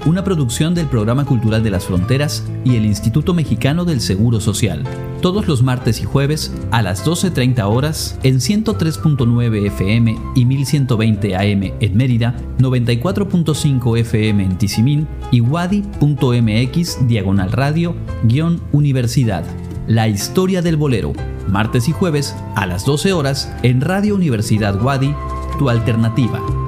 una 0.07 0.25
producción 0.25 0.75
del 0.75 0.87
Programa 0.87 1.25
Cultural 1.25 1.63
de 1.63 1.71
las 1.71 1.85
Fronteras 1.85 2.45
y 2.65 2.77
el 2.77 2.85
Instituto 2.85 3.35
Mexicano 3.35 3.85
del 3.85 4.01
Seguro 4.01 4.41
Social. 4.41 4.85
Todos 5.21 5.49
los 5.49 5.63
martes 5.63 6.01
y 6.01 6.05
jueves 6.05 6.53
a 6.71 6.83
las 6.83 7.05
12.30 7.05 7.63
horas 7.65 8.19
en 8.23 8.37
103.9 8.37 9.67
FM 9.67 10.17
y 10.35 10.45
1120 10.45 11.37
AM 11.37 11.73
en 11.81 11.97
Mérida, 11.97 12.37
94.5 12.59 13.99
FM 13.99 14.45
en 14.45 14.59
Tizimín 14.59 15.09
y 15.31 15.41
wadi.mx 15.41 17.09
diagonal 17.09 17.53
radio 17.53 17.97
guion 18.25 18.61
universidad. 18.73 19.45
La 19.89 20.07
historia 20.07 20.63
del 20.63 20.77
bolero, 20.77 21.15
martes 21.49 21.89
y 21.89 21.93
jueves 21.93 22.37
a 22.55 22.67
las 22.67 22.85
12 22.85 23.13
horas 23.13 23.51
en 23.63 23.81
Radio 23.81 24.15
Universidad 24.15 24.81
Wadi, 24.83 25.15
tu 25.59 25.71
alternativa. 25.71 26.68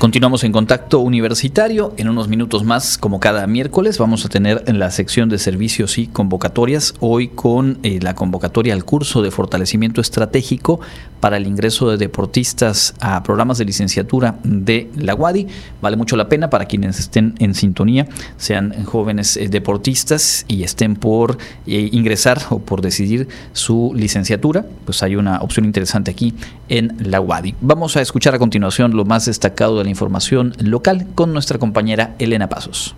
Continuamos 0.00 0.44
en 0.44 0.52
contacto 0.52 1.00
universitario. 1.00 1.92
En 1.98 2.08
unos 2.08 2.26
minutos 2.26 2.64
más, 2.64 2.96
como 2.96 3.20
cada 3.20 3.46
miércoles, 3.46 3.98
vamos 3.98 4.24
a 4.24 4.30
tener 4.30 4.64
en 4.66 4.78
la 4.78 4.90
sección 4.90 5.28
de 5.28 5.36
servicios 5.36 5.98
y 5.98 6.06
convocatorias. 6.06 6.94
Hoy 7.00 7.28
con 7.28 7.78
eh, 7.82 7.98
la 8.00 8.14
convocatoria 8.14 8.72
al 8.72 8.86
curso 8.86 9.20
de 9.20 9.30
fortalecimiento 9.30 10.00
estratégico 10.00 10.80
para 11.20 11.36
el 11.36 11.46
ingreso 11.46 11.90
de 11.90 11.98
deportistas 11.98 12.94
a 13.00 13.22
programas 13.22 13.58
de 13.58 13.66
licenciatura 13.66 14.38
de 14.42 14.90
la 14.96 15.14
UADI. 15.14 15.48
Vale 15.82 15.98
mucho 15.98 16.16
la 16.16 16.30
pena 16.30 16.48
para 16.48 16.64
quienes 16.64 16.98
estén 16.98 17.34
en 17.38 17.54
sintonía, 17.54 18.08
sean 18.38 18.86
jóvenes 18.86 19.36
eh, 19.36 19.48
deportistas 19.50 20.46
y 20.48 20.62
estén 20.62 20.96
por 20.96 21.36
eh, 21.66 21.90
ingresar 21.92 22.38
o 22.48 22.58
por 22.58 22.80
decidir 22.80 23.28
su 23.52 23.92
licenciatura. 23.94 24.64
Pues 24.86 25.02
hay 25.02 25.16
una 25.16 25.42
opción 25.42 25.66
interesante 25.66 26.10
aquí 26.10 26.32
en 26.70 26.96
la 27.00 27.20
UADI. 27.20 27.56
Vamos 27.60 27.98
a 27.98 28.00
escuchar 28.00 28.34
a 28.34 28.38
continuación 28.38 28.96
lo 28.96 29.04
más 29.04 29.26
destacado 29.26 29.76
de 29.76 29.89
información 29.90 30.54
local 30.60 31.06
con 31.14 31.32
nuestra 31.32 31.58
compañera 31.58 32.14
Elena 32.18 32.48
Pasos. 32.48 32.94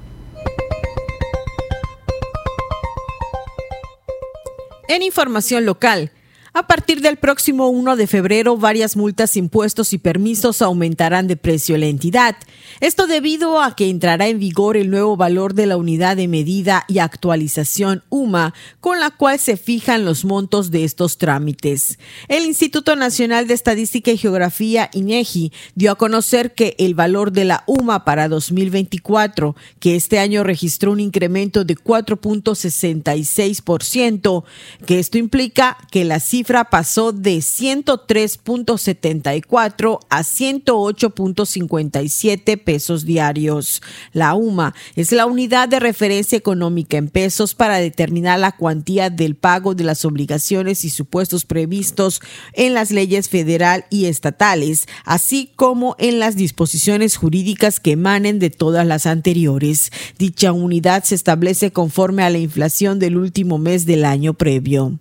En 4.88 5.03
información 5.03 5.64
local, 5.64 6.12
a 6.55 6.66
partir 6.66 7.00
del 7.00 7.16
próximo 7.16 7.68
1 7.68 7.96
de 7.96 8.07
febrero, 8.07 8.59
varias 8.59 8.94
multas, 8.94 9.38
impuestos 9.38 9.94
y 9.94 9.98
permisos 9.98 10.61
aumentarán 10.61 11.26
de 11.26 11.36
precio 11.36 11.78
la 11.78 11.86
entidad. 11.86 12.36
Esto 12.80 13.07
debido 13.07 13.62
a 13.62 13.74
que 13.74 13.88
entrará 13.88 14.28
en 14.28 14.38
vigor 14.38 14.76
el 14.76 14.90
nuevo 14.90 15.16
valor 15.16 15.55
de 15.55 15.64
la 15.64 15.78
unidad 15.78 16.18
de 16.18 16.28
medida 16.28 16.84
y 16.88 16.98
actualización 16.98 18.03
UMA, 18.11 18.53
con 18.80 19.00
la 19.00 19.09
cual 19.11 19.38
se 19.38 19.57
fijan 19.57 20.05
los 20.05 20.26
montos 20.26 20.70
de 20.70 20.84
estos 20.84 21.16
trámites. 21.16 21.98
El 22.28 22.44
Instituto 22.44 22.96
Nacional 22.96 23.46
de 23.46 23.55
Estadística 23.55 24.11
y 24.11 24.18
Geografía, 24.18 24.90
INEGI, 24.92 25.55
dio 25.74 25.92
a 25.92 25.96
conocer 25.96 26.53
que 26.53 26.76
el 26.78 26.94
valor 26.94 27.32
de 27.32 27.46
la 27.46 27.64
UMA 27.66 28.05
para 28.05 28.28
2024, 28.28 29.57
que 29.80 29.96
este 29.96 30.18
año 30.18 30.44
registró 30.44 30.92
un 30.92 31.00
incremento 31.00 31.64
de 31.64 31.76
4.66%, 31.76 34.44
que 34.84 34.98
esto 34.98 35.16
implica 35.16 35.78
que 35.90 36.05
la 36.05 36.20
cifra 36.20 36.41
cifra 36.43 36.64
pasó 36.64 37.12
de 37.12 37.36
103.74 37.36 40.01
a 40.11 40.22
108.57 40.22 42.61
pesos 42.61 43.05
diarios. 43.05 43.80
La 44.12 44.34
UMA 44.34 44.74
es 44.97 45.12
la 45.12 45.26
unidad 45.26 45.68
de 45.68 45.78
referencia 45.78 46.36
económica 46.36 46.97
en 46.97 47.11
pesos 47.11 47.55
para 47.55 47.76
determinar 47.76 48.40
la 48.40 48.51
cuantía 48.51 49.09
del 49.09 49.36
pago 49.36 49.76
de 49.76 49.84
las 49.84 50.05
obligaciones 50.05 50.84
y 50.84 50.90
supuestos 50.90 51.45
previstos 51.45 52.20
en 52.55 52.74
las 52.74 52.90
leyes 52.90 53.28
federal 53.28 53.84
y 53.88 54.07
estatales, 54.07 54.88
así 55.05 55.53
como 55.55 55.95
en 56.01 56.18
las 56.18 56.34
disposiciones 56.34 57.16
jurídicas 57.16 57.78
que 57.78 57.93
emanen 57.93 58.40
de 58.40 58.51
todas 58.51 58.84
las 58.84 59.07
anteriores. 59.07 59.93
Dicha 60.18 60.51
unidad 60.51 61.05
se 61.05 61.14
establece 61.14 61.70
conforme 61.70 62.24
a 62.24 62.30
la 62.30 62.38
inflación 62.38 62.99
del 62.99 63.16
último 63.16 63.59
mes 63.59 63.86
del 63.86 64.05
año 64.05 64.34
previo. 64.34 64.99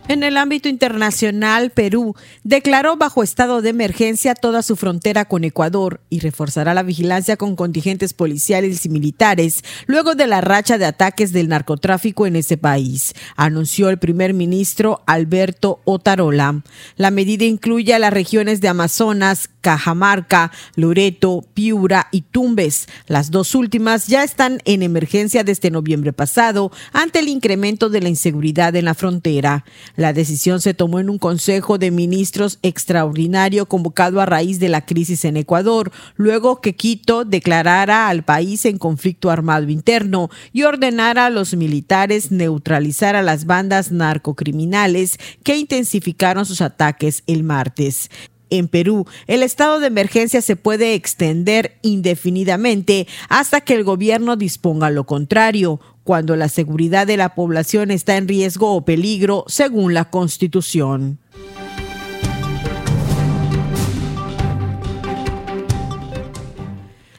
En 0.08 0.22
el 0.22 0.38
ámbito 0.38 0.70
internacional, 0.70 1.72
Perú 1.72 2.16
declaró 2.43 2.95
bajo 2.95 3.24
estado 3.24 3.64
de 3.64 3.70
emergencia 3.70 4.36
toda 4.36 4.62
su 4.62 4.76
frontera 4.76 5.26
con 5.26 5.43
Ecuador 5.43 5.99
y 6.12 6.20
reforzará 6.20 6.76
la 6.76 6.84
vigilancia 6.84 7.38
con 7.38 7.56
contingentes 7.56 8.14
policiales 8.14 8.86
y 8.86 8.89
militares 8.89 9.64
luego 9.88 10.14
de 10.14 10.28
la 10.28 10.41
racha 10.41 10.78
de 10.78 10.86
ataques 10.86 11.34
del 11.34 11.49
narcotráfico 11.49 12.28
en 12.28 12.36
ese 12.36 12.56
país, 12.56 13.16
anunció 13.36 13.89
el 13.89 13.97
primer 13.97 14.36
ministro 14.36 15.01
Alberto 15.08 15.82
Otarola. 15.86 16.62
La 16.97 17.10
medida 17.10 17.45
incluye 17.45 17.95
a 17.95 17.99
las 17.99 18.14
regiones 18.14 18.62
de 18.62 18.68
Amazonas, 18.68 19.49
Cajamarca, 19.62 20.51
Loreto, 20.76 21.43
Piura 21.56 22.10
y 22.12 22.22
Tumbes. 22.22 22.88
Las 23.08 23.32
dos 23.32 23.56
últimas 23.56 24.06
ya 24.06 24.24
están 24.24 24.60
en 24.66 24.84
emergencia 24.84 25.43
desde 25.43 25.72
noviembre 25.72 26.14
pasado 26.14 26.72
ante 26.93 27.18
el 27.18 27.30
incremento 27.30 27.89
de 27.89 28.01
la 28.01 28.10
inseguridad 28.10 28.76
en 28.76 28.86
la 28.86 28.93
frontera. 28.93 29.66
La 29.96 30.12
decisión 30.12 30.62
se 30.62 30.74
tomó 30.74 31.00
en 31.00 31.10
un 31.10 31.18
Consejo 31.18 31.78
de 31.78 31.91
Ministros 31.91 32.60
extraordinario 32.64 33.66
convocado 33.66 34.20
a 34.20 34.26
raíz 34.26 34.60
de 34.60 34.70
la 34.70 34.86
crisis 34.86 35.24
en 35.26 35.38
Ecuador, 35.38 35.91
luego 36.16 36.60
que 36.60 36.76
Quito 36.76 37.24
declarara 37.24 38.10
al 38.10 38.24
país 38.24 38.66
en 38.66 38.78
conflicto 38.78 39.30
armado 39.30 39.70
interno 39.70 40.30
y 40.52 40.64
ordenara 40.64 41.28
a 41.28 41.30
los 41.30 41.56
militares 41.56 42.32
neutralizar 42.32 43.16
a 43.16 43.22
las 43.22 43.46
bandas 43.46 43.91
narcocriminales 43.91 45.18
que 45.43 45.58
intensificaron 45.58 46.46
sus 46.46 46.62
ataques 46.62 47.24
el 47.28 47.43
martes. 47.43 48.10
En 48.50 48.68
Perú, 48.68 49.08
el 49.28 49.43
estado 49.43 49.80
de 49.80 49.88
emergencia 49.88 50.41
se 50.41 50.56
puede 50.56 50.93
extender 50.93 51.78
indefinidamente 51.82 53.08
hasta 53.28 53.62
que 53.62 53.74
el 53.74 53.84
gobierno 53.84 54.36
disponga 54.36 54.91
lo 54.91 55.06
contrario, 55.06 55.80
cuando 56.06 56.36
la 56.36 56.49
seguridad 56.49 57.08
de 57.08 57.18
la 57.18 57.34
población 57.34 57.89
está 57.89 58.16
en 58.16 58.28
riesgo 58.28 58.74
o 58.74 58.86
peligro, 58.86 59.43
según 59.47 59.95
la 59.95 60.12
Constitución. 60.12 61.18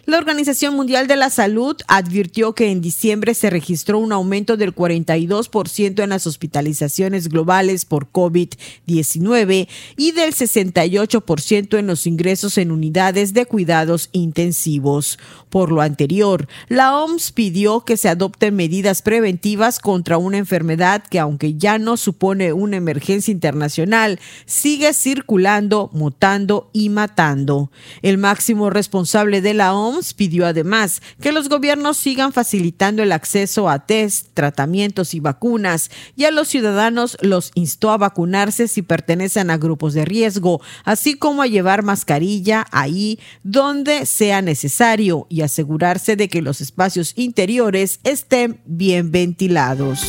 La 0.07 0.19
Organización 0.19 0.77
Mundial 0.77 1.09
de 1.09 1.17
la 1.17 1.31
Salud 1.31 1.75
advirtió 1.89 2.55
que 2.55 2.71
en 2.71 2.81
diciembre 2.81 3.35
se 3.35 3.51
registró 3.51 3.99
un 3.99 4.13
aumento 4.13 4.57
del 4.57 4.73
42% 4.73 6.01
en 6.01 6.11
las 6.11 6.29
hospitalizaciones 6.29 7.29
globales 7.29 7.85
por 7.85 8.13
COVID-19 8.13 9.67
y 9.97 10.13
del 10.13 10.33
68% 10.33 11.77
en 11.77 11.89
los 11.89 12.07
ingresos 12.07 12.57
en 12.57 12.71
unidades 12.71 13.35
de 13.35 13.47
cuidados 13.47 14.09
intensivos. 14.13 15.19
Por 15.51 15.73
lo 15.73 15.81
anterior, 15.81 16.47
la 16.69 16.97
OMS 16.97 17.33
pidió 17.33 17.81
que 17.81 17.97
se 17.97 18.09
adopten 18.09 18.55
medidas 18.55 19.03
preventivas 19.03 19.81
contra 19.81 20.19
una 20.19 20.39
enfermedad 20.39 21.03
que, 21.03 21.19
aunque 21.19 21.55
ya 21.55 21.79
no 21.79 21.97
supone 21.97 22.53
una 22.53 22.77
emergencia 22.77 23.33
internacional, 23.33 24.21
sigue 24.45 24.93
circulando, 24.95 25.91
mutando 25.93 26.71
y 26.73 26.91
matando. 26.91 27.73
El 28.03 28.19
máximo 28.19 28.71
responsable 28.71 29.41
de 29.41 29.55
la 29.55 29.75
OMS 29.75 29.96
pidió 30.15 30.47
además 30.47 31.01
que 31.21 31.33
los 31.33 31.49
gobiernos 31.49 31.97
sigan 31.97 32.33
facilitando 32.33 33.03
el 33.03 33.13
acceso 33.13 33.69
a 33.69 33.87
test, 33.87 34.29
tratamientos 34.35 35.15
y 35.15 35.21
vacunas 35.21 35.91
y 36.17 36.25
a 36.25 36.31
los 36.31 36.49
ciudadanos 36.49 37.17
los 37.23 37.51
instó 37.55 37.91
a 37.91 37.97
vacunarse 37.97 38.69
si 38.69 38.83
pertenecen 38.83 39.51
a 39.51 39.57
grupos 39.57 39.95
de 39.95 40.05
riesgo, 40.05 40.61
así 40.85 41.15
como 41.15 41.43
a 41.43 41.47
llevar 41.47 41.83
mascarilla 41.83 42.67
ahí 42.71 43.19
donde 43.43 44.07
sea 44.07 44.43
necesario 44.43 45.27
y 45.29 45.43
asegurarse 45.43 46.17
de 46.17 46.29
que 46.29 46.43
los 46.43 46.61
espacios 46.61 47.13
interiores 47.17 48.01
estén 48.05 48.61
bien 48.67 49.11
ventilados. 49.11 50.01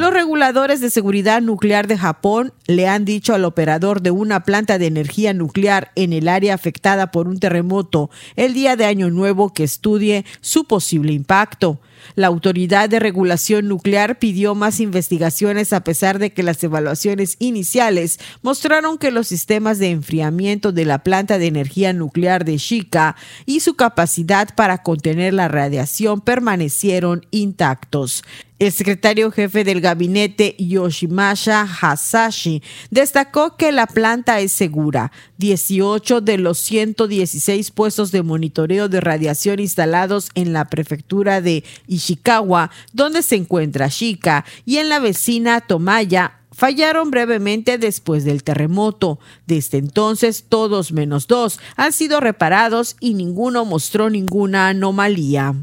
Los 0.00 0.14
reguladores 0.14 0.80
de 0.80 0.88
seguridad 0.88 1.42
nuclear 1.42 1.86
de 1.86 1.98
Japón 1.98 2.54
le 2.66 2.88
han 2.88 3.04
dicho 3.04 3.34
al 3.34 3.44
operador 3.44 4.00
de 4.00 4.10
una 4.10 4.44
planta 4.44 4.78
de 4.78 4.86
energía 4.86 5.34
nuclear 5.34 5.92
en 5.94 6.14
el 6.14 6.26
área 6.26 6.54
afectada 6.54 7.10
por 7.10 7.28
un 7.28 7.38
terremoto 7.38 8.08
el 8.34 8.54
día 8.54 8.76
de 8.76 8.86
Año 8.86 9.10
Nuevo 9.10 9.52
que 9.52 9.62
estudie 9.62 10.24
su 10.40 10.64
posible 10.64 11.12
impacto. 11.12 11.82
La 12.14 12.28
Autoridad 12.28 12.88
de 12.88 12.98
Regulación 12.98 13.68
Nuclear 13.68 14.18
pidió 14.18 14.54
más 14.54 14.80
investigaciones 14.80 15.74
a 15.74 15.84
pesar 15.84 16.18
de 16.18 16.32
que 16.32 16.42
las 16.42 16.64
evaluaciones 16.64 17.36
iniciales 17.38 18.18
mostraron 18.40 18.96
que 18.96 19.10
los 19.10 19.28
sistemas 19.28 19.78
de 19.78 19.90
enfriamiento 19.90 20.72
de 20.72 20.86
la 20.86 21.00
planta 21.00 21.36
de 21.36 21.48
energía 21.48 21.92
nuclear 21.92 22.46
de 22.46 22.56
Shika 22.56 23.16
y 23.44 23.60
su 23.60 23.74
capacidad 23.74 24.54
para 24.54 24.82
contener 24.82 25.34
la 25.34 25.48
radiación 25.48 26.22
permanecieron 26.22 27.26
intactos. 27.30 28.24
El 28.60 28.72
secretario 28.72 29.30
jefe 29.30 29.64
del 29.64 29.80
gabinete 29.80 30.54
Yoshimasa 30.58 31.62
Hasashi 31.62 32.62
destacó 32.90 33.56
que 33.56 33.72
la 33.72 33.86
planta 33.86 34.38
es 34.40 34.52
segura. 34.52 35.12
18 35.38 36.20
de 36.20 36.36
los 36.36 36.58
116 36.58 37.70
puestos 37.70 38.12
de 38.12 38.22
monitoreo 38.22 38.90
de 38.90 39.00
radiación 39.00 39.60
instalados 39.60 40.28
en 40.34 40.52
la 40.52 40.66
prefectura 40.66 41.40
de 41.40 41.64
Ishikawa, 41.86 42.70
donde 42.92 43.22
se 43.22 43.36
encuentra 43.36 43.88
Shika, 43.88 44.44
y 44.66 44.76
en 44.76 44.90
la 44.90 44.98
vecina 44.98 45.62
Tomaya, 45.62 46.40
fallaron 46.52 47.10
brevemente 47.10 47.78
después 47.78 48.24
del 48.24 48.44
terremoto. 48.44 49.20
Desde 49.46 49.78
entonces, 49.78 50.44
todos 50.46 50.92
menos 50.92 51.28
dos 51.28 51.60
han 51.76 51.94
sido 51.94 52.20
reparados 52.20 52.96
y 53.00 53.14
ninguno 53.14 53.64
mostró 53.64 54.10
ninguna 54.10 54.68
anomalía. 54.68 55.54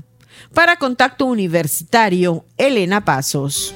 Para 0.53 0.77
Contacto 0.77 1.25
Universitario, 1.25 2.45
Elena 2.57 3.05
Pasos. 3.05 3.73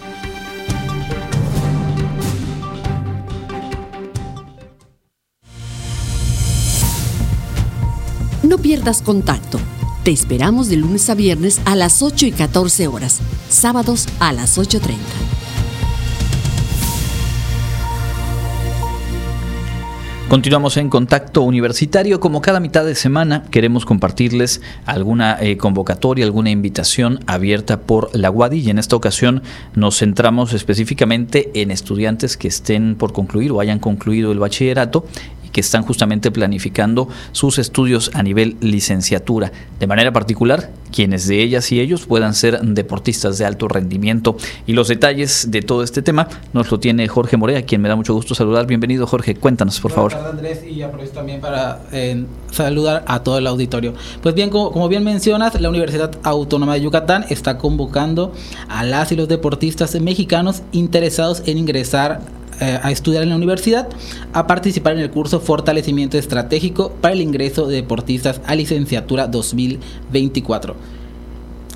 No 8.43 8.57
pierdas 8.57 9.01
contacto. 9.01 9.59
Te 10.03 10.11
esperamos 10.11 10.67
de 10.67 10.75
lunes 10.77 11.09
a 11.09 11.15
viernes 11.15 11.61
a 11.63 11.75
las 11.75 12.01
8 12.01 12.25
y 12.25 12.31
14 12.31 12.87
horas, 12.87 13.19
sábados 13.49 14.07
a 14.19 14.33
las 14.33 14.57
8.30. 14.57 15.20
Continuamos 20.31 20.77
en 20.77 20.89
contacto 20.89 21.41
universitario. 21.41 22.21
Como 22.21 22.41
cada 22.41 22.61
mitad 22.61 22.85
de 22.85 22.95
semana 22.95 23.43
queremos 23.51 23.83
compartirles 23.83 24.61
alguna 24.85 25.37
eh, 25.41 25.57
convocatoria, 25.57 26.23
alguna 26.23 26.51
invitación 26.51 27.19
abierta 27.27 27.81
por 27.81 28.17
la 28.17 28.31
UADI 28.31 28.59
y 28.59 28.69
en 28.69 28.79
esta 28.79 28.95
ocasión 28.95 29.43
nos 29.75 29.99
centramos 29.99 30.53
específicamente 30.53 31.51
en 31.53 31.69
estudiantes 31.69 32.37
que 32.37 32.47
estén 32.47 32.95
por 32.95 33.11
concluir 33.11 33.51
o 33.51 33.59
hayan 33.59 33.79
concluido 33.79 34.31
el 34.31 34.39
bachillerato 34.39 35.05
que 35.51 35.61
están 35.61 35.83
justamente 35.83 36.31
planificando 36.31 37.09
sus 37.31 37.57
estudios 37.57 38.11
a 38.13 38.23
nivel 38.23 38.57
licenciatura. 38.61 39.51
De 39.79 39.87
manera 39.87 40.11
particular, 40.11 40.69
quienes 40.91 41.27
de 41.27 41.41
ellas 41.41 41.71
y 41.71 41.79
ellos 41.79 42.05
puedan 42.05 42.33
ser 42.33 42.59
deportistas 42.61 43.37
de 43.37 43.45
alto 43.45 43.67
rendimiento. 43.67 44.35
Y 44.67 44.73
los 44.73 44.87
detalles 44.87 45.49
de 45.49 45.61
todo 45.61 45.83
este 45.83 46.01
tema 46.01 46.27
nos 46.53 46.69
lo 46.71 46.79
tiene 46.79 47.07
Jorge 47.07 47.37
Morea, 47.37 47.63
quien 47.63 47.81
me 47.81 47.89
da 47.89 47.95
mucho 47.95 48.13
gusto 48.13 48.35
saludar. 48.35 48.67
Bienvenido, 48.67 49.07
Jorge. 49.07 49.35
Cuéntanos, 49.35 49.79
por 49.79 49.91
favor. 49.91 50.13
Andrés, 50.13 50.63
y 50.63 50.81
aprovecho 50.81 51.13
también 51.13 51.41
para 51.41 51.81
eh, 51.91 52.25
saludar 52.51 53.03
a 53.07 53.23
todo 53.23 53.37
el 53.37 53.47
auditorio. 53.47 53.93
Pues 54.21 54.35
bien, 54.35 54.49
como, 54.49 54.71
como 54.71 54.87
bien 54.87 55.03
mencionas, 55.03 55.59
la 55.59 55.69
Universidad 55.69 56.11
Autónoma 56.23 56.75
de 56.75 56.81
Yucatán 56.81 57.25
está 57.29 57.57
convocando 57.57 58.33
a 58.67 58.83
las 58.83 59.11
y 59.11 59.15
los 59.15 59.27
deportistas 59.27 59.99
mexicanos 59.99 60.63
interesados 60.71 61.43
en 61.45 61.57
ingresar 61.57 62.21
a 62.61 62.91
estudiar 62.91 63.23
en 63.23 63.29
la 63.29 63.35
universidad, 63.35 63.89
a 64.33 64.47
participar 64.47 64.93
en 64.93 64.99
el 64.99 65.09
curso 65.09 65.39
Fortalecimiento 65.39 66.17
Estratégico 66.17 66.91
para 67.01 67.13
el 67.13 67.21
ingreso 67.21 67.67
de 67.67 67.77
deportistas 67.77 68.41
a 68.45 68.55
licenciatura 68.55 69.27
2024. 69.27 70.75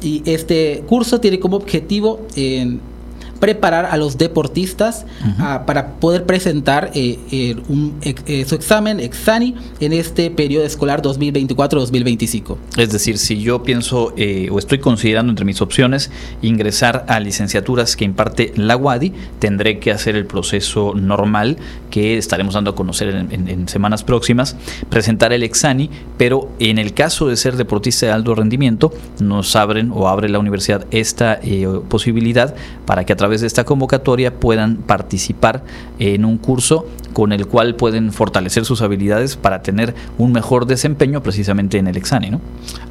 Y 0.01 0.21
este 0.25 0.83
curso 0.87 1.19
tiene 1.19 1.39
como 1.39 1.57
objetivo 1.57 2.21
en 2.35 2.79
preparar 3.39 3.85
a 3.85 3.97
los 3.97 4.17
deportistas 4.17 5.05
ah, 5.39 5.63
para 5.65 5.95
poder 5.95 6.25
presentar 6.25 6.91
eh, 6.93 7.19
eh, 7.31 7.55
un, 7.67 7.97
eh, 8.01 8.45
su 8.47 8.55
examen 8.55 8.99
Exani 8.99 9.55
en 9.79 9.93
este 9.93 10.31
periodo 10.31 10.65
escolar 10.65 11.01
2024-2025. 11.01 12.57
Es 12.77 12.91
decir, 12.91 13.17
si 13.17 13.41
yo 13.41 13.63
pienso 13.63 14.13
o 14.51 14.59
estoy 14.59 14.79
considerando 14.79 15.31
entre 15.31 15.45
mis 15.45 15.61
opciones 15.61 16.11
ingresar 16.41 17.05
a 17.07 17.19
licenciaturas 17.19 17.95
que 17.95 18.05
imparte 18.05 18.53
la 18.55 18.77
UADI, 18.77 19.13
tendré 19.39 19.79
que 19.79 19.91
hacer 19.91 20.15
el 20.15 20.25
proceso 20.25 20.93
normal 20.95 21.57
que 21.89 22.17
estaremos 22.17 22.53
dando 22.53 22.71
a 22.71 22.75
conocer 22.75 23.09
en, 23.09 23.47
en 23.47 23.67
semanas 23.67 24.03
próximas, 24.03 24.55
presentar 24.89 25.33
el 25.33 25.43
Exani, 25.43 25.89
pero 26.17 26.49
en 26.59 26.77
el 26.77 26.93
caso 26.93 27.27
de 27.27 27.35
ser 27.35 27.55
deportista 27.55 28.05
de 28.05 28.11
alto 28.11 28.35
rendimiento, 28.35 28.93
nos 29.19 29.55
abren 29.55 29.91
o 29.93 30.07
abre 30.07 30.29
la 30.29 30.39
universidad 30.39 30.85
esta 30.91 31.39
posibilidad 31.89 32.55
para 32.85 33.03
que 33.05 33.13
a 33.13 33.15
través 33.15 33.34
de 33.41 33.47
esta 33.47 33.63
convocatoria 33.63 34.33
puedan 34.39 34.77
participar 34.77 35.63
en 35.99 36.25
un 36.25 36.37
curso 36.37 36.85
con 37.13 37.31
el 37.31 37.47
cual 37.47 37.75
pueden 37.75 38.11
fortalecer 38.11 38.65
sus 38.65 38.81
habilidades 38.81 39.35
para 39.35 39.61
tener 39.61 39.95
un 40.17 40.31
mejor 40.31 40.65
desempeño 40.65 41.23
precisamente 41.23 41.77
en 41.77 41.87
el 41.87 41.97
examen, 41.97 42.33
¿no? 42.33 42.41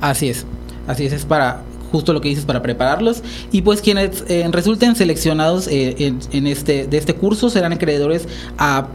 Así 0.01 0.29
es, 0.29 0.47
así 0.87 1.07
es, 1.07 1.13
es 1.13 1.25
para 1.25 1.63
justo 1.93 2.13
lo 2.13 2.21
que 2.21 2.29
dices 2.29 2.45
para 2.45 2.61
prepararlos 2.61 3.23
y 3.53 3.63
pues 3.63 3.81
quienes 3.81 4.25
eh, 4.27 4.45
resulten 4.51 4.97
seleccionados 4.97 5.69
eh, 5.69 6.13
en, 6.33 6.47
este 6.49 6.89
de 6.89 6.99
este 6.99 7.15
curso 7.15 7.51
serán 7.51 7.73
acreedores 7.73 8.27
a, 8.59 8.89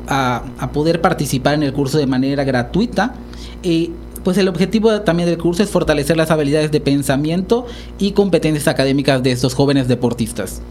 a, 0.59 0.71
poder 0.73 0.99
participar 0.99 1.53
en 1.53 1.63
el 1.63 1.71
curso 1.71 1.97
de 1.97 2.07
manera 2.07 2.43
gratuita 2.43 3.13
y 3.63 3.91
pues 4.29 4.37
el 4.37 4.47
objetivo 4.47 5.01
también 5.01 5.27
del 5.27 5.39
curso 5.39 5.63
es 5.63 5.71
fortalecer 5.71 6.15
las 6.15 6.29
habilidades 6.29 6.69
de 6.69 6.79
pensamiento 6.79 7.65
y 7.97 8.11
competencias 8.11 8.67
académicas 8.67 9.23
de 9.23 9.31
estos 9.31 9.55
jóvenes 9.55 9.87
deportistas. 9.87 10.61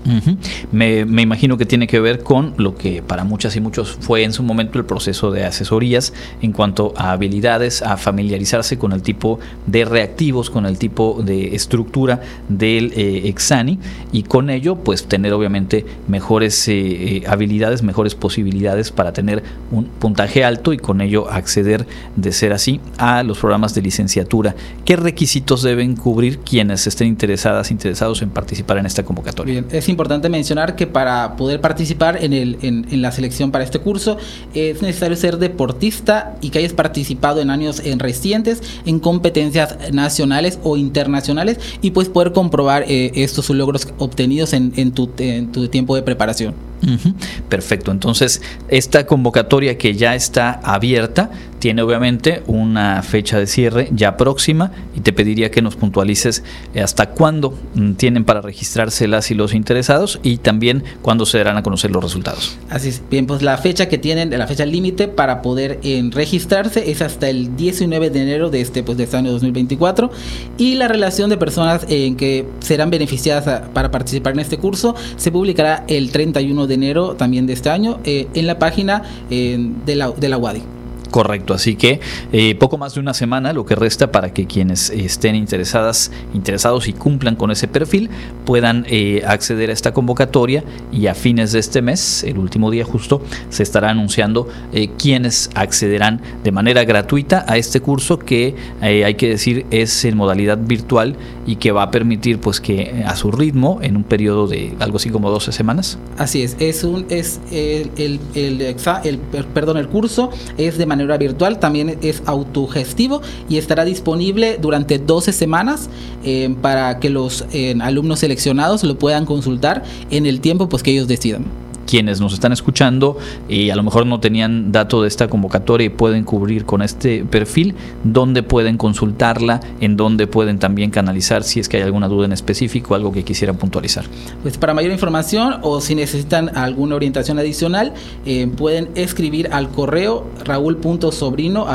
me, 0.70 1.00
imagino 1.00 1.58
que 1.58 1.66
tiene 1.66 1.88
que 1.88 1.98
ver 1.98 2.22
con 2.22 2.54
lo 2.56 2.76
que 2.76 3.02
para 3.02 3.24
muchas 3.24 3.56
y 3.56 3.60
muchos 3.60 3.98
fue 4.00 4.22
en 4.22 4.32
su 4.32 4.44
momento 4.44 4.78
el 4.78 4.84
proceso 4.84 5.32
de 5.32 5.44
asesorías 5.44 6.12
en 6.40 6.52
cuanto 6.52 6.94
a 6.96 7.10
habilidades, 7.10 7.82
a 7.82 7.96
familiarizarse 7.96 8.78
con 8.78 8.92
el 8.92 9.02
tipo 9.02 9.40
de 9.66 9.84
reactivos, 9.84 10.50
con 10.50 10.64
el 10.64 10.78
tipo 10.78 11.20
de 11.24 11.56
estructura 11.56 12.20
del 12.48 12.92
eh, 12.94 13.26
Exani 13.26 13.80
y 14.12 14.22
con 14.22 14.50
ello 14.50 14.76
pues 14.76 15.06
tener 15.06 15.32
obviamente 15.32 15.84
mejores 16.06 16.68
eh, 16.68 16.76
eh, 16.76 17.22
habilidades, 17.26 17.82
mejores 17.82 18.14
posibilidades 18.14 18.92
para 18.92 19.12
tener 19.12 19.42
un 19.72 19.86
puntaje 19.86 20.44
alto 20.44 20.72
y 20.72 20.76
con 20.76 21.00
ello 21.00 21.28
acceder 21.28 21.88
de 22.14 22.30
ser 22.30 22.52
así 22.52 22.80
a 22.98 23.24
los 23.24 23.47
programas 23.48 23.74
de 23.74 23.80
licenciatura. 23.80 24.54
¿Qué 24.84 24.94
requisitos 24.94 25.62
deben 25.62 25.96
cubrir 25.96 26.40
quienes 26.40 26.86
estén 26.86 27.08
interesadas, 27.08 27.70
interesados 27.70 28.20
en 28.20 28.28
participar 28.28 28.76
en 28.76 28.84
esta 28.84 29.06
convocatoria? 29.06 29.62
Bien, 29.62 29.66
es 29.72 29.88
importante 29.88 30.28
mencionar 30.28 30.76
que 30.76 30.86
para 30.86 31.34
poder 31.34 31.58
participar 31.62 32.22
en, 32.22 32.34
el, 32.34 32.58
en, 32.60 32.86
en, 32.90 33.00
la 33.00 33.10
selección 33.10 33.50
para 33.50 33.64
este 33.64 33.78
curso 33.78 34.18
es 34.52 34.82
necesario 34.82 35.16
ser 35.16 35.38
deportista 35.38 36.36
y 36.42 36.50
que 36.50 36.58
hayas 36.58 36.74
participado 36.74 37.40
en 37.40 37.48
años 37.48 37.80
en 37.82 38.00
recientes 38.00 38.62
en 38.84 39.00
competencias 39.00 39.94
nacionales 39.94 40.58
o 40.62 40.76
internacionales 40.76 41.58
y 41.80 41.92
pues 41.92 42.10
poder 42.10 42.32
comprobar 42.32 42.84
eh, 42.86 43.12
estos 43.14 43.48
logros 43.48 43.88
obtenidos 43.96 44.52
en, 44.52 44.74
en, 44.76 44.92
tu, 44.92 45.10
en 45.16 45.52
tu 45.52 45.68
tiempo 45.68 45.96
de 45.96 46.02
preparación. 46.02 46.54
Uh 46.82 46.86
-huh. 46.90 47.14
Perfecto, 47.48 47.90
entonces 47.90 48.40
esta 48.68 49.04
convocatoria 49.04 49.76
que 49.76 49.94
ya 49.94 50.14
está 50.14 50.60
abierta 50.62 51.30
tiene 51.58 51.82
obviamente 51.82 52.42
una 52.46 53.02
fecha 53.02 53.27
de 53.36 53.46
cierre 53.46 53.88
ya 53.92 54.16
próxima 54.16 54.72
y 54.96 55.00
te 55.00 55.12
pediría 55.12 55.50
que 55.50 55.60
nos 55.60 55.76
puntualices 55.76 56.42
hasta 56.80 57.10
cuándo 57.10 57.54
tienen 57.96 58.24
para 58.24 58.40
registrarse 58.40 59.06
las 59.08 59.30
y 59.30 59.34
los 59.34 59.54
interesados 59.54 60.20
y 60.22 60.38
también 60.38 60.84
cuándo 61.02 61.26
se 61.26 61.38
darán 61.38 61.56
a 61.56 61.62
conocer 61.62 61.90
los 61.90 62.02
resultados. 62.02 62.56
Así 62.70 62.88
es, 62.88 63.02
bien, 63.10 63.26
pues 63.26 63.42
la 63.42 63.58
fecha 63.58 63.88
que 63.88 63.98
tienen, 63.98 64.30
la 64.30 64.46
fecha 64.46 64.64
límite 64.64 65.08
para 65.08 65.42
poder 65.42 65.80
eh, 65.82 66.08
registrarse 66.12 66.90
es 66.90 67.02
hasta 67.02 67.28
el 67.28 67.56
19 67.56 68.10
de 68.10 68.22
enero 68.22 68.50
de 68.50 68.60
este, 68.60 68.82
pues, 68.82 68.96
de 68.98 69.04
este 69.04 69.16
año 69.16 69.30
2024 69.32 70.10
y 70.56 70.74
la 70.74 70.88
relación 70.88 71.30
de 71.30 71.36
personas 71.36 71.86
en 71.88 72.16
que 72.16 72.46
serán 72.60 72.90
beneficiadas 72.90 73.48
a, 73.48 73.62
para 73.72 73.90
participar 73.90 74.32
en 74.34 74.40
este 74.40 74.58
curso 74.58 74.94
se 75.16 75.30
publicará 75.30 75.84
el 75.88 76.10
31 76.10 76.66
de 76.66 76.74
enero 76.74 77.14
también 77.14 77.46
de 77.46 77.52
este 77.52 77.70
año 77.70 78.00
eh, 78.04 78.28
en 78.34 78.46
la 78.46 78.58
página 78.58 79.02
eh, 79.30 79.58
de, 79.84 79.96
la, 79.96 80.10
de 80.10 80.28
la 80.28 80.38
UADI. 80.38 80.77
Correcto, 81.10 81.54
así 81.54 81.74
que 81.74 82.00
eh, 82.32 82.54
poco 82.56 82.76
más 82.76 82.94
de 82.94 83.00
una 83.00 83.14
semana 83.14 83.54
lo 83.54 83.64
que 83.64 83.74
resta 83.74 84.12
para 84.12 84.34
que 84.34 84.46
quienes 84.46 84.90
estén 84.90 85.36
interesadas, 85.36 86.10
interesados 86.34 86.86
y 86.86 86.92
cumplan 86.92 87.34
con 87.34 87.50
ese 87.50 87.66
perfil 87.66 88.10
puedan 88.44 88.84
eh, 88.88 89.22
acceder 89.26 89.70
a 89.70 89.72
esta 89.72 89.94
convocatoria 89.94 90.64
y 90.92 91.06
a 91.06 91.14
fines 91.14 91.52
de 91.52 91.60
este 91.60 91.80
mes, 91.80 92.24
el 92.24 92.38
último 92.38 92.70
día 92.70 92.84
justo, 92.84 93.22
se 93.48 93.62
estará 93.62 93.88
anunciando 93.88 94.48
eh, 94.72 94.90
quienes 94.98 95.50
accederán 95.54 96.20
de 96.44 96.52
manera 96.52 96.84
gratuita 96.84 97.44
a 97.48 97.56
este 97.56 97.80
curso 97.80 98.18
que 98.18 98.54
hay 98.80 99.14
que 99.14 99.28
decir 99.28 99.66
es 99.70 100.04
en 100.04 100.16
modalidad 100.16 100.58
virtual 100.58 101.16
y 101.46 101.56
que 101.56 101.72
va 101.72 101.84
a 101.84 101.90
permitir 101.90 102.38
pues 102.38 102.60
que 102.60 103.02
a 103.06 103.16
su 103.16 103.32
ritmo 103.32 103.78
en 103.82 103.96
un 103.96 104.04
periodo 104.04 104.46
de 104.46 104.74
algo 104.78 104.98
así 104.98 105.08
como 105.08 105.30
12 105.30 105.52
semanas. 105.52 105.98
Así 106.18 106.42
es, 106.42 106.56
es 106.58 106.84
un 106.84 107.06
es 107.08 107.40
el, 107.50 107.90
el, 107.96 108.20
el, 108.34 108.60
el 108.62 109.18
perdón, 109.54 109.78
el 109.78 109.88
curso 109.88 110.30
es 110.58 110.76
de 110.76 110.86
manera 110.86 110.97
manera 110.98 111.16
virtual, 111.18 111.58
también 111.58 111.98
es 112.02 112.22
autogestivo 112.26 113.22
y 113.48 113.58
estará 113.58 113.84
disponible 113.84 114.58
durante 114.60 114.98
12 114.98 115.32
semanas 115.32 115.88
eh, 116.24 116.54
para 116.60 116.98
que 116.98 117.10
los 117.10 117.44
eh, 117.52 117.76
alumnos 117.80 118.20
seleccionados 118.20 118.84
lo 118.84 118.98
puedan 118.98 119.24
consultar 119.24 119.84
en 120.10 120.26
el 120.26 120.40
tiempo 120.40 120.68
pues, 120.68 120.82
que 120.82 120.90
ellos 120.90 121.08
decidan 121.08 121.44
quienes 121.88 122.20
nos 122.20 122.34
están 122.34 122.52
escuchando 122.52 123.16
y 123.48 123.70
a 123.70 123.76
lo 123.76 123.82
mejor 123.82 124.04
no 124.04 124.20
tenían 124.20 124.72
dato 124.72 125.00
de 125.02 125.08
esta 125.08 125.28
convocatoria 125.28 125.86
y 125.86 125.88
pueden 125.88 126.22
cubrir 126.22 126.66
con 126.66 126.82
este 126.82 127.24
perfil, 127.24 127.74
dónde 128.04 128.42
pueden 128.42 128.76
consultarla, 128.76 129.60
en 129.80 129.96
dónde 129.96 130.26
pueden 130.26 130.58
también 130.58 130.90
canalizar 130.90 131.42
si 131.42 131.60
es 131.60 131.68
que 131.68 131.78
hay 131.78 131.84
alguna 131.84 132.08
duda 132.08 132.26
en 132.26 132.32
específico, 132.32 132.94
algo 132.94 133.10
que 133.10 133.24
quisieran 133.24 133.56
puntualizar. 133.56 134.04
Pues 134.42 134.58
para 134.58 134.74
mayor 134.74 134.92
información 134.92 135.60
o 135.62 135.80
si 135.80 135.94
necesitan 135.94 136.56
alguna 136.56 136.94
orientación 136.94 137.38
adicional, 137.38 137.94
eh, 138.26 138.46
pueden 138.54 138.90
escribir 138.94 139.48
al 139.52 139.70
correo 139.70 140.26
raúl.sobrino 140.44 141.66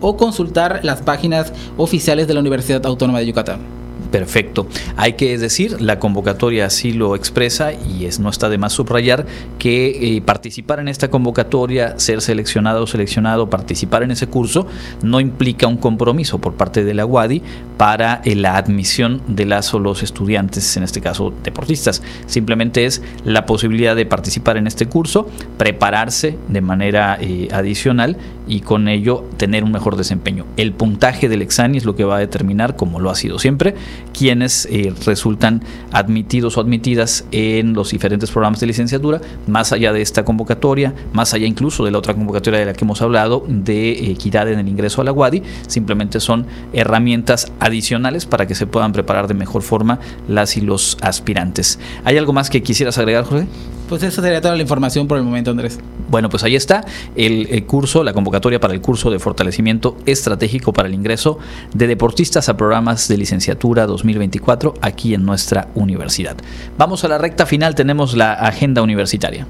o 0.00 0.16
consultar 0.16 0.80
las 0.84 1.02
páginas 1.02 1.52
oficiales 1.76 2.28
de 2.28 2.34
la 2.34 2.40
Universidad 2.40 2.86
Autónoma 2.86 3.18
de 3.18 3.26
Yucatán. 3.26 3.83
Perfecto. 4.14 4.68
Hay 4.96 5.14
que 5.14 5.36
decir, 5.38 5.80
la 5.80 5.98
convocatoria 5.98 6.66
así 6.66 6.92
lo 6.92 7.16
expresa 7.16 7.72
y 7.72 8.04
es 8.04 8.20
no 8.20 8.30
está 8.30 8.48
de 8.48 8.58
más 8.58 8.72
subrayar 8.72 9.26
que 9.58 10.16
eh, 10.16 10.22
participar 10.22 10.78
en 10.78 10.86
esta 10.86 11.10
convocatoria, 11.10 11.98
ser 11.98 12.20
seleccionado 12.20 12.84
o 12.84 12.86
seleccionado, 12.86 13.50
participar 13.50 14.04
en 14.04 14.12
ese 14.12 14.28
curso, 14.28 14.68
no 15.02 15.18
implica 15.18 15.66
un 15.66 15.78
compromiso 15.78 16.38
por 16.38 16.54
parte 16.54 16.84
de 16.84 16.94
la 16.94 17.04
UADI 17.04 17.42
para 17.76 18.20
eh, 18.24 18.36
la 18.36 18.56
admisión 18.56 19.20
de 19.26 19.46
las 19.46 19.74
o 19.74 19.80
los 19.80 20.04
estudiantes, 20.04 20.76
en 20.76 20.84
este 20.84 21.00
caso 21.00 21.34
deportistas. 21.42 22.00
Simplemente 22.26 22.84
es 22.84 23.02
la 23.24 23.46
posibilidad 23.46 23.96
de 23.96 24.06
participar 24.06 24.58
en 24.58 24.68
este 24.68 24.86
curso, 24.86 25.28
prepararse 25.58 26.38
de 26.46 26.60
manera 26.60 27.18
eh, 27.20 27.48
adicional 27.50 28.16
y 28.46 28.60
con 28.60 28.88
ello 28.88 29.24
tener 29.36 29.64
un 29.64 29.72
mejor 29.72 29.96
desempeño. 29.96 30.46
El 30.56 30.72
puntaje 30.72 31.28
del 31.28 31.42
examen 31.42 31.76
es 31.76 31.84
lo 31.84 31.96
que 31.96 32.04
va 32.04 32.16
a 32.16 32.18
determinar, 32.18 32.76
como 32.76 33.00
lo 33.00 33.10
ha 33.10 33.14
sido 33.14 33.38
siempre, 33.38 33.74
quienes 34.16 34.66
eh, 34.70 34.92
resultan 35.04 35.62
admitidos 35.92 36.56
o 36.56 36.60
admitidas 36.60 37.24
en 37.32 37.72
los 37.72 37.90
diferentes 37.90 38.30
programas 38.30 38.60
de 38.60 38.66
licenciatura, 38.66 39.20
más 39.46 39.72
allá 39.72 39.92
de 39.92 40.02
esta 40.02 40.24
convocatoria, 40.24 40.94
más 41.12 41.34
allá 41.34 41.46
incluso 41.46 41.84
de 41.84 41.90
la 41.90 41.98
otra 41.98 42.14
convocatoria 42.14 42.60
de 42.60 42.66
la 42.66 42.72
que 42.72 42.84
hemos 42.84 43.02
hablado, 43.02 43.44
de 43.48 44.10
equidad 44.10 44.50
en 44.50 44.58
el 44.58 44.68
ingreso 44.68 45.00
a 45.00 45.04
la 45.04 45.12
UADI, 45.12 45.42
simplemente 45.66 46.20
son 46.20 46.46
herramientas 46.72 47.52
adicionales 47.60 48.26
para 48.26 48.46
que 48.46 48.54
se 48.54 48.66
puedan 48.66 48.92
preparar 48.92 49.28
de 49.28 49.34
mejor 49.34 49.62
forma 49.62 49.98
las 50.28 50.56
y 50.56 50.60
los 50.60 50.98
aspirantes. 51.00 51.78
¿Hay 52.04 52.18
algo 52.18 52.32
más 52.32 52.50
que 52.50 52.62
quisieras 52.62 52.98
agregar, 52.98 53.24
Jorge? 53.24 53.46
Pues 53.88 54.02
esa 54.02 54.22
sería 54.22 54.40
toda 54.40 54.56
la 54.56 54.62
información 54.62 55.06
por 55.06 55.18
el 55.18 55.24
momento, 55.24 55.50
Andrés. 55.50 55.78
Bueno, 56.08 56.30
pues 56.30 56.42
ahí 56.42 56.56
está 56.56 56.84
el, 57.16 57.46
el, 57.50 57.66
curso, 57.66 58.02
la 58.02 58.12
convocatoria 58.12 58.58
para 58.58 58.72
el 58.72 58.80
curso 58.80 59.10
de 59.10 59.18
fortalecimiento 59.18 59.96
estratégico 60.06 60.72
para 60.72 60.88
el 60.88 60.94
ingreso 60.94 61.38
de 61.74 61.86
deportistas 61.86 62.48
a 62.48 62.56
programas 62.56 63.08
de 63.08 63.18
licenciatura 63.18 63.86
2024 63.86 64.74
aquí 64.80 65.14
en 65.14 65.26
nuestra 65.26 65.68
universidad. 65.74 66.36
Vamos 66.78 67.04
a 67.04 67.08
la 67.08 67.18
recta 67.18 67.46
final, 67.46 67.74
tenemos 67.74 68.16
la 68.16 68.32
agenda 68.32 68.82
universitaria. 68.82 69.46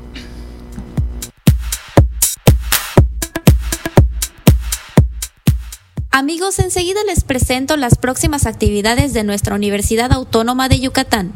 Amigos, 6.10 6.60
enseguida 6.60 7.00
les 7.04 7.24
presento 7.24 7.76
las 7.76 7.96
próximas 7.96 8.46
actividades 8.46 9.12
de 9.14 9.24
nuestra 9.24 9.56
Universidad 9.56 10.12
Autónoma 10.12 10.68
de 10.68 10.78
Yucatán. 10.78 11.32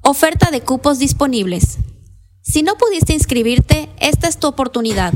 Oferta 0.00 0.50
de 0.50 0.62
cupos 0.62 0.98
disponibles. 0.98 1.78
Si 2.48 2.62
no 2.62 2.76
pudiste 2.76 3.12
inscribirte, 3.12 3.88
esta 3.98 4.28
es 4.28 4.38
tu 4.38 4.46
oportunidad. 4.46 5.12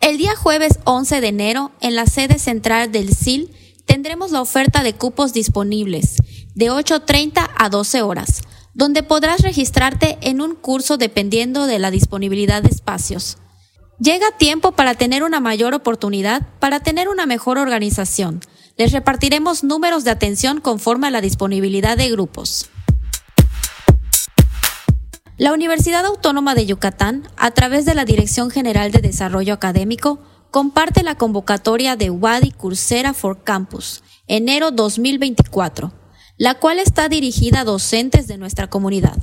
El 0.00 0.18
día 0.18 0.36
jueves 0.36 0.80
11 0.84 1.22
de 1.22 1.28
enero, 1.28 1.72
en 1.80 1.96
la 1.96 2.04
sede 2.04 2.38
central 2.38 2.92
del 2.92 3.16
CIL, 3.16 3.50
tendremos 3.86 4.32
la 4.32 4.42
oferta 4.42 4.82
de 4.82 4.92
cupos 4.92 5.32
disponibles 5.32 6.16
de 6.54 6.70
8.30 6.70 7.48
a 7.56 7.68
12 7.70 8.02
horas, 8.02 8.42
donde 8.74 9.02
podrás 9.02 9.40
registrarte 9.40 10.18
en 10.20 10.42
un 10.42 10.54
curso 10.54 10.98
dependiendo 10.98 11.66
de 11.66 11.78
la 11.78 11.90
disponibilidad 11.90 12.62
de 12.62 12.68
espacios. 12.68 13.38
Llega 13.98 14.36
tiempo 14.36 14.72
para 14.72 14.94
tener 14.94 15.22
una 15.22 15.40
mayor 15.40 15.72
oportunidad, 15.72 16.46
para 16.60 16.80
tener 16.80 17.08
una 17.08 17.24
mejor 17.24 17.56
organización. 17.56 18.40
Les 18.76 18.92
repartiremos 18.92 19.64
números 19.64 20.04
de 20.04 20.10
atención 20.10 20.60
conforme 20.60 21.06
a 21.06 21.10
la 21.10 21.22
disponibilidad 21.22 21.96
de 21.96 22.10
grupos. 22.10 22.68
La 25.38 25.54
Universidad 25.54 26.04
Autónoma 26.04 26.54
de 26.54 26.66
Yucatán, 26.66 27.26
a 27.38 27.52
través 27.52 27.86
de 27.86 27.94
la 27.94 28.04
Dirección 28.04 28.50
General 28.50 28.92
de 28.92 29.00
Desarrollo 29.00 29.54
Académico, 29.54 30.18
comparte 30.50 31.02
la 31.02 31.14
convocatoria 31.14 31.96
de 31.96 32.10
Wadi 32.10 32.50
Coursera 32.50 33.14
for 33.14 33.42
Campus, 33.42 34.02
enero 34.26 34.70
2024, 34.72 35.90
la 36.36 36.56
cual 36.56 36.78
está 36.78 37.08
dirigida 37.08 37.60
a 37.60 37.64
docentes 37.64 38.28
de 38.28 38.36
nuestra 38.36 38.68
comunidad. 38.68 39.16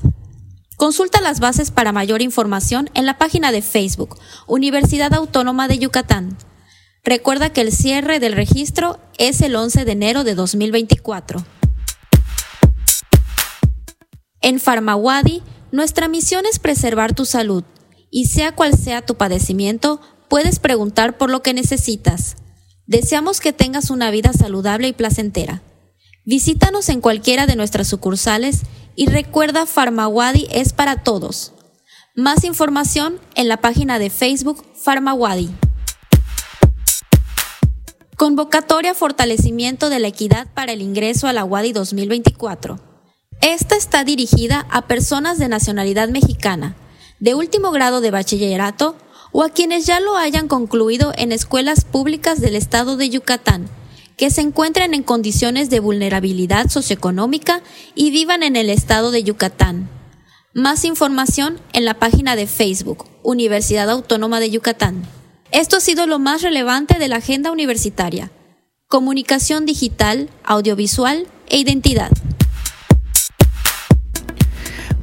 Consulta 0.78 1.22
las 1.22 1.40
bases 1.40 1.70
para 1.70 1.92
mayor 1.92 2.24
información 2.24 2.90
en 2.96 3.06
la 3.06 3.20
página 3.20 3.52
de 3.52 3.62
Facebook 3.62 4.18
Universidad 4.48 5.14
Autónoma 5.14 5.68
de 5.68 5.78
Yucatán. 5.78 6.38
Recuerda 7.04 7.52
que 7.54 7.62
el 7.62 7.72
cierre 7.72 8.20
del 8.20 8.34
registro 8.34 9.00
es 9.20 9.42
el 9.42 9.56
11 9.56 9.86
de 9.86 9.92
enero 9.92 10.24
de 10.24 10.34
2024. 10.34 11.46
En 14.42 14.60
Farmawadi, 14.60 15.44
nuestra 15.72 16.08
misión 16.08 16.46
es 16.46 16.60
preservar 16.60 17.14
tu 17.14 17.26
salud 17.26 17.64
y 18.12 18.26
sea 18.26 18.56
cual 18.56 18.78
sea 18.78 19.06
tu 19.06 19.16
padecimiento, 19.16 20.02
puedes 20.28 20.60
preguntar 20.60 21.18
por 21.18 21.30
lo 21.30 21.42
que 21.42 21.54
necesitas. 21.54 22.36
Deseamos 22.88 23.40
que 23.40 23.54
tengas 23.54 23.90
una 23.92 24.10
vida 24.10 24.34
saludable 24.34 24.88
y 24.88 24.94
placentera. 24.94 25.62
Visítanos 26.26 26.90
en 26.90 27.02
cualquiera 27.02 27.46
de 27.46 27.56
nuestras 27.56 27.88
sucursales 27.88 28.62
y 28.96 29.08
recuerda 29.08 29.66
Farmawadi 29.66 30.48
es 30.52 30.74
para 30.74 31.04
todos. 31.04 31.54
Más 32.16 32.44
información 32.44 33.20
en 33.36 33.48
la 33.48 33.58
página 33.58 34.00
de 34.00 34.10
Facebook 34.10 34.66
Farmawadi. 34.76 35.50
Convocatoria 38.18 38.94
Fortalecimiento 38.94 39.90
de 39.90 40.00
la 40.00 40.10
Equidad 40.10 40.48
para 40.54 40.74
el 40.74 40.82
Ingreso 40.82 41.28
a 41.28 41.34
la 41.34 41.46
WADI 41.46 41.72
2024. 41.72 42.89
Esta 43.42 43.78
está 43.78 44.04
dirigida 44.04 44.66
a 44.70 44.88
personas 44.88 45.38
de 45.38 45.48
nacionalidad 45.48 46.10
mexicana, 46.10 46.76
de 47.20 47.36
último 47.36 47.72
grado 47.72 48.02
de 48.02 48.12
bachillerato 48.12 48.98
o 49.32 49.44
a 49.44 49.50
quienes 49.50 49.86
ya 49.86 50.02
lo 50.02 50.18
hayan 50.18 50.50
concluido 50.50 51.14
en 51.16 51.32
escuelas 51.32 51.86
públicas 51.86 52.42
del 52.42 52.56
estado 52.56 52.98
de 52.98 53.10
Yucatán, 53.10 53.70
que 54.18 54.30
se 54.30 54.42
encuentren 54.42 54.94
en 54.94 55.04
condiciones 55.04 55.70
de 55.70 55.80
vulnerabilidad 55.80 56.68
socioeconómica 56.68 57.62
y 57.96 58.12
vivan 58.12 58.44
en 58.44 58.58
el 58.58 58.70
estado 58.70 59.10
de 59.12 59.24
Yucatán. 59.24 59.90
Más 60.54 60.84
información 60.84 61.62
en 61.72 61.86
la 61.86 61.94
página 61.94 62.36
de 62.36 62.46
Facebook, 62.46 63.06
Universidad 63.24 63.90
Autónoma 63.90 64.42
de 64.42 64.50
Yucatán. 64.50 65.04
Esto 65.52 65.78
ha 65.78 65.80
sido 65.80 66.08
lo 66.08 66.20
más 66.20 66.42
relevante 66.42 67.00
de 67.00 67.08
la 67.08 67.18
agenda 67.18 67.52
universitaria. 67.52 68.32
Comunicación 68.88 69.66
digital, 69.66 70.30
audiovisual 70.44 71.28
e 71.48 71.58
identidad. 71.60 72.12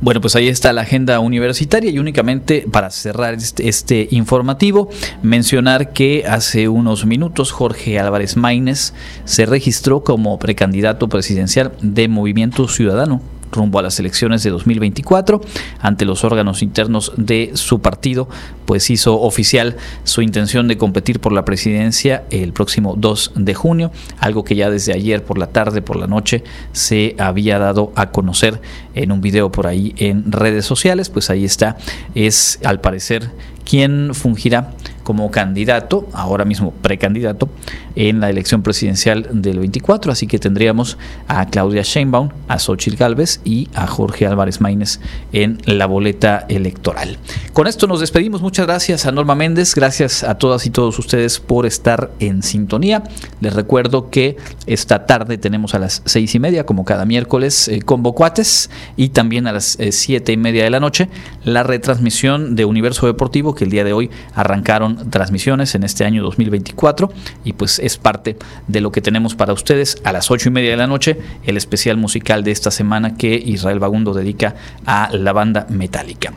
Bueno, 0.00 0.20
pues 0.20 0.36
ahí 0.36 0.48
está 0.48 0.74
la 0.74 0.82
agenda 0.82 1.20
universitaria 1.20 1.90
y 1.90 1.98
únicamente 1.98 2.66
para 2.70 2.90
cerrar 2.90 3.34
este, 3.34 3.68
este, 3.68 4.08
informativo, 4.10 4.90
mencionar 5.22 5.94
que 5.94 6.24
hace 6.28 6.68
unos 6.68 7.06
minutos 7.06 7.50
Jorge 7.50 7.98
Álvarez 7.98 8.36
Maínez 8.36 8.92
se 9.24 9.46
registró 9.46 10.04
como 10.04 10.38
precandidato 10.38 11.08
presidencial 11.08 11.72
de 11.80 12.08
Movimiento 12.08 12.68
Ciudadano 12.68 13.22
rumbo 13.52 13.78
a 13.78 13.82
las 13.82 13.98
elecciones 14.00 14.42
de 14.42 14.50
2024 14.50 15.40
ante 15.80 16.04
los 16.04 16.24
órganos 16.24 16.62
internos 16.62 17.12
de 17.16 17.52
su 17.54 17.80
partido, 17.80 18.28
pues 18.64 18.90
hizo 18.90 19.20
oficial 19.20 19.76
su 20.04 20.22
intención 20.22 20.68
de 20.68 20.76
competir 20.76 21.20
por 21.20 21.32
la 21.32 21.44
presidencia 21.44 22.24
el 22.30 22.52
próximo 22.52 22.94
2 22.96 23.32
de 23.36 23.54
junio, 23.54 23.92
algo 24.18 24.44
que 24.44 24.56
ya 24.56 24.70
desde 24.70 24.92
ayer 24.92 25.22
por 25.24 25.38
la 25.38 25.48
tarde, 25.48 25.82
por 25.82 25.96
la 25.96 26.06
noche, 26.06 26.44
se 26.72 27.14
había 27.18 27.58
dado 27.58 27.92
a 27.94 28.10
conocer 28.10 28.60
en 28.94 29.12
un 29.12 29.20
video 29.20 29.50
por 29.50 29.66
ahí 29.66 29.94
en 29.98 30.30
redes 30.30 30.64
sociales, 30.64 31.10
pues 31.10 31.30
ahí 31.30 31.44
está, 31.44 31.76
es 32.14 32.58
al 32.64 32.80
parecer 32.80 33.30
quien 33.68 34.14
fungirá 34.14 34.70
como 35.02 35.30
candidato, 35.30 36.08
ahora 36.12 36.44
mismo 36.44 36.72
precandidato, 36.72 37.48
en 37.94 38.18
la 38.20 38.28
elección 38.28 38.62
presidencial 38.62 39.28
del 39.30 39.60
24. 39.60 40.10
Así 40.10 40.26
que 40.26 40.38
tendríamos 40.38 40.98
a 41.28 41.46
Claudia 41.46 41.82
Sheinbaum, 41.82 42.30
a 42.48 42.58
Xochitl 42.58 42.96
Galvez 42.96 43.40
y 43.44 43.68
a 43.74 43.86
Jorge 43.86 44.26
Álvarez 44.26 44.60
Maínez 44.60 44.98
en 45.32 45.58
la 45.64 45.86
boleta 45.86 46.46
electoral. 46.48 47.18
Con 47.52 47.68
esto 47.68 47.86
nos 47.86 48.00
despedimos. 48.00 48.42
Muchas 48.42 48.66
gracias 48.66 49.06
a 49.06 49.12
Norma 49.12 49.36
Méndez. 49.36 49.74
Gracias 49.74 50.24
a 50.24 50.38
todas 50.38 50.66
y 50.66 50.70
todos 50.70 50.98
ustedes 50.98 51.38
por 51.38 51.66
estar 51.66 52.10
en 52.18 52.42
sintonía. 52.42 53.04
Les 53.40 53.54
recuerdo 53.54 54.10
que 54.10 54.36
esta 54.66 55.06
tarde 55.06 55.38
tenemos 55.38 55.74
a 55.74 55.78
las 55.78 56.02
seis 56.04 56.34
y 56.34 56.40
media, 56.40 56.66
como 56.66 56.84
cada 56.84 57.04
miércoles, 57.04 57.68
eh, 57.68 57.80
con 57.82 58.02
Bocuates 58.02 58.70
y 58.96 59.10
también 59.10 59.46
a 59.46 59.52
las 59.52 59.78
eh, 59.78 59.92
siete 59.92 60.32
y 60.32 60.36
media 60.36 60.64
de 60.64 60.70
la 60.70 60.80
noche 60.80 61.08
la 61.44 61.62
retransmisión 61.62 62.56
de 62.56 62.64
Universo 62.64 63.06
Deportivo 63.06 63.54
que 63.56 63.64
el 63.64 63.70
día 63.70 63.82
de 63.82 63.92
hoy 63.92 64.08
arrancaron 64.34 65.10
transmisiones 65.10 65.74
en 65.74 65.82
este 65.82 66.04
año 66.04 66.22
2024 66.22 67.10
y 67.44 67.54
pues 67.54 67.80
es 67.80 67.96
parte 67.98 68.36
de 68.68 68.80
lo 68.80 68.92
que 68.92 69.00
tenemos 69.00 69.34
para 69.34 69.52
ustedes 69.52 69.96
a 70.04 70.12
las 70.12 70.30
ocho 70.30 70.48
y 70.48 70.52
media 70.52 70.70
de 70.70 70.76
la 70.76 70.86
noche, 70.86 71.18
el 71.44 71.56
especial 71.56 71.96
musical 71.96 72.44
de 72.44 72.52
esta 72.52 72.70
semana 72.70 73.16
que 73.16 73.34
Israel 73.34 73.80
Bagundo 73.80 74.14
dedica 74.14 74.54
a 74.84 75.10
la 75.12 75.32
banda 75.32 75.66
metálica. 75.68 76.32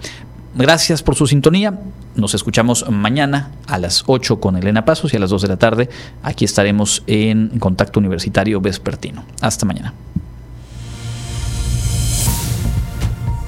Gracias 0.56 1.04
por 1.04 1.16
su 1.16 1.28
sintonía. 1.28 1.80
Nos 2.16 2.34
escuchamos 2.34 2.90
mañana 2.90 3.52
a 3.68 3.78
las 3.78 4.04
8 4.08 4.40
con 4.40 4.58
Elena 4.58 4.84
Pasos 4.84 5.14
y 5.14 5.18
a 5.18 5.20
las 5.20 5.30
2 5.30 5.44
de 5.44 5.48
la 5.48 5.58
tarde 5.58 5.90
aquí 6.24 6.44
estaremos 6.44 7.04
en 7.08 7.60
Contacto 7.60 8.00
Universitario 8.00 8.60
Vespertino. 8.60 9.24
Hasta 9.42 9.66
mañana. 9.66 9.94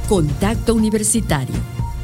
Contacto 0.08 0.76
Universitario. 0.76 1.81